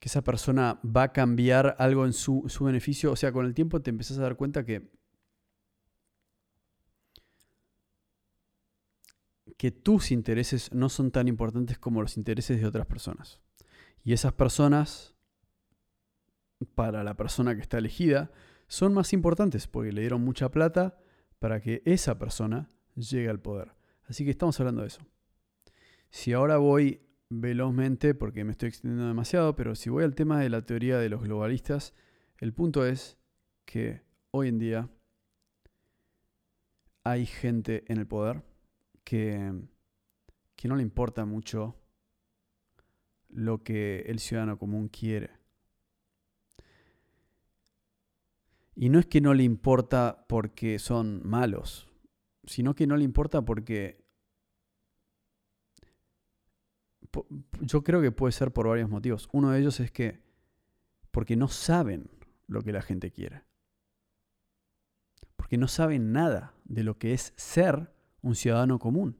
que 0.01 0.09
esa 0.09 0.23
persona 0.23 0.81
va 0.85 1.05
a 1.05 1.13
cambiar 1.13 1.77
algo 1.79 2.07
en 2.07 2.13
su, 2.13 2.43
su 2.49 2.65
beneficio, 2.65 3.13
o 3.13 3.17
sea, 3.17 3.31
con 3.31 3.47
el 3.47 3.55
tiempo 3.55 3.81
te 3.81 3.91
empezás 3.91 4.19
a 4.19 4.23
dar 4.23 4.35
cuenta 4.35 4.67
que 4.67 4.91
que 9.57 9.71
tus 9.71 10.11
intereses 10.11 10.73
no 10.73 10.89
son 10.89 11.13
tan 11.13 11.29
importantes 11.29 11.79
como 11.79 12.03
los 12.03 12.17
intereses 12.17 12.61
de 12.61 12.67
otras 12.67 12.87
personas. 12.87 13.39
Y 14.03 14.13
esas 14.13 14.33
personas, 14.33 15.15
para 16.65 17.05
la 17.05 17.17
persona 17.17 17.55
que 17.55 17.61
está 17.61 17.79
elegida, 17.79 18.31
son 18.67 18.95
más 18.95 19.13
importantes 19.13 19.67
porque 19.67 19.93
le 19.93 20.01
dieron 20.01 20.23
mucha 20.23 20.51
plata 20.51 20.99
para 21.39 21.61
que 21.61 21.83
esa 21.85 22.19
persona 22.19 22.69
llegue 22.95 23.29
al 23.29 23.41
poder. 23.41 23.73
Así 24.05 24.25
que 24.25 24.31
estamos 24.31 24.59
hablando 24.61 24.83
de 24.83 24.89
eso. 24.89 25.03
Si 26.11 26.33
ahora 26.33 26.59
voy 26.59 27.01
velozmente, 27.31 28.15
porque 28.15 28.45
me 28.45 28.53
estoy 28.53 28.69
extendiendo 28.69 29.09
demasiado, 29.09 29.57
pero 29.57 29.75
si 29.75 29.91
voy 29.91 30.05
al 30.05 30.15
tema 30.15 30.41
de 30.41 30.51
la 30.51 30.63
teoría 30.63 30.99
de 30.99 31.09
los 31.09 31.23
globalistas, 31.23 31.95
el 32.39 32.53
punto 32.53 32.87
es 32.87 33.19
que 33.65 34.03
hoy 34.31 34.49
en 34.49 34.59
día 34.59 34.89
hay 37.05 37.27
gente 37.27 37.85
en 37.89 37.99
el 37.99 38.07
poder 38.07 38.43
que, 39.05 39.53
que 40.57 40.69
no 40.69 40.77
le 40.77 40.83
importa 40.83 41.25
mucho 41.25 41.77
lo 43.29 43.63
que 43.63 44.01
el 44.07 44.19
ciudadano 44.19 44.59
común 44.59 44.89
quiere. 44.89 45.31
Y 48.75 48.89
no 48.89 48.99
es 48.99 49.07
que 49.07 49.21
no 49.21 49.35
le 49.35 49.43
importa 49.43 50.25
porque 50.29 50.79
son 50.79 51.21
malos, 51.25 51.89
sino 52.45 52.75
que 52.75 52.87
no 52.87 52.97
le 52.97 53.05
importa 53.05 53.43
porque 53.43 54.03
yo 57.61 57.85
creo 57.85 58.01
que 58.01 58.13
puede 58.13 58.33
ser 58.33 58.53
por 58.53 58.69
varios 58.69 58.89
motivos. 58.89 59.29
Uno 59.33 59.51
de 59.51 59.61
ellos 59.61 59.81
es 59.81 59.91
que 59.91 60.21
porque 61.11 61.37
no 61.37 61.49
saben 61.49 62.11
lo 62.47 62.63
que 62.63 62.73
la 62.73 62.83
gente 62.83 63.11
quiere. 63.11 63.43
Porque 65.37 65.59
no 65.59 65.69
saben 65.69 66.13
nada 66.13 66.55
de 66.65 66.85
lo 66.85 66.99
que 66.99 67.13
es 67.13 67.35
ser 67.37 67.93
un 68.23 68.35
ciudadano 68.35 68.79
común. 68.79 69.19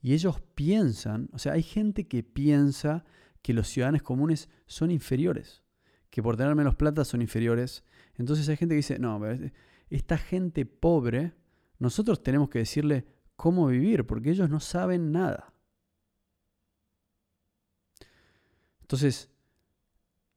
Y 0.00 0.12
ellos 0.12 0.40
piensan, 0.54 1.28
o 1.32 1.38
sea, 1.38 1.54
hay 1.54 1.62
gente 1.62 2.06
que 2.06 2.22
piensa 2.22 3.04
que 3.42 3.54
los 3.54 3.68
ciudadanos 3.68 4.02
comunes 4.02 4.48
son 4.66 4.90
inferiores, 4.90 5.62
que 6.10 6.22
por 6.22 6.36
tener 6.36 6.54
menos 6.54 6.76
plata 6.76 7.04
son 7.04 7.22
inferiores. 7.22 7.84
Entonces 8.16 8.48
hay 8.48 8.56
gente 8.56 8.74
que 8.74 8.78
dice, 8.78 8.98
no, 8.98 9.20
esta 9.90 10.18
gente 10.18 10.66
pobre, 10.66 11.34
nosotros 11.78 12.22
tenemos 12.22 12.48
que 12.48 12.60
decirle 12.60 13.06
cómo 13.36 13.66
vivir, 13.66 14.06
porque 14.06 14.30
ellos 14.30 14.48
no 14.48 14.60
saben 14.60 15.12
nada. 15.12 15.52
Entonces, 18.80 19.30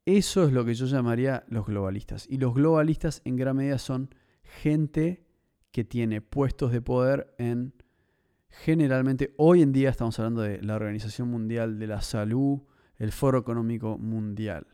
eso 0.05 0.45
es 0.45 0.53
lo 0.53 0.63
que 0.65 0.73
yo 0.73 0.85
llamaría 0.85 1.43
los 1.49 1.65
globalistas. 1.65 2.27
Y 2.29 2.37
los 2.37 2.53
globalistas 2.53 3.21
en 3.25 3.35
gran 3.35 3.57
medida 3.57 3.77
son 3.77 4.09
gente 4.41 5.25
que 5.71 5.83
tiene 5.83 6.21
puestos 6.21 6.71
de 6.71 6.81
poder 6.81 7.35
en 7.37 7.73
generalmente 8.49 9.33
hoy 9.37 9.61
en 9.61 9.71
día 9.71 9.89
estamos 9.89 10.17
hablando 10.19 10.41
de 10.41 10.61
la 10.61 10.75
Organización 10.75 11.29
Mundial 11.29 11.77
de 11.79 11.87
la 11.87 12.01
Salud, 12.01 12.61
el 12.97 13.11
Foro 13.11 13.39
Económico 13.39 13.97
Mundial. 13.97 14.65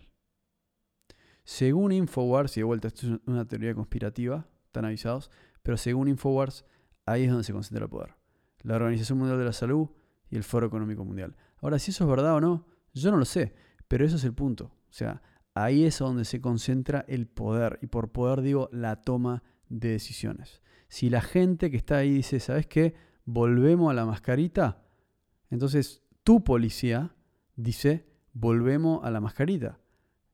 Según 1.43 1.91
Infowars, 1.91 2.55
y 2.57 2.61
de 2.61 2.63
vuelta, 2.63 2.87
esto 2.87 3.07
es 3.07 3.19
una 3.25 3.45
teoría 3.47 3.75
conspirativa, 3.75 4.47
están 4.65 4.85
avisados, 4.85 5.29
pero 5.61 5.77
según 5.77 6.07
Infowars, 6.07 6.65
ahí 7.05 7.23
es 7.23 7.29
donde 7.29 7.43
se 7.43 7.53
concentra 7.53 7.85
el 7.85 7.89
poder. 7.89 8.15
La 8.61 8.75
Organización 8.75 9.17
Mundial 9.17 9.37
de 9.37 9.45
la 9.45 9.53
Salud 9.53 9.89
y 10.29 10.37
el 10.37 10.43
Foro 10.43 10.67
Económico 10.67 11.03
Mundial. 11.03 11.35
Ahora, 11.57 11.79
si 11.79 11.91
eso 11.91 12.05
es 12.05 12.09
verdad 12.09 12.35
o 12.35 12.41
no, 12.41 12.65
yo 12.93 13.11
no 13.11 13.17
lo 13.17 13.25
sé, 13.25 13.53
pero 13.87 14.05
eso 14.05 14.15
es 14.15 14.23
el 14.23 14.33
punto. 14.33 14.65
O 14.89 14.93
sea, 14.93 15.21
ahí 15.53 15.83
es 15.83 15.99
donde 15.99 16.25
se 16.25 16.41
concentra 16.41 17.05
el 17.07 17.27
poder, 17.27 17.79
y 17.81 17.87
por 17.87 18.11
poder 18.11 18.41
digo 18.41 18.69
la 18.71 19.01
toma 19.01 19.43
de 19.69 19.89
decisiones. 19.89 20.61
Si 20.87 21.09
la 21.09 21.21
gente 21.21 21.71
que 21.71 21.77
está 21.77 21.97
ahí 21.97 22.13
dice, 22.13 22.39
¿sabes 22.39 22.67
qué? 22.67 22.93
volvemos 23.25 23.89
a 23.89 23.93
la 23.93 24.05
mascarita, 24.05 24.81
entonces 25.49 26.03
tu 26.23 26.43
policía 26.43 27.15
dice, 27.55 28.07
volvemos 28.33 29.03
a 29.03 29.11
la 29.11 29.21
mascarita. 29.21 29.79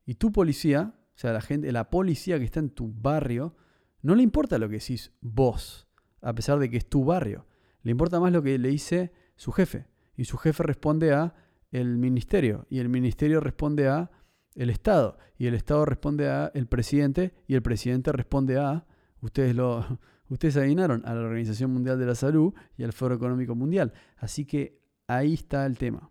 Y 0.06 0.16
tu 0.16 0.32
policía, 0.32 0.96
o 1.20 1.22
sea, 1.22 1.34
la 1.34 1.42
gente, 1.42 1.70
la 1.74 1.90
policía 1.90 2.40
que 2.40 2.46
está 2.46 2.62
en 2.62 2.70
tu 2.70 2.94
barrio, 2.94 3.54
no 4.02 4.16
le 4.16 4.24
importa 4.24 4.58
lo 4.58 4.70
que 4.70 4.76
decís 4.76 5.12
vos, 5.20 5.86
a 6.22 6.32
pesar 6.34 6.60
de 6.60 6.70
que 6.70 6.78
es 6.78 6.88
tu 6.88 7.04
barrio. 7.04 7.46
Le 7.84 7.92
importa 7.92 8.22
más 8.22 8.32
lo 8.32 8.42
que 8.42 8.58
le 8.58 8.70
dice 8.70 9.12
su 9.36 9.52
jefe. 9.52 9.88
Y 10.16 10.24
su 10.24 10.38
jefe 10.38 10.64
responde 10.64 11.12
a 11.12 11.36
el 11.74 11.98
ministerio. 11.98 12.66
Y 12.70 12.80
el 12.80 12.88
ministerio 12.88 13.42
responde 13.42 13.90
a 13.90 14.10
el 14.56 14.70
Estado. 14.70 15.18
Y 15.38 15.48
el 15.48 15.56
Estado 15.56 15.84
responde 15.84 16.30
a 16.30 16.54
el 16.54 16.68
presidente. 16.68 17.34
Y 17.48 17.56
el 17.56 17.64
presidente 17.64 18.14
responde 18.14 18.58
a, 18.58 18.86
ustedes 19.20 19.54
lo, 19.54 20.00
Ustedes 20.30 20.56
adivinaron 20.56 21.06
a 21.06 21.14
la 21.14 21.20
Organización 21.20 21.74
Mundial 21.74 22.00
de 22.00 22.06
la 22.06 22.16
Salud 22.16 22.54
y 22.78 22.86
al 22.86 22.94
Foro 22.94 23.16
Económico 23.16 23.56
Mundial. 23.56 23.92
Así 24.16 24.46
que 24.46 24.80
ahí 25.06 25.34
está 25.34 25.66
el 25.66 25.78
tema. 25.78 26.10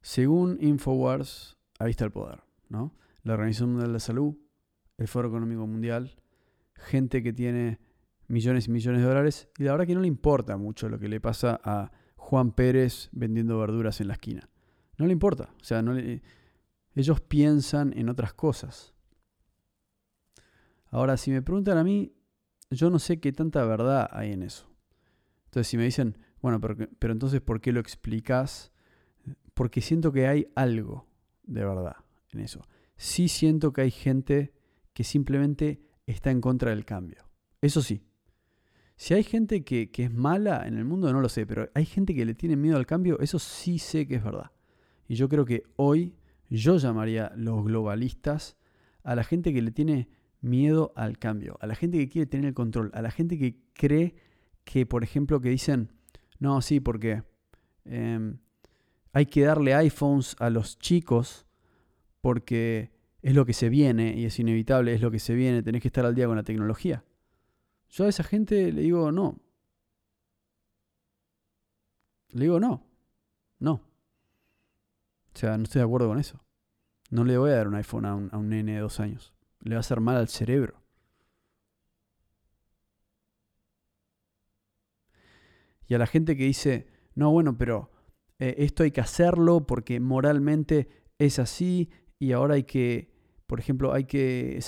Según 0.00 0.58
Infowars, 0.60 1.56
ahí 1.80 1.90
está 1.90 2.04
el 2.04 2.12
poder. 2.12 2.44
¿no? 2.68 2.94
La 3.22 3.34
Organización 3.34 3.70
Mundial 3.70 3.88
de 3.88 3.92
la 3.94 4.00
Salud, 4.00 4.36
el 4.98 5.08
Foro 5.08 5.28
Económico 5.28 5.66
Mundial, 5.66 6.16
gente 6.74 7.22
que 7.22 7.32
tiene 7.32 7.78
millones 8.28 8.68
y 8.68 8.70
millones 8.70 9.00
de 9.02 9.06
dólares 9.06 9.48
y 9.58 9.64
la 9.64 9.72
verdad 9.72 9.86
que 9.86 9.94
no 9.94 10.00
le 10.00 10.08
importa 10.08 10.56
mucho 10.56 10.88
lo 10.88 10.98
que 10.98 11.08
le 11.08 11.20
pasa 11.20 11.60
a 11.62 11.92
Juan 12.16 12.52
Pérez 12.52 13.08
vendiendo 13.12 13.58
verduras 13.58 14.00
en 14.00 14.08
la 14.08 14.14
esquina. 14.14 14.48
No 14.98 15.06
le 15.06 15.12
importa. 15.12 15.54
O 15.60 15.64
sea, 15.64 15.82
no 15.82 15.94
ellos 16.94 17.20
piensan 17.20 17.96
en 17.96 18.08
otras 18.08 18.34
cosas. 18.34 18.94
Ahora, 20.86 21.16
si 21.16 21.30
me 21.30 21.42
preguntan 21.42 21.78
a 21.78 21.84
mí, 21.84 22.12
yo 22.70 22.90
no 22.90 22.98
sé 22.98 23.18
qué 23.18 23.32
tanta 23.32 23.64
verdad 23.64 24.08
hay 24.12 24.32
en 24.32 24.42
eso. 24.42 24.68
Entonces, 25.46 25.68
si 25.68 25.76
me 25.76 25.84
dicen, 25.84 26.18
bueno, 26.40 26.60
pero, 26.60 26.76
pero 26.98 27.12
entonces, 27.12 27.40
¿por 27.40 27.60
qué 27.60 27.72
lo 27.72 27.80
explicas? 27.80 28.72
Porque 29.54 29.80
siento 29.80 30.12
que 30.12 30.26
hay 30.26 30.48
algo 30.54 31.06
de 31.44 31.64
verdad 31.64 31.96
en 32.30 32.40
eso. 32.40 32.62
Sí 33.02 33.26
siento 33.26 33.72
que 33.72 33.80
hay 33.80 33.90
gente 33.90 34.52
que 34.92 35.02
simplemente 35.02 35.82
está 36.06 36.30
en 36.30 36.40
contra 36.40 36.70
del 36.70 36.84
cambio. 36.84 37.28
Eso 37.60 37.82
sí. 37.82 38.06
Si 38.94 39.12
hay 39.12 39.24
gente 39.24 39.64
que, 39.64 39.90
que, 39.90 40.04
es 40.04 40.12
mala 40.12 40.68
en 40.68 40.78
el 40.78 40.84
mundo, 40.84 41.12
no 41.12 41.20
lo 41.20 41.28
sé, 41.28 41.44
pero 41.44 41.68
hay 41.74 41.84
gente 41.84 42.14
que 42.14 42.24
le 42.24 42.34
tiene 42.34 42.54
miedo 42.54 42.76
al 42.76 42.86
cambio, 42.86 43.18
eso 43.18 43.40
sí 43.40 43.80
sé 43.80 44.06
que 44.06 44.14
es 44.14 44.22
verdad. 44.22 44.52
Y 45.08 45.16
yo 45.16 45.28
creo 45.28 45.44
que 45.44 45.64
hoy 45.74 46.14
yo 46.48 46.76
llamaría 46.76 47.32
los 47.34 47.64
globalistas 47.64 48.56
a 49.02 49.16
la 49.16 49.24
gente 49.24 49.52
que 49.52 49.62
le 49.62 49.72
tiene 49.72 50.08
miedo 50.40 50.92
al 50.94 51.18
cambio, 51.18 51.58
a 51.60 51.66
la 51.66 51.74
gente 51.74 51.98
que 51.98 52.08
quiere 52.08 52.26
tener 52.26 52.46
el 52.46 52.54
control, 52.54 52.92
a 52.94 53.02
la 53.02 53.10
gente 53.10 53.36
que 53.36 53.58
cree 53.72 54.14
que, 54.62 54.86
por 54.86 55.02
ejemplo, 55.02 55.40
que 55.40 55.48
dicen, 55.48 55.90
no, 56.38 56.62
sí, 56.62 56.78
porque 56.78 57.24
em, 57.84 58.38
hay 59.12 59.26
que 59.26 59.42
darle 59.42 59.74
iPhones 59.74 60.36
a 60.38 60.50
los 60.50 60.78
chicos 60.78 61.46
porque 62.22 62.90
es 63.20 63.34
lo 63.34 63.44
que 63.44 63.52
se 63.52 63.68
viene 63.68 64.18
y 64.18 64.24
es 64.24 64.38
inevitable, 64.38 64.94
es 64.94 65.02
lo 65.02 65.10
que 65.10 65.18
se 65.18 65.34
viene, 65.34 65.62
tenés 65.62 65.82
que 65.82 65.88
estar 65.88 66.06
al 66.06 66.14
día 66.14 66.26
con 66.26 66.36
la 66.36 66.42
tecnología. 66.42 67.04
Yo 67.90 68.06
a 68.06 68.08
esa 68.08 68.24
gente 68.24 68.72
le 68.72 68.80
digo, 68.80 69.12
no. 69.12 69.38
Le 72.30 72.44
digo, 72.44 72.58
no. 72.58 72.86
No. 73.58 73.74
O 75.34 75.38
sea, 75.38 75.58
no 75.58 75.64
estoy 75.64 75.80
de 75.80 75.84
acuerdo 75.84 76.08
con 76.08 76.18
eso. 76.18 76.42
No 77.10 77.24
le 77.24 77.36
voy 77.36 77.50
a 77.50 77.56
dar 77.56 77.68
un 77.68 77.74
iPhone 77.74 78.06
a 78.06 78.14
un, 78.14 78.30
a 78.32 78.38
un 78.38 78.48
nene 78.48 78.76
de 78.76 78.80
dos 78.80 78.98
años 78.98 79.34
le 79.62 79.74
va 79.74 79.78
a 79.78 79.80
hacer 79.80 80.00
mal 80.00 80.16
al 80.16 80.28
cerebro. 80.28 80.82
Y 85.86 85.94
a 85.94 85.98
la 85.98 86.06
gente 86.06 86.36
que 86.36 86.44
dice, 86.44 86.86
no, 87.14 87.30
bueno, 87.30 87.56
pero 87.58 87.90
eh, 88.38 88.54
esto 88.58 88.82
hay 88.82 88.90
que 88.90 89.00
hacerlo 89.00 89.66
porque 89.66 90.00
moralmente 90.00 90.88
es 91.18 91.38
así 91.38 91.90
y 92.22 92.30
ahora 92.30 92.54
hay 92.54 92.62
que, 92.62 93.10
por 93.48 93.58
ejemplo, 93.58 93.92
hay 93.92 94.04
que, 94.04 94.60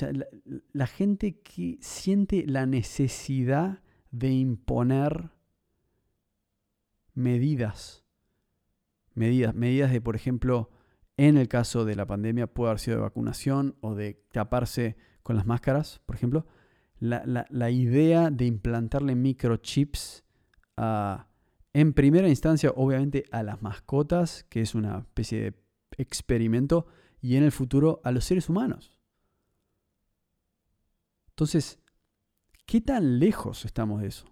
la, 0.72 0.88
gente 0.88 1.38
que 1.38 1.78
siente 1.80 2.44
la 2.48 2.66
necesidad 2.66 3.80
de 4.10 4.32
imponer 4.32 5.30
medidas, 7.14 8.04
medidas, 9.14 9.54
medidas 9.54 9.92
de, 9.92 10.00
por 10.00 10.16
ejemplo, 10.16 10.68
En 11.16 11.36
el 11.36 11.46
caso 11.46 11.84
de 11.84 11.94
la 11.94 12.06
pandemia 12.06 12.48
puede 12.48 12.70
haber 12.70 12.80
sido 12.80 12.96
de 12.96 13.02
vacunación 13.02 13.76
o 13.82 13.94
de 13.94 14.20
taparse 14.32 14.96
con 15.22 15.36
las 15.36 15.46
máscaras, 15.46 16.00
por 16.06 16.16
ejemplo. 16.16 16.48
La, 16.98 17.70
idea 17.70 18.30
de 18.30 18.46
implantarle 18.46 19.14
microchips 19.14 20.24
en 21.72 21.92
primera 21.92 22.28
instancia, 22.28 22.72
obviamente, 22.74 23.26
a 23.30 23.44
las 23.44 23.62
mascotas, 23.62 24.42
que 24.48 24.60
es 24.60 24.74
una 24.74 24.98
especie 24.98 25.40
de 25.40 25.54
experimento, 25.98 26.88
y 27.24 27.38
en 27.38 27.42
el 27.42 27.52
futuro 27.52 28.02
a 28.04 28.10
los 28.10 28.26
seres 28.26 28.50
humanos. 28.50 28.92
Entonces, 31.30 31.78
¿qué 32.66 32.82
tan 32.82 33.18
lejos 33.18 33.64
estamos 33.64 34.02
de 34.02 34.08
eso? 34.08 34.26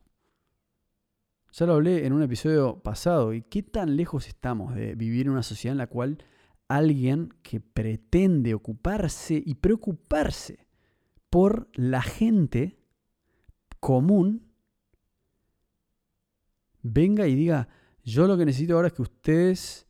Ya 1.52 1.64
lo 1.64 1.72
hablé 1.72 2.04
en 2.04 2.12
un 2.12 2.22
episodio 2.22 2.80
pasado, 2.80 3.32
y 3.32 3.40
qué 3.40 3.62
tan 3.62 3.96
lejos 3.96 4.28
estamos 4.28 4.74
de 4.74 4.94
vivir 4.94 5.24
en 5.24 5.32
una 5.32 5.42
sociedad 5.42 5.72
en 5.72 5.78
la 5.78 5.86
cual 5.86 6.22
alguien 6.68 7.32
que 7.42 7.60
pretende 7.60 8.52
ocuparse 8.52 9.42
y 9.42 9.54
preocuparse 9.54 10.66
por 11.30 11.70
la 11.72 12.02
gente 12.02 12.78
común 13.80 14.52
venga 16.82 17.26
y 17.26 17.36
diga, 17.36 17.68
yo 18.04 18.26
lo 18.26 18.36
que 18.36 18.44
necesito 18.44 18.74
ahora 18.74 18.88
es 18.88 18.92
que 18.92 19.00
ustedes 19.00 19.86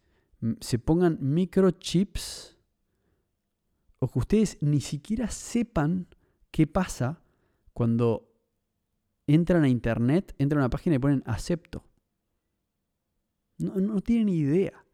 se 0.60 0.78
pongan 0.78 1.18
microchips 1.20 2.51
o 4.02 4.08
que 4.08 4.18
ustedes 4.18 4.58
ni 4.60 4.80
siquiera 4.80 5.30
sepan 5.30 6.08
qué 6.50 6.66
pasa 6.66 7.22
cuando 7.72 8.28
entran 9.28 9.62
a 9.62 9.68
internet, 9.68 10.34
entran 10.38 10.58
a 10.58 10.64
una 10.64 10.70
página 10.70 10.96
y 10.96 10.98
ponen 10.98 11.22
acepto. 11.24 11.84
No, 13.58 13.76
no 13.76 14.00
tienen 14.00 14.28
idea. 14.28 14.84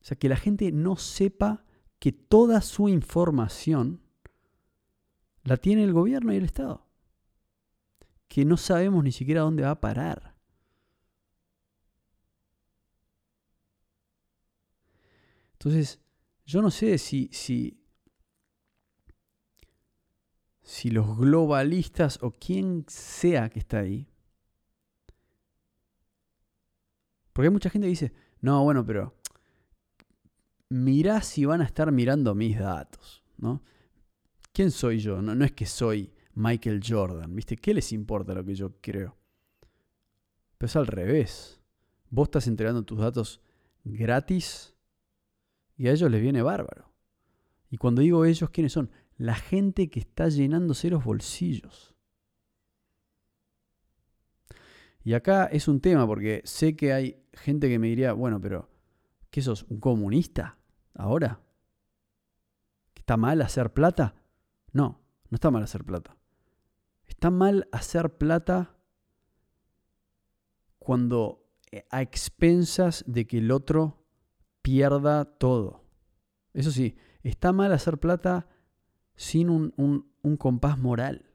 O 0.00 0.04
sea, 0.04 0.18
que 0.18 0.28
la 0.28 0.34
gente 0.36 0.72
no 0.72 0.96
sepa 0.96 1.64
que 2.00 2.10
toda 2.10 2.60
su 2.60 2.88
información 2.88 4.00
la 5.44 5.56
tiene 5.56 5.84
el 5.84 5.92
gobierno 5.92 6.32
y 6.32 6.38
el 6.38 6.44
Estado. 6.44 6.88
Que 8.26 8.44
no 8.44 8.56
sabemos 8.56 9.04
ni 9.04 9.12
siquiera 9.12 9.42
dónde 9.42 9.62
va 9.62 9.70
a 9.70 9.80
parar. 9.80 10.34
Entonces, 15.52 16.00
yo 16.46 16.62
no 16.62 16.70
sé 16.70 16.96
si, 16.98 17.28
si, 17.32 17.82
si 20.62 20.90
los 20.90 21.18
globalistas 21.18 22.18
o 22.22 22.30
quien 22.30 22.84
sea 22.88 23.50
que 23.50 23.58
está 23.58 23.80
ahí, 23.80 24.08
porque 27.32 27.48
hay 27.48 27.52
mucha 27.52 27.68
gente 27.68 27.86
que 27.86 27.90
dice, 27.90 28.12
no, 28.40 28.62
bueno, 28.62 28.86
pero 28.86 29.14
mirá 30.68 31.20
si 31.20 31.44
van 31.44 31.60
a 31.60 31.64
estar 31.64 31.90
mirando 31.90 32.34
mis 32.34 32.58
datos, 32.58 33.24
¿no? 33.36 33.62
¿Quién 34.52 34.70
soy 34.70 35.00
yo? 35.00 35.20
No, 35.20 35.34
no 35.34 35.44
es 35.44 35.52
que 35.52 35.66
soy 35.66 36.14
Michael 36.34 36.80
Jordan, 36.86 37.34
¿viste? 37.34 37.56
¿Qué 37.56 37.74
les 37.74 37.92
importa 37.92 38.32
lo 38.34 38.44
que 38.44 38.54
yo 38.54 38.80
creo? 38.80 39.18
Pero 40.56 40.66
es 40.66 40.76
al 40.76 40.86
revés. 40.86 41.60
Vos 42.08 42.28
estás 42.28 42.46
entregando 42.46 42.84
tus 42.84 42.98
datos 42.98 43.40
gratis 43.84 44.75
y 45.76 45.88
a 45.88 45.92
ellos 45.92 46.10
les 46.10 46.20
viene 46.20 46.42
bárbaro. 46.42 46.92
Y 47.70 47.76
cuando 47.76 48.02
digo 48.02 48.24
ellos, 48.24 48.50
¿quiénes 48.50 48.72
son? 48.72 48.90
La 49.16 49.34
gente 49.34 49.90
que 49.90 50.00
está 50.00 50.28
llenándose 50.28 50.90
los 50.90 51.04
bolsillos. 51.04 51.94
Y 55.02 55.14
acá 55.14 55.46
es 55.46 55.68
un 55.68 55.80
tema 55.80 56.06
porque 56.06 56.42
sé 56.44 56.76
que 56.76 56.92
hay 56.92 57.24
gente 57.32 57.68
que 57.68 57.78
me 57.78 57.88
diría, 57.88 58.12
bueno, 58.12 58.40
pero 58.40 58.68
¿Qué 59.36 59.42
sos? 59.42 59.66
¿Un 59.68 59.80
comunista? 59.80 60.56
¿Ahora? 60.94 61.42
¿Está 62.94 63.18
mal 63.18 63.42
hacer 63.42 63.70
plata? 63.74 64.14
No, 64.72 65.04
no 65.28 65.34
está 65.34 65.50
mal 65.50 65.62
hacer 65.62 65.84
plata. 65.84 66.16
Está 67.04 67.30
mal 67.30 67.68
hacer 67.70 68.16
plata 68.16 68.78
cuando 70.78 71.46
eh, 71.70 71.84
a 71.90 72.00
expensas 72.00 73.04
de 73.06 73.26
que 73.26 73.36
el 73.36 73.50
otro 73.50 74.05
pierda 74.66 75.24
todo. 75.24 75.84
Eso 76.52 76.72
sí, 76.72 76.96
está 77.22 77.52
mal 77.52 77.72
hacer 77.72 77.98
plata 77.98 78.48
sin 79.14 79.48
un, 79.48 79.72
un, 79.76 80.36
compás 80.36 80.76
moral. 80.76 81.30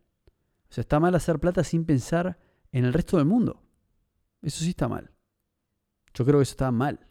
O 0.70 0.74
sea, 0.74 0.82
está 0.82 1.00
mal 1.00 1.16
hacer 1.16 1.40
plata 1.40 1.64
sin 1.64 1.86
pensar 1.86 2.38
en 2.74 2.84
el 2.84 2.92
resto 2.92 3.16
del 3.16 3.26
mundo. 3.26 3.64
Eso 4.42 4.66
sí 4.66 4.72
está 4.72 4.90
mal. 4.90 5.12
Yo 6.14 6.26
creo 6.26 6.40
que 6.40 6.44
eso 6.44 6.52
está 6.52 6.72
mal. 6.72 7.08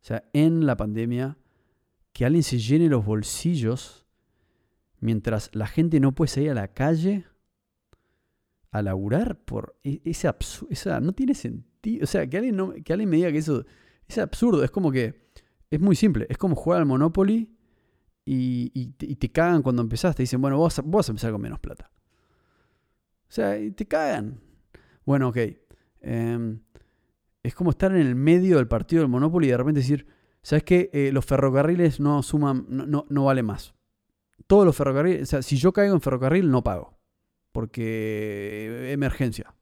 O 0.00 0.04
sea, 0.04 0.28
en 0.32 0.66
la 0.66 0.76
pandemia, 0.76 1.38
que 2.12 2.24
alguien 2.24 2.42
se 2.42 2.58
llene 2.58 2.88
los 2.88 3.04
bolsillos 3.04 4.04
mientras 4.98 5.54
la 5.54 5.68
gente 5.68 6.00
no 6.00 6.12
puede 6.12 6.30
salir 6.30 6.50
a 6.50 6.54
la 6.54 6.74
calle 6.74 7.24
a 8.72 8.82
laburar 8.82 9.38
por 9.44 9.78
e-, 9.84 10.00
ese 10.04 10.26
absurdo. 10.26 11.00
no 11.00 11.12
tiene 11.12 11.34
sentido. 11.34 12.02
O 12.02 12.06
sea, 12.08 12.28
que 12.28 12.38
alguien, 12.38 12.56
no, 12.56 12.72
que 12.84 12.92
alguien 12.92 13.10
me 13.10 13.18
diga 13.18 13.30
que 13.30 13.38
eso 13.38 13.64
es 14.12 14.18
absurdo. 14.18 14.64
Es 14.64 14.70
como 14.70 14.90
que 14.92 15.30
es 15.70 15.80
muy 15.80 15.96
simple. 15.96 16.26
Es 16.28 16.38
como 16.38 16.54
jugar 16.54 16.80
al 16.80 16.86
Monopoly 16.86 17.50
y, 18.24 18.86
te, 19.16 19.32
cagan 19.32 19.62
cuando 19.62 19.82
empezás. 19.82 20.14
Te 20.14 20.22
dicen, 20.22 20.40
bueno, 20.40 20.58
vos, 20.58 20.76
vos 20.84 20.90
vas 20.90 21.08
a 21.08 21.12
empezar 21.12 21.32
con 21.32 21.40
menos 21.40 21.60
plata. 21.60 21.90
O 23.28 23.32
sea, 23.32 23.58
y 23.58 23.70
te 23.70 23.86
cagan. 23.86 24.40
Bueno, 25.04 25.28
ok. 25.28 25.36
Eh, 26.02 26.58
es 27.42 27.54
como 27.54 27.70
estar 27.70 27.92
en 27.92 28.06
el 28.06 28.14
medio 28.14 28.58
del 28.58 28.68
partido 28.68 29.02
del 29.02 29.10
Monopoly 29.10 29.48
y 29.48 29.50
de 29.50 29.56
repente 29.56 29.80
decir, 29.80 30.06
¿sabes 30.42 30.62
qué? 30.64 30.90
Eh, 30.92 31.10
los 31.12 31.24
ferrocarriles 31.24 31.98
no 31.98 32.22
suman, 32.22 32.66
no, 32.68 33.04
no, 33.08 33.24
vale 33.24 33.42
más. 33.42 33.74
Todos 34.46 34.64
los 34.64 34.76
ferrocarriles, 34.76 35.22
o 35.22 35.26
sea, 35.26 35.42
si 35.42 35.56
yo 35.56 35.72
caigo 35.72 35.94
en 35.94 36.00
ferrocarril 36.00 36.50
no 36.50 36.62
pago. 36.62 36.98
Porque 37.50 38.68
eh, 38.70 38.92
emergencia. 38.92 39.54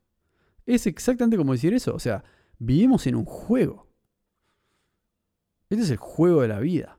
Es 0.67 0.87
exactamente 0.87 1.37
como 1.37 1.53
decir 1.53 1.73
eso. 1.75 1.95
O 1.95 1.99
sea, 1.99 2.23
vivimos 2.59 3.07
en 3.07 3.17
un 3.17 3.25
juego. 3.25 3.90
Este 5.71 5.85
es 5.85 5.91
el 5.91 5.97
juego 5.97 6.43
de 6.43 6.49
la 6.49 6.61
vida. 6.61 6.99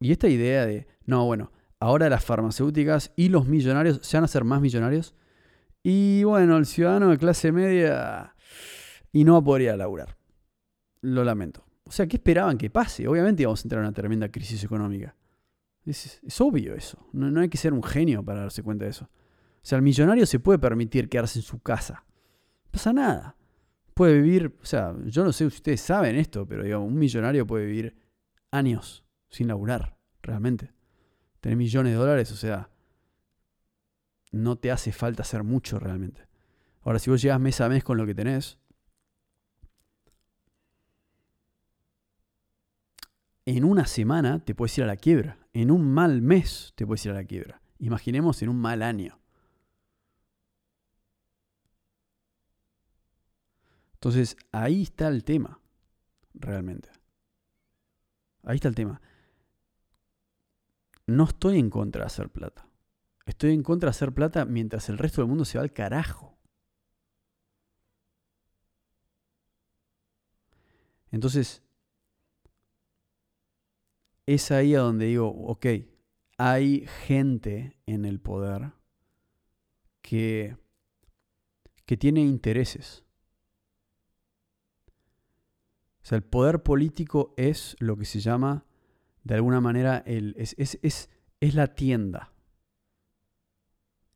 Y 0.00 0.12
esta 0.12 0.28
idea 0.28 0.66
de, 0.66 0.88
no, 1.04 1.26
bueno, 1.26 1.52
ahora 1.78 2.08
las 2.08 2.24
farmacéuticas 2.24 3.12
y 3.14 3.28
los 3.28 3.46
millonarios 3.46 4.00
se 4.02 4.16
van 4.16 4.24
a 4.24 4.26
hacer 4.26 4.44
más 4.44 4.60
millonarios. 4.60 5.14
Y 5.82 6.24
bueno, 6.24 6.56
el 6.56 6.66
ciudadano 6.66 7.10
de 7.10 7.18
clase 7.18 7.52
media 7.52 8.34
y 9.12 9.24
no 9.24 9.34
va 9.34 9.38
a 9.38 9.44
poder 9.44 9.62
ir 9.62 9.70
a 9.70 9.76
laburar. 9.76 10.16
Lo 11.02 11.24
lamento. 11.24 11.64
O 11.84 11.92
sea, 11.92 12.06
¿qué 12.06 12.16
esperaban 12.16 12.56
que 12.56 12.70
pase? 12.70 13.08
Obviamente 13.08 13.42
íbamos 13.42 13.60
a 13.60 13.64
entrar 13.64 13.80
en 13.80 13.86
una 13.86 13.94
tremenda 13.94 14.28
crisis 14.30 14.62
económica. 14.64 15.16
Es, 15.84 16.20
obvio 16.40 16.74
eso. 16.74 17.08
No, 17.12 17.40
hay 17.40 17.48
que 17.48 17.58
ser 17.58 17.72
un 17.72 17.82
genio 17.82 18.24
para 18.24 18.40
darse 18.40 18.62
cuenta 18.62 18.84
de 18.84 18.92
eso. 18.92 19.06
O 19.06 19.66
sea, 19.66 19.76
el 19.76 19.82
millonario 19.82 20.24
se 20.26 20.38
puede 20.38 20.58
permitir 20.58 21.08
quedarse 21.08 21.38
en 21.38 21.42
su 21.42 21.60
casa. 21.60 22.04
No 22.64 22.70
pasa 22.70 22.92
nada. 22.92 23.36
Puede 24.00 24.18
vivir, 24.18 24.56
o 24.62 24.64
sea, 24.64 24.96
yo 25.04 25.24
no 25.24 25.30
sé 25.30 25.40
si 25.44 25.56
ustedes 25.56 25.82
saben 25.82 26.16
esto, 26.16 26.46
pero 26.46 26.64
digamos, 26.64 26.88
un 26.88 26.98
millonario 26.98 27.46
puede 27.46 27.66
vivir 27.66 28.00
años 28.50 29.04
sin 29.28 29.46
laburar, 29.46 29.98
realmente. 30.22 30.72
Tener 31.40 31.58
millones 31.58 31.92
de 31.92 31.98
dólares, 31.98 32.32
o 32.32 32.36
sea, 32.36 32.70
no 34.32 34.56
te 34.56 34.70
hace 34.70 34.90
falta 34.92 35.20
hacer 35.20 35.44
mucho 35.44 35.78
realmente. 35.78 36.26
Ahora, 36.80 36.98
si 36.98 37.10
vos 37.10 37.20
llegas 37.20 37.38
mes 37.40 37.60
a 37.60 37.68
mes 37.68 37.84
con 37.84 37.98
lo 37.98 38.06
que 38.06 38.14
tenés, 38.14 38.58
en 43.44 43.64
una 43.64 43.84
semana 43.84 44.42
te 44.42 44.54
puedes 44.54 44.78
ir 44.78 44.84
a 44.84 44.86
la 44.86 44.96
quiebra. 44.96 45.36
En 45.52 45.70
un 45.70 45.92
mal 45.92 46.22
mes 46.22 46.72
te 46.74 46.86
puedes 46.86 47.04
ir 47.04 47.12
a 47.12 47.16
la 47.16 47.24
quiebra. 47.24 47.60
Imaginemos 47.78 48.40
en 48.40 48.48
un 48.48 48.56
mal 48.56 48.80
año. 48.80 49.19
Entonces, 54.00 54.38
ahí 54.50 54.84
está 54.84 55.08
el 55.08 55.24
tema, 55.24 55.60
realmente. 56.32 56.88
Ahí 58.44 58.54
está 58.54 58.68
el 58.68 58.74
tema. 58.74 58.98
No 61.06 61.24
estoy 61.24 61.58
en 61.58 61.68
contra 61.68 62.00
de 62.00 62.06
hacer 62.06 62.30
plata. 62.30 62.66
Estoy 63.26 63.52
en 63.52 63.62
contra 63.62 63.88
de 63.88 63.90
hacer 63.90 64.14
plata 64.14 64.46
mientras 64.46 64.88
el 64.88 64.96
resto 64.96 65.20
del 65.20 65.28
mundo 65.28 65.44
se 65.44 65.58
va 65.58 65.64
al 65.64 65.74
carajo. 65.74 66.38
Entonces, 71.10 71.62
es 74.24 74.50
ahí 74.50 74.74
a 74.74 74.80
donde 74.80 75.06
digo, 75.06 75.28
ok, 75.28 75.66
hay 76.38 76.86
gente 77.04 77.76
en 77.84 78.06
el 78.06 78.18
poder 78.18 78.72
que, 80.00 80.56
que 81.84 81.98
tiene 81.98 82.22
intereses. 82.22 83.04
O 86.02 86.06
sea, 86.06 86.16
el 86.16 86.24
poder 86.24 86.62
político 86.62 87.34
es 87.36 87.76
lo 87.78 87.96
que 87.96 88.04
se 88.04 88.20
llama, 88.20 88.64
de 89.24 89.34
alguna 89.34 89.60
manera, 89.60 90.02
el, 90.06 90.34
es, 90.38 90.54
es, 90.58 90.78
es, 91.40 91.54
la 91.54 91.74
tienda. 91.74 92.32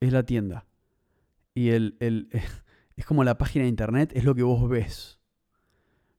Es 0.01 0.13
la 0.13 0.25
tienda. 0.25 0.67
Y 1.55 1.71
el, 1.71 1.97
el, 2.01 2.29
es 2.97 3.05
como 3.05 3.23
la 3.23 3.37
página 3.37 3.65
de 3.65 3.69
internet, 3.69 4.13
es 4.15 4.25
lo 4.25 4.35
que 4.35 4.43
vos 4.43 4.69
ves. 4.69 5.21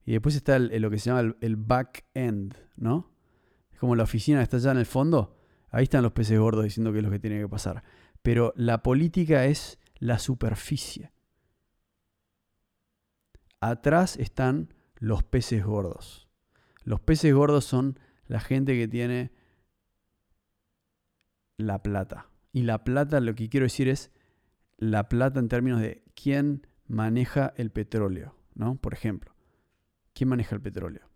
Y 0.05 0.11
después 0.11 0.35
está 0.35 0.59
lo 0.59 0.89
que 0.89 0.99
se 0.99 1.09
llama 1.09 1.21
el, 1.21 1.35
el 1.41 1.55
back-end, 1.55 2.55
¿no? 2.75 3.11
Es 3.71 3.79
como 3.79 3.95
la 3.95 4.03
oficina 4.03 4.39
que 4.39 4.43
está 4.43 4.57
allá 4.57 4.71
en 4.71 4.77
el 4.77 4.85
fondo. 4.85 5.35
Ahí 5.71 5.83
están 5.83 6.03
los 6.03 6.11
peces 6.11 6.39
gordos 6.39 6.63
diciendo 6.63 6.91
qué 6.91 6.99
es 6.99 7.03
lo 7.03 7.09
que 7.09 7.19
tiene 7.19 7.39
que 7.39 7.49
pasar. 7.49 7.83
Pero 8.21 8.53
la 8.55 8.83
política 8.83 9.45
es 9.45 9.79
la 9.97 10.19
superficie. 10.19 11.11
Atrás 13.59 14.15
están 14.17 14.74
los 14.97 15.23
peces 15.23 15.63
gordos. 15.63 16.27
Los 16.83 16.99
peces 16.99 17.33
gordos 17.33 17.65
son 17.65 17.99
la 18.27 18.39
gente 18.39 18.77
que 18.77 18.87
tiene 18.87 19.31
la 21.57 21.81
plata. 21.81 22.29
Y 22.51 22.63
la 22.63 22.83
plata, 22.83 23.19
lo 23.19 23.35
que 23.35 23.49
quiero 23.49 23.65
decir 23.65 23.87
es 23.87 24.11
la 24.77 25.09
plata 25.09 25.39
en 25.39 25.49
términos 25.49 25.81
de 25.81 26.03
quién 26.15 26.67
maneja 26.87 27.53
el 27.57 27.71
petróleo, 27.71 28.35
¿no? 28.53 28.75
Por 28.75 28.93
ejemplo, 28.93 29.35
¿quién 30.13 30.29
maneja 30.29 30.55
el 30.55 30.61
petróleo? 30.61 31.09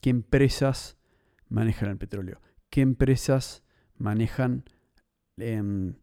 ¿Qué 0.00 0.10
empresas 0.10 0.96
manejan 1.48 1.90
el 1.90 1.98
petróleo? 1.98 2.40
¿Qué 2.70 2.80
empresas 2.80 3.62
manejan 3.96 4.64
em, 5.36 5.94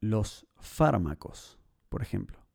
los 0.00 0.46
fármacos, 0.56 1.58
por 1.88 2.02
ejemplo? 2.02 2.46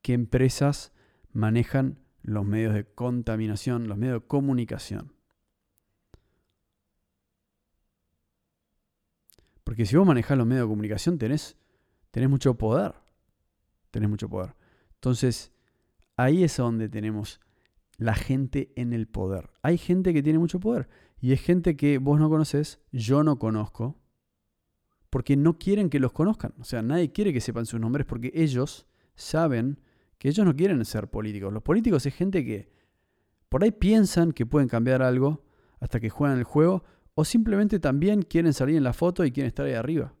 ¿Qué 0.00 0.14
empresas 0.14 0.92
manejan 1.38 1.98
los 2.22 2.44
medios 2.44 2.74
de 2.74 2.84
contaminación, 2.84 3.86
los 3.88 3.96
medios 3.96 4.22
de 4.22 4.26
comunicación? 4.26 5.12
Porque 9.62 9.86
si 9.86 9.96
vos 9.96 10.06
manejás 10.06 10.36
los 10.36 10.46
medios 10.46 10.66
de 10.66 10.70
comunicación, 10.70 11.18
tenés, 11.18 11.56
tenés 12.10 12.28
mucho 12.28 12.54
poder. 12.54 12.94
Tenés 13.90 14.10
mucho 14.10 14.28
poder. 14.28 14.54
Entonces, 14.94 15.52
ahí 16.16 16.42
es 16.42 16.56
donde 16.56 16.88
tenemos 16.88 17.40
la 17.98 18.14
gente 18.14 18.72
en 18.76 18.92
el 18.92 19.06
poder. 19.06 19.50
Hay 19.62 19.78
gente 19.78 20.12
que 20.12 20.22
tiene 20.22 20.38
mucho 20.38 20.58
poder. 20.58 20.88
Y 21.20 21.32
es 21.32 21.40
gente 21.40 21.76
que 21.76 21.98
vos 21.98 22.18
no 22.18 22.28
conoces, 22.28 22.80
yo 22.92 23.22
no 23.22 23.38
conozco, 23.38 23.96
porque 25.10 25.36
no 25.36 25.58
quieren 25.58 25.90
que 25.90 26.00
los 26.00 26.12
conozcan. 26.12 26.54
O 26.58 26.64
sea, 26.64 26.82
nadie 26.82 27.12
quiere 27.12 27.32
que 27.32 27.40
sepan 27.40 27.66
sus 27.66 27.78
nombres 27.78 28.06
porque 28.06 28.32
ellos 28.34 28.86
saben 29.14 29.80
que 30.18 30.28
ellos 30.28 30.44
no 30.44 30.54
quieren 30.54 30.84
ser 30.84 31.08
políticos. 31.08 31.52
Los 31.52 31.62
políticos 31.62 32.04
es 32.06 32.14
gente 32.14 32.44
que 32.44 32.70
por 33.48 33.64
ahí 33.64 33.70
piensan 33.70 34.32
que 34.32 34.46
pueden 34.46 34.68
cambiar 34.68 35.02
algo 35.02 35.44
hasta 35.80 36.00
que 36.00 36.10
juegan 36.10 36.38
el 36.38 36.44
juego, 36.44 36.84
o 37.14 37.24
simplemente 37.24 37.78
también 37.78 38.22
quieren 38.22 38.52
salir 38.52 38.76
en 38.76 38.84
la 38.84 38.92
foto 38.92 39.24
y 39.24 39.32
quieren 39.32 39.48
estar 39.48 39.66
ahí 39.66 39.72
arriba. 39.72 40.14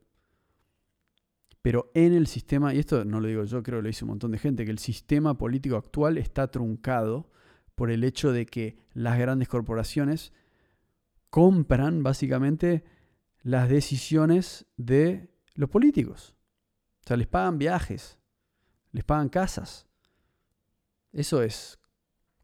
Pero 1.62 1.90
en 1.94 2.12
el 2.12 2.26
sistema, 2.26 2.72
y 2.72 2.78
esto 2.78 3.04
no 3.04 3.20
lo 3.20 3.28
digo 3.28 3.44
yo, 3.44 3.62
creo 3.62 3.78
que 3.78 3.82
lo 3.82 3.88
dice 3.88 4.04
un 4.04 4.10
montón 4.10 4.30
de 4.30 4.38
gente, 4.38 4.64
que 4.64 4.70
el 4.70 4.78
sistema 4.78 5.36
político 5.36 5.76
actual 5.76 6.16
está 6.16 6.50
truncado 6.50 7.30
por 7.74 7.90
el 7.90 8.04
hecho 8.04 8.32
de 8.32 8.46
que 8.46 8.78
las 8.92 9.18
grandes 9.18 9.48
corporaciones 9.48 10.32
compran 11.30 12.02
básicamente 12.02 12.84
las 13.42 13.68
decisiones 13.68 14.66
de 14.76 15.30
los 15.54 15.68
políticos. 15.68 16.36
O 17.04 17.08
sea, 17.08 17.16
les 17.16 17.26
pagan 17.26 17.58
viajes, 17.58 18.18
les 18.92 19.04
pagan 19.04 19.28
casas. 19.28 19.87
Eso 21.12 21.42
es 21.42 21.78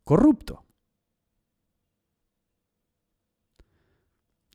corrupto. 0.05 0.65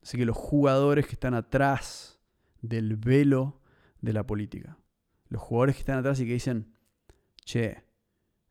Así 0.02 0.18
que 0.18 0.26
los 0.26 0.38
jugadores 0.38 1.06
que 1.06 1.14
están 1.14 1.34
atrás 1.34 2.20
del 2.62 2.96
velo 2.96 3.62
de 4.02 4.14
la 4.14 4.26
política, 4.26 4.78
los 5.28 5.42
jugadores 5.42 5.76
que 5.76 5.82
están 5.82 6.00
atrás 6.00 6.20
y 6.20 6.26
que 6.26 6.34
dicen, 6.34 6.74
che, 7.46 7.84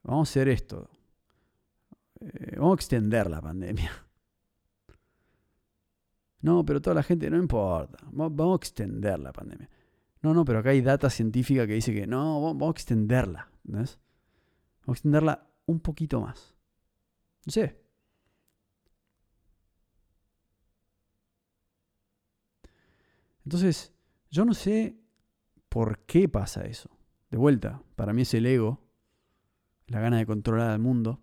vamos 0.02 0.28
a 0.28 0.30
hacer 0.30 0.48
esto, 0.48 0.88
eh, 2.20 2.54
vamos 2.56 2.72
a 2.72 2.74
extender 2.76 3.28
la 3.30 3.40
pandemia. 3.40 3.90
No, 6.40 6.64
pero 6.64 6.80
toda 6.80 6.94
la 6.94 7.02
gente, 7.02 7.28
no 7.30 7.36
importa, 7.36 7.98
vamos 8.12 8.52
a 8.52 8.56
extender 8.56 9.18
la 9.18 9.32
pandemia. 9.32 9.68
No, 10.22 10.32
no, 10.32 10.44
pero 10.44 10.61
acá 10.61 10.70
hay 10.70 10.80
data 10.80 11.11
científica 11.11 11.66
que 11.66 11.72
dice 11.72 11.92
que 11.92 12.06
no, 12.06 12.40
vamos 12.40 12.68
a 12.68 12.70
extenderla. 12.70 13.50
Vamos 13.64 13.98
a 14.86 14.92
extenderla 14.92 15.47
un 15.68 15.78
poquito 15.78 16.20
más. 16.20 16.56
No 17.46 17.52
sé, 17.52 17.78
Entonces, 23.48 23.94
yo 24.30 24.44
no 24.44 24.52
sé 24.52 24.98
por 25.70 26.00
qué 26.00 26.28
pasa 26.28 26.66
eso. 26.66 26.90
De 27.30 27.38
vuelta, 27.38 27.82
para 27.96 28.12
mí 28.12 28.20
es 28.20 28.34
el 28.34 28.44
ego, 28.44 28.86
la 29.86 30.00
gana 30.00 30.18
de 30.18 30.26
controlar 30.26 30.68
al 30.68 30.80
mundo. 30.80 31.22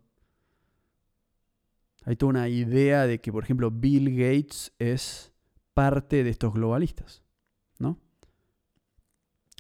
Hay 2.04 2.16
toda 2.16 2.32
una 2.32 2.50
idea 2.50 3.06
de 3.06 3.22
que, 3.22 3.32
por 3.32 3.44
ejemplo, 3.44 3.70
Bill 3.70 4.10
Gates 4.10 4.74
es 4.80 5.34
parte 5.76 6.24
de 6.24 6.32
estos 6.32 6.52
globalistas, 6.52 7.24
¿no? 7.78 8.00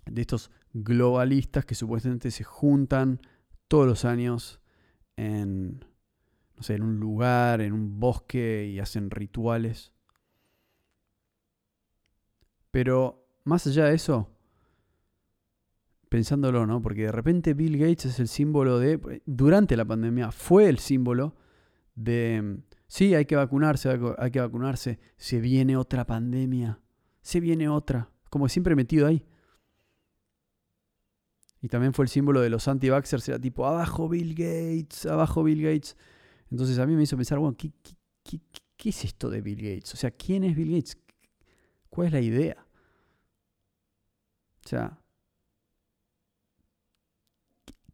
De 0.07 0.21
estos 0.21 0.49
globalistas 0.73 1.65
que 1.65 1.75
supuestamente 1.75 2.31
se 2.31 2.43
juntan 2.43 3.21
todos 3.67 3.85
los 3.85 4.05
años 4.05 4.59
en, 5.17 5.85
no 6.55 6.63
sé, 6.63 6.75
en 6.75 6.83
un 6.83 6.99
lugar, 6.99 7.61
en 7.61 7.73
un 7.73 7.99
bosque 7.99 8.65
y 8.67 8.79
hacen 8.79 9.09
rituales. 9.09 9.93
Pero 12.71 13.27
más 13.43 13.65
allá 13.67 13.85
de 13.85 13.95
eso, 13.95 14.29
pensándolo, 16.09 16.65
¿no? 16.65 16.81
Porque 16.81 17.03
de 17.03 17.11
repente 17.11 17.53
Bill 17.53 17.77
Gates 17.77 18.05
es 18.05 18.19
el 18.19 18.27
símbolo 18.27 18.79
de, 18.79 19.21
durante 19.25 19.77
la 19.77 19.85
pandemia, 19.85 20.31
fue 20.31 20.67
el 20.69 20.79
símbolo 20.79 21.35
de, 21.95 22.59
sí, 22.87 23.15
hay 23.15 23.25
que 23.25 23.35
vacunarse, 23.35 23.89
hay 24.17 24.31
que 24.31 24.39
vacunarse, 24.39 24.99
se 25.17 25.39
viene 25.39 25.77
otra 25.77 26.05
pandemia, 26.05 26.79
se 27.21 27.39
viene 27.39 27.69
otra, 27.69 28.09
como 28.29 28.49
siempre 28.49 28.75
metido 28.75 29.07
ahí. 29.07 29.25
Y 31.65 31.67
también 31.67 31.95
fue 31.95 32.05
el 32.05 32.09
símbolo 32.09 32.41
de 32.41 32.51
los 32.51 32.67
anti-vaxxers, 32.67 33.27
era 33.27 33.39
tipo, 33.39 33.65
abajo 33.65 34.07
Bill 34.07 34.35
Gates, 34.35 35.07
abajo 35.07 35.43
Bill 35.43 35.63
Gates. 35.63 35.97
Entonces 36.51 36.77
a 36.77 36.85
mí 36.85 36.95
me 36.95 37.01
hizo 37.01 37.15
pensar, 37.15 37.39
bueno, 37.39 37.57
¿qué, 37.57 37.71
qué 38.77 38.89
es 38.89 39.03
esto 39.03 39.31
de 39.31 39.41
Bill 39.41 39.57
Gates? 39.57 39.91
O 39.95 39.97
sea, 39.97 40.11
¿quién 40.11 40.43
es 40.43 40.55
Bill 40.55 40.75
Gates? 40.75 40.95
¿Cuál 41.89 42.05
es 42.05 42.13
la 42.13 42.21
idea? 42.21 42.67
O 44.63 44.69
sea, 44.69 45.01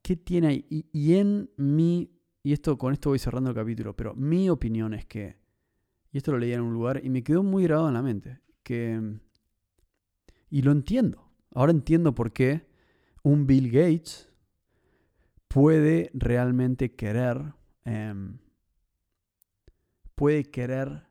¿qué 0.02 0.18
tiene 0.18 0.48
ahí? 0.48 0.66
Y, 0.92 1.14
en 1.14 1.50
mi, 1.56 2.12
y 2.44 2.52
esto 2.52 2.78
con 2.78 2.92
esto 2.92 3.12
voy 3.12 3.20
cerrando 3.20 3.52
el 3.52 3.56
capítulo, 3.56 3.96
pero 3.96 4.14
mi 4.16 4.50
opinión 4.50 4.94
es 4.94 5.06
que, 5.06 5.38
y 6.12 6.18
esto 6.18 6.34
lo 6.34 6.40
leí 6.40 6.52
en 6.52 6.60
un 6.60 6.74
lugar 6.74 7.00
y 7.02 7.10
me 7.10 7.24
quedó 7.24 7.42
muy 7.42 7.64
grabado 7.64 7.88
en 7.88 7.94
la 7.94 8.02
mente, 8.02 8.42
que, 8.64 9.18
y 10.50 10.62
lo 10.62 10.74
entiendo, 10.74 11.32
ahora 11.54 11.72
entiendo 11.72 12.14
por 12.14 12.34
qué 12.34 12.70
un 13.24 13.48
Bill 13.48 13.72
Gates 13.72 14.30
puede 15.48 16.12
realmente 16.14 16.96
querer, 16.96 17.54
em, 17.86 18.38
puede 20.16 20.46
querer 20.46 21.08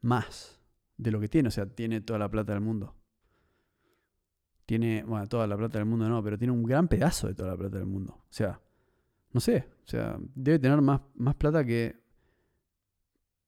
más 0.00 0.60
de 0.96 1.10
lo 1.10 1.20
que 1.20 1.28
tiene, 1.28 1.48
o 1.48 1.52
sea, 1.52 1.66
tiene 1.66 2.00
toda 2.00 2.18
la 2.18 2.30
plata 2.30 2.52
del 2.52 2.60
mundo 2.60 2.98
tiene, 4.68 5.02
bueno, 5.02 5.26
toda 5.26 5.46
la 5.46 5.56
plata 5.56 5.78
del 5.78 5.86
mundo 5.86 6.06
no, 6.10 6.22
pero 6.22 6.36
tiene 6.36 6.52
un 6.52 6.62
gran 6.62 6.88
pedazo 6.88 7.26
de 7.26 7.34
toda 7.34 7.48
la 7.48 7.56
plata 7.56 7.78
del 7.78 7.86
mundo. 7.86 8.12
O 8.18 8.26
sea, 8.28 8.60
no 9.32 9.40
sé, 9.40 9.66
o 9.86 9.88
sea, 9.88 10.18
debe 10.34 10.58
tener 10.58 10.82
más, 10.82 11.00
más 11.14 11.34
plata 11.36 11.64
que 11.64 11.96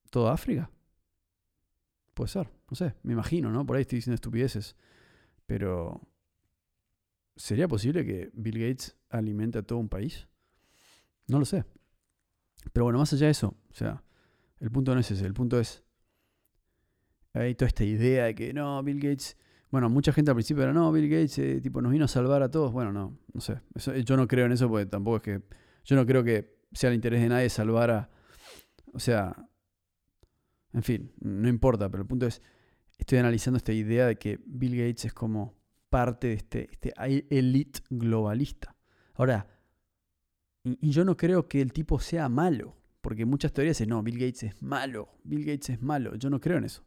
toda 0.09 0.32
África. 0.32 0.70
Puede 2.14 2.28
ser, 2.28 2.51
no 2.70 2.74
sé, 2.74 2.94
me 3.03 3.12
imagino, 3.12 3.51
¿no? 3.51 3.66
Por 3.66 3.76
ahí 3.76 3.82
estoy 3.82 3.98
diciendo 3.98 4.14
estupideces. 4.14 4.76
Pero, 5.44 6.01
¿sería 7.41 7.68
posible 7.68 8.05
que 8.05 8.30
Bill 8.34 8.59
Gates 8.59 8.97
alimente 9.09 9.59
a 9.59 9.62
todo 9.62 9.78
un 9.78 9.88
país? 9.88 10.28
No 11.26 11.38
lo 11.38 11.45
sé. 11.45 11.64
Pero 12.72 12.84
bueno, 12.84 12.99
más 12.99 13.12
allá 13.12 13.26
de 13.26 13.32
eso, 13.32 13.57
o 13.70 13.74
sea, 13.74 14.03
el 14.59 14.70
punto 14.70 14.95
no 14.95 15.01
es 15.01 15.11
ese, 15.11 15.24
el 15.24 15.34
punto 15.34 15.59
es, 15.59 15.82
hay 17.32 17.55
toda 17.55 17.68
esta 17.68 17.84
idea 17.84 18.26
de 18.26 18.34
que 18.34 18.53
no, 18.53 18.82
Bill 18.82 19.01
Gates 19.01 19.36
bueno, 19.70 19.88
mucha 19.88 20.12
gente 20.12 20.32
al 20.32 20.34
principio 20.34 20.64
era, 20.64 20.72
no, 20.72 20.91
Bill 20.91 21.09
Gates 21.09 21.38
eh, 21.38 21.61
tipo, 21.61 21.80
nos 21.80 21.93
vino 21.93 22.05
a 22.05 22.09
salvar 22.09 22.43
a 22.43 22.51
todos. 22.51 22.72
Bueno, 22.72 22.93
no, 22.93 23.18
no 23.32 23.41
sé. 23.41 23.61
yo 24.05 24.16
no 24.16 24.26
creo 24.26 24.47
en 24.47 24.53
eso 24.53 24.68
porque 24.68 24.86
tampoco 24.86 25.16
es 25.18 25.22
que. 25.22 25.43
Yo 25.84 25.97
no 25.97 26.05
creo 26.05 26.24
que 26.24 26.59
sea 26.72 26.91
el 26.91 26.97
interés 26.97 27.22
de 27.22 27.28
nadie 27.28 27.49
salvar 27.49 27.91
a. 27.91 28.11
O 28.93 28.99
sea. 28.99 29.36
En 30.72 30.82
fin, 30.82 31.12
no 31.20 31.49
importa, 31.49 31.88
pero 31.88 32.03
el 32.03 32.09
punto 32.09 32.26
es. 32.26 32.43
Estoy 32.99 33.18
analizando 33.18 33.57
esta 33.57 33.72
idea 33.72 34.07
de 34.07 34.16
que 34.16 34.41
Bill 34.45 34.76
Gates 34.76 35.07
es 35.07 35.12
como 35.14 35.55
parte 35.91 36.28
de 36.28 36.34
este, 36.34 36.68
este 36.70 36.95
elite 37.30 37.80
globalista. 37.91 38.76
Ahora, 39.14 39.47
y 40.64 40.91
yo 40.91 41.05
no 41.05 41.16
creo 41.16 41.49
que 41.49 41.61
el 41.61 41.72
tipo 41.72 41.99
sea 41.99 42.28
malo, 42.28 42.76
porque 43.01 43.26
muchas 43.26 43.53
teorías 43.53 43.76
dicen, 43.76 43.91
no, 43.91 44.03
Bill 44.03 44.18
Gates 44.18 44.45
es 44.45 44.62
malo, 44.62 45.09
Bill 45.24 45.45
Gates 45.45 45.70
es 45.70 45.82
malo. 45.82 46.14
Yo 46.14 46.30
no 46.30 46.41
creo 46.41 46.59
en 46.59 46.64
eso. 46.64 46.84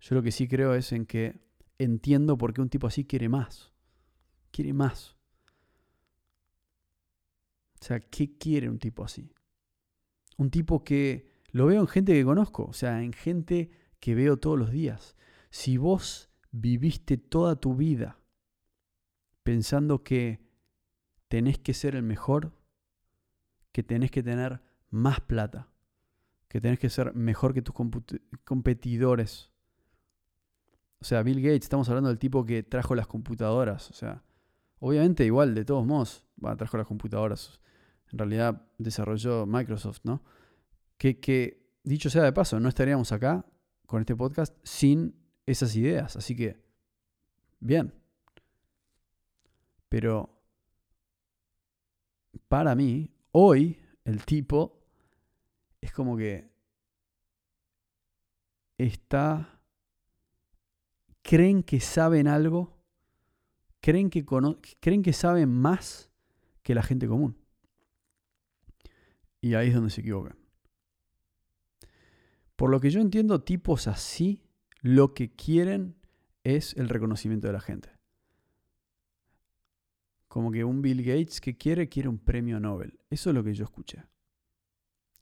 Yo 0.00 0.14
lo 0.14 0.22
que 0.22 0.32
sí 0.32 0.48
creo 0.48 0.74
es 0.74 0.92
en 0.92 1.06
que 1.06 1.40
entiendo 1.78 2.38
por 2.38 2.52
qué 2.52 2.60
un 2.60 2.70
tipo 2.70 2.86
así 2.86 3.04
quiere 3.04 3.28
más. 3.28 3.72
Quiere 4.50 4.72
más. 4.72 5.16
O 7.80 7.84
sea, 7.84 8.00
¿qué 8.00 8.36
quiere 8.36 8.68
un 8.68 8.78
tipo 8.78 9.04
así? 9.04 9.32
Un 10.36 10.50
tipo 10.50 10.84
que 10.84 11.30
lo 11.50 11.66
veo 11.66 11.80
en 11.80 11.88
gente 11.88 12.12
que 12.12 12.24
conozco, 12.24 12.64
o 12.64 12.72
sea, 12.72 13.02
en 13.02 13.12
gente 13.12 13.70
que 13.98 14.14
veo 14.14 14.38
todos 14.38 14.58
los 14.58 14.70
días. 14.70 15.16
Si 15.50 15.76
vos 15.76 16.30
viviste 16.52 17.16
toda 17.16 17.56
tu 17.56 17.74
vida 17.74 18.19
pensando 19.42 20.02
que 20.02 20.40
tenés 21.28 21.58
que 21.58 21.74
ser 21.74 21.94
el 21.94 22.02
mejor, 22.02 22.52
que 23.72 23.82
tenés 23.82 24.10
que 24.10 24.22
tener 24.22 24.60
más 24.90 25.20
plata, 25.20 25.68
que 26.48 26.60
tenés 26.60 26.78
que 26.78 26.90
ser 26.90 27.14
mejor 27.14 27.54
que 27.54 27.62
tus 27.62 27.74
competidores. 28.44 29.50
O 31.00 31.04
sea, 31.04 31.22
Bill 31.22 31.40
Gates, 31.40 31.62
estamos 31.62 31.88
hablando 31.88 32.08
del 32.08 32.18
tipo 32.18 32.44
que 32.44 32.62
trajo 32.62 32.94
las 32.94 33.06
computadoras. 33.06 33.90
O 33.90 33.94
sea, 33.94 34.24
obviamente 34.80 35.24
igual, 35.24 35.54
de 35.54 35.64
todos 35.64 35.86
modos, 35.86 36.24
va, 36.44 36.56
trajo 36.56 36.76
las 36.76 36.86
computadoras. 36.86 37.60
En 38.12 38.18
realidad 38.18 38.66
desarrolló 38.78 39.46
Microsoft, 39.46 40.00
¿no? 40.02 40.22
Que, 40.98 41.20
que, 41.20 41.70
dicho 41.84 42.10
sea 42.10 42.24
de 42.24 42.32
paso, 42.32 42.58
no 42.58 42.68
estaríamos 42.68 43.12
acá 43.12 43.46
con 43.86 44.00
este 44.00 44.16
podcast 44.16 44.54
sin 44.64 45.14
esas 45.46 45.76
ideas. 45.76 46.16
Así 46.16 46.34
que, 46.34 46.60
bien. 47.60 47.99
Pero 49.90 50.30
para 52.48 52.74
mí, 52.76 53.12
hoy, 53.32 53.78
el 54.04 54.24
tipo 54.24 54.80
es 55.82 55.92
como 55.92 56.16
que 56.16 56.48
está... 58.78 59.60
Creen 61.22 61.62
que 61.62 61.80
saben 61.80 62.28
algo, 62.28 62.80
creen 63.80 64.08
que, 64.08 64.24
creen 64.80 65.02
que 65.02 65.12
saben 65.12 65.50
más 65.50 66.10
que 66.62 66.74
la 66.74 66.82
gente 66.82 67.06
común. 67.06 67.36
Y 69.40 69.54
ahí 69.54 69.68
es 69.68 69.74
donde 69.74 69.90
se 69.90 70.00
equivocan. 70.00 70.38
Por 72.56 72.70
lo 72.70 72.80
que 72.80 72.90
yo 72.90 73.00
entiendo, 73.00 73.42
tipos 73.42 73.86
así 73.86 74.44
lo 74.80 75.14
que 75.14 75.34
quieren 75.34 75.96
es 76.42 76.74
el 76.76 76.88
reconocimiento 76.88 77.48
de 77.48 77.52
la 77.52 77.60
gente. 77.60 77.99
Como 80.30 80.52
que 80.52 80.62
un 80.62 80.80
Bill 80.80 81.02
Gates 81.02 81.40
que 81.40 81.56
quiere, 81.56 81.88
quiere 81.88 82.08
un 82.08 82.20
premio 82.20 82.60
Nobel. 82.60 83.00
Eso 83.10 83.30
es 83.30 83.34
lo 83.34 83.42
que 83.42 83.52
yo 83.52 83.64
escuché. 83.64 84.04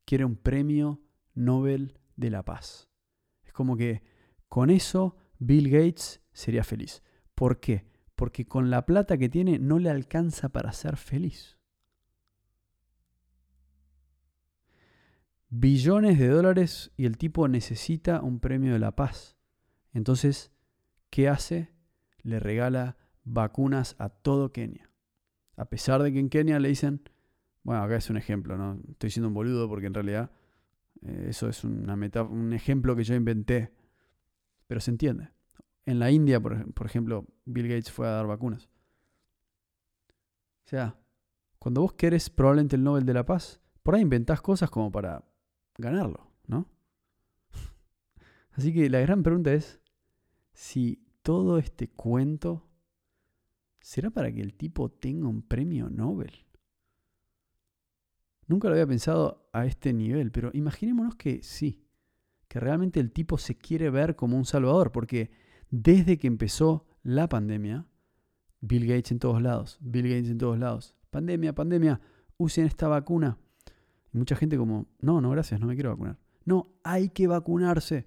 Quiere 0.05 0.27
un 0.27 0.37
premio 0.37 1.01
Nobel 1.33 1.99
de 2.17 2.29
la 2.29 2.45
Paz. 2.45 2.91
Es 3.43 3.55
como 3.55 3.75
que 3.75 4.03
con 4.49 4.69
eso 4.69 5.17
Bill 5.39 5.71
Gates 5.71 6.21
sería 6.35 6.63
feliz. 6.63 7.03
¿Por 7.35 7.59
qué? 7.59 7.87
Porque 8.17 8.45
con 8.45 8.69
la 8.69 8.85
plata 8.85 9.17
que 9.17 9.31
tiene 9.31 9.59
no 9.59 9.79
le 9.79 9.89
alcanza 9.89 10.51
para 10.51 10.73
ser 10.73 10.99
feliz. 10.99 11.57
Billones 15.49 16.19
de 16.19 16.29
dólares 16.29 16.93
y 16.99 17.07
el 17.07 17.17
tipo 17.17 17.49
necesita 17.49 18.21
un 18.21 18.41
premio 18.41 18.75
de 18.75 18.79
la 18.79 18.95
paz. 18.95 19.39
Entonces, 19.95 20.53
¿qué 21.09 21.31
hace? 21.31 21.73
Le 22.21 22.41
regala 22.41 22.99
vacunas 23.25 23.97
a 23.99 24.11
todo 24.11 24.53
Kenia. 24.53 24.88
A 25.59 25.65
pesar 25.65 26.03
de 26.03 26.13
que 26.13 26.21
en 26.21 26.29
Kenia 26.29 26.61
le 26.61 26.69
dicen, 26.69 27.03
bueno, 27.65 27.83
acá 27.83 27.97
es 27.97 28.09
un 28.11 28.17
ejemplo, 28.17 28.57
¿no? 28.57 28.81
Estoy 28.93 29.11
siendo 29.11 29.27
un 29.29 29.35
boludo 29.35 29.69
porque 29.69 29.87
en 29.87 29.95
realidad 29.95 30.31
eh, 31.03 31.27
eso 31.31 31.49
es 31.49 31.65
una 31.65 31.95
un 31.95 32.53
ejemplo 32.53 32.95
que 32.95 33.03
yo 33.03 33.17
inventé, 33.17 33.73
pero 34.69 34.81
se 34.81 34.93
entiende. 34.93 35.31
En 35.85 35.99
la 35.99 36.13
India, 36.13 36.41
por, 36.41 36.73
por 36.75 36.87
ejemplo, 36.87 37.27
Bill 37.45 37.67
Gates 37.67 37.91
fue 37.91 38.07
a 38.07 38.13
dar 38.13 38.29
vacunas. 38.29 38.69
O 40.65 40.69
sea, 40.69 40.97
cuando 41.59 41.81
vos 41.81 41.95
querés 41.95 42.31
probablemente 42.31 42.77
el 42.77 42.85
Nobel 42.85 43.05
de 43.05 43.15
la 43.15 43.27
Paz, 43.27 43.61
por 43.83 43.97
ahí 43.97 44.03
inventás 44.03 44.41
cosas 44.41 44.71
como 44.71 44.93
para 44.93 45.25
ganarlo, 45.77 46.31
¿no? 46.47 46.69
Así 48.53 48.73
que 48.73 48.89
la 48.89 49.01
gran 49.01 49.25
pregunta 49.25 49.53
es 49.53 49.81
si 50.53 51.03
todo 51.23 51.59
este 51.59 51.89
cuento 51.89 52.68
¿Será 53.89 54.11
para 54.11 54.30
que 54.30 54.43
el 54.43 54.53
tipo 54.53 54.91
tenga 54.91 55.28
un 55.28 55.41
premio 55.41 55.89
Nobel? 55.89 56.45
Nunca 58.47 58.68
lo 58.68 58.74
había 58.74 58.86
pensado 58.86 59.49
a 59.51 59.64
este 59.64 59.95
nivel, 59.95 60.30
pero 60.30 60.51
imaginémonos 60.53 61.16
que 61.16 61.43
sí, 61.43 61.86
que 62.49 62.61
realmente 62.61 63.01
el 63.01 63.11
tipo 63.11 63.39
se 63.39 63.57
quiere 63.57 63.89
ver 63.89 64.14
como 64.14 64.36
un 64.36 64.45
salvador, 64.45 64.93
porque 64.93 65.30
desde 65.70 66.18
que 66.18 66.26
empezó 66.26 66.86
la 67.03 67.30
pandemia, 67.30 67.86
Bill 68.61 68.86
Gates 68.86 69.11
en 69.11 69.20
todos 69.20 69.41
lados, 69.41 69.78
Bill 69.80 70.07
Gates 70.07 70.28
en 70.28 70.36
todos 70.36 70.59
lados, 70.59 70.95
pandemia, 71.09 71.55
pandemia, 71.55 71.99
usen 72.36 72.66
esta 72.66 72.89
vacuna. 72.89 73.39
Mucha 74.12 74.36
gente 74.36 74.59
como, 74.59 74.86
no, 75.01 75.22
no, 75.22 75.30
gracias, 75.30 75.61
no 75.61 75.66
me 75.66 75.76
quiero 75.76 75.93
vacunar. 75.93 76.18
No, 76.45 76.78
hay 76.84 77.09
que 77.09 77.26
vacunarse. 77.26 78.07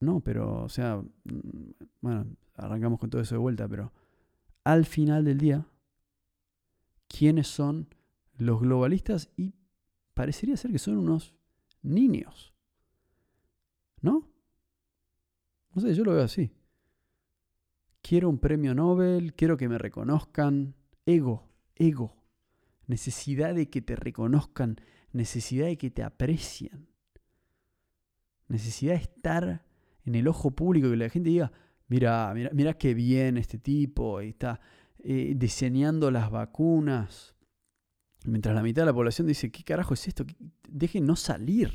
No, 0.00 0.20
pero, 0.20 0.62
o 0.62 0.68
sea, 0.68 0.98
mm, 0.98 1.70
bueno, 2.02 2.26
arrancamos 2.54 2.98
con 2.98 3.08
todo 3.08 3.22
eso 3.22 3.34
de 3.34 3.38
vuelta, 3.38 3.66
pero 3.66 3.90
al 4.64 4.86
final 4.86 5.24
del 5.24 5.38
día 5.38 5.66
quiénes 7.06 7.46
son 7.46 7.94
los 8.36 8.60
globalistas 8.60 9.30
y 9.36 9.54
parecería 10.14 10.56
ser 10.56 10.72
que 10.72 10.78
son 10.78 10.96
unos 10.96 11.34
niños. 11.82 12.54
¿No? 14.00 14.28
No 15.72 15.82
sé, 15.82 15.94
yo 15.94 16.04
lo 16.04 16.14
veo 16.14 16.24
así. 16.24 16.50
Quiero 18.02 18.28
un 18.28 18.38
premio 18.38 18.74
Nobel, 18.74 19.34
quiero 19.34 19.56
que 19.56 19.68
me 19.68 19.78
reconozcan. 19.78 20.74
Ego, 21.06 21.48
ego. 21.74 22.16
Necesidad 22.86 23.54
de 23.54 23.70
que 23.70 23.80
te 23.80 23.96
reconozcan, 23.96 24.76
necesidad 25.12 25.66
de 25.66 25.78
que 25.78 25.90
te 25.90 26.02
aprecien. 26.02 26.88
Necesidad 28.48 28.94
de 28.94 29.00
estar 29.00 29.64
en 30.04 30.14
el 30.14 30.28
ojo 30.28 30.50
público, 30.50 30.90
que 30.90 30.96
la 30.96 31.08
gente 31.08 31.30
diga, 31.30 31.52
mira, 31.88 32.32
mira, 32.34 32.50
mira 32.52 32.74
qué 32.74 32.94
bien 32.94 33.36
este 33.36 33.58
tipo, 33.58 34.20
y 34.22 34.30
está 34.30 34.60
eh, 34.98 35.34
diseñando 35.36 36.10
las 36.10 36.30
vacunas. 36.30 37.34
Mientras 38.24 38.54
la 38.54 38.62
mitad 38.62 38.82
de 38.82 38.86
la 38.86 38.94
población 38.94 39.26
dice, 39.26 39.50
¿qué 39.50 39.62
carajo 39.62 39.94
es 39.94 40.08
esto? 40.08 40.24
Dejen 40.68 41.04
no 41.04 41.14
salir. 41.14 41.70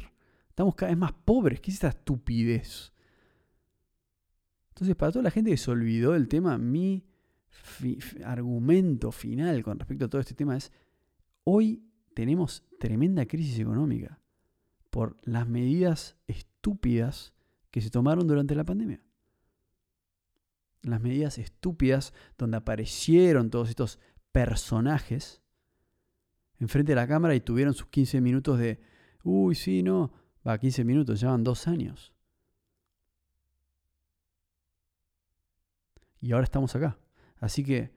Estamos 0.47 0.75
cada 0.75 0.91
vez 0.91 0.97
más 0.97 1.13
pobres. 1.13 1.61
¿Qué 1.61 1.69
es 1.69 1.75
esta 1.75 1.89
estupidez? 1.89 2.91
Entonces, 4.69 4.95
para 4.95 5.11
toda 5.11 5.23
la 5.23 5.31
gente 5.31 5.51
que 5.51 5.57
se 5.57 5.69
olvidó 5.69 6.13
del 6.13 6.27
tema, 6.27 6.57
mi 6.57 7.05
argumento 8.25 9.11
final 9.11 9.61
con 9.63 9.77
respecto 9.77 10.05
a 10.05 10.09
todo 10.09 10.21
este 10.21 10.33
tema 10.33 10.57
es, 10.57 10.71
hoy 11.43 11.83
tenemos 12.15 12.63
tremenda 12.79 13.25
crisis 13.25 13.59
económica 13.59 14.19
por 14.89 15.17
las 15.23 15.47
medidas 15.47 16.17
estúpidas 16.27 17.33
que 17.69 17.81
se 17.81 17.91
tomaron 17.91 18.27
durante 18.27 18.55
la 18.55 18.63
pandemia 18.63 19.01
las 20.81 21.01
medidas 21.01 21.37
estúpidas 21.37 22.13
donde 22.37 22.57
aparecieron 22.57 23.49
todos 23.49 23.69
estos 23.69 23.99
personajes 24.31 25.41
enfrente 26.59 26.91
de 26.91 26.97
la 26.97 27.07
cámara 27.07 27.35
y 27.35 27.41
tuvieron 27.41 27.73
sus 27.73 27.87
15 27.87 28.21
minutos 28.21 28.59
de, 28.59 28.79
uy, 29.23 29.55
sí, 29.55 29.81
no, 29.81 30.11
va, 30.45 30.57
15 30.57 30.83
minutos, 30.83 31.19
llevan 31.19 31.43
dos 31.43 31.67
años. 31.67 32.13
Y 36.21 36.33
ahora 36.33 36.43
estamos 36.43 36.75
acá. 36.75 36.97
Así 37.39 37.63
que 37.63 37.93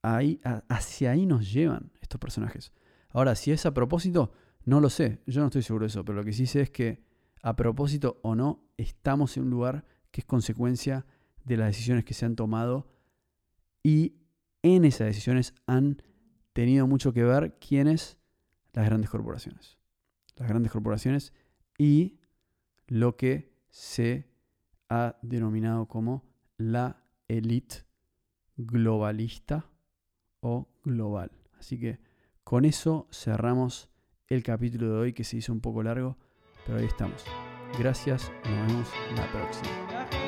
ahí, 0.00 0.40
hacia 0.68 1.10
ahí 1.10 1.26
nos 1.26 1.52
llevan 1.52 1.92
estos 2.00 2.18
personajes. 2.18 2.72
Ahora, 3.10 3.34
si 3.34 3.52
es 3.52 3.66
a 3.66 3.74
propósito, 3.74 4.32
no 4.64 4.80
lo 4.80 4.88
sé, 4.88 5.20
yo 5.26 5.40
no 5.40 5.46
estoy 5.46 5.62
seguro 5.62 5.84
de 5.84 5.88
eso, 5.88 6.04
pero 6.04 6.16
lo 6.16 6.24
que 6.24 6.32
sí 6.32 6.46
sé 6.46 6.62
es 6.62 6.70
que 6.70 7.04
a 7.42 7.54
propósito 7.54 8.18
o 8.22 8.34
no, 8.34 8.64
estamos 8.78 9.36
en 9.36 9.44
un 9.44 9.50
lugar 9.50 9.84
que 10.10 10.22
es 10.22 10.24
consecuencia 10.24 11.04
de 11.46 11.56
las 11.56 11.68
decisiones 11.68 12.04
que 12.04 12.12
se 12.12 12.26
han 12.26 12.36
tomado 12.36 12.88
y 13.82 14.16
en 14.62 14.84
esas 14.84 15.06
decisiones 15.06 15.54
han 15.66 16.02
tenido 16.52 16.86
mucho 16.86 17.12
que 17.12 17.22
ver 17.22 17.56
quiénes, 17.58 18.18
las 18.72 18.84
grandes 18.84 19.08
corporaciones. 19.08 19.78
Las 20.36 20.48
grandes 20.48 20.72
corporaciones 20.72 21.32
y 21.78 22.18
lo 22.88 23.16
que 23.16 23.54
se 23.68 24.28
ha 24.88 25.16
denominado 25.22 25.86
como 25.86 26.24
la 26.58 27.04
élite 27.28 27.84
globalista 28.56 29.70
o 30.40 30.68
global. 30.84 31.30
Así 31.58 31.78
que 31.78 32.00
con 32.42 32.64
eso 32.64 33.08
cerramos 33.12 33.88
el 34.26 34.42
capítulo 34.42 34.92
de 34.92 34.98
hoy 34.98 35.12
que 35.12 35.24
se 35.24 35.36
hizo 35.36 35.52
un 35.52 35.60
poco 35.60 35.82
largo, 35.82 36.16
pero 36.66 36.78
ahí 36.78 36.86
estamos. 36.86 37.24
Gracias, 37.78 38.32
nos 38.44 38.66
vemos 38.66 38.88
la 39.14 39.30
próxima. 39.30 40.25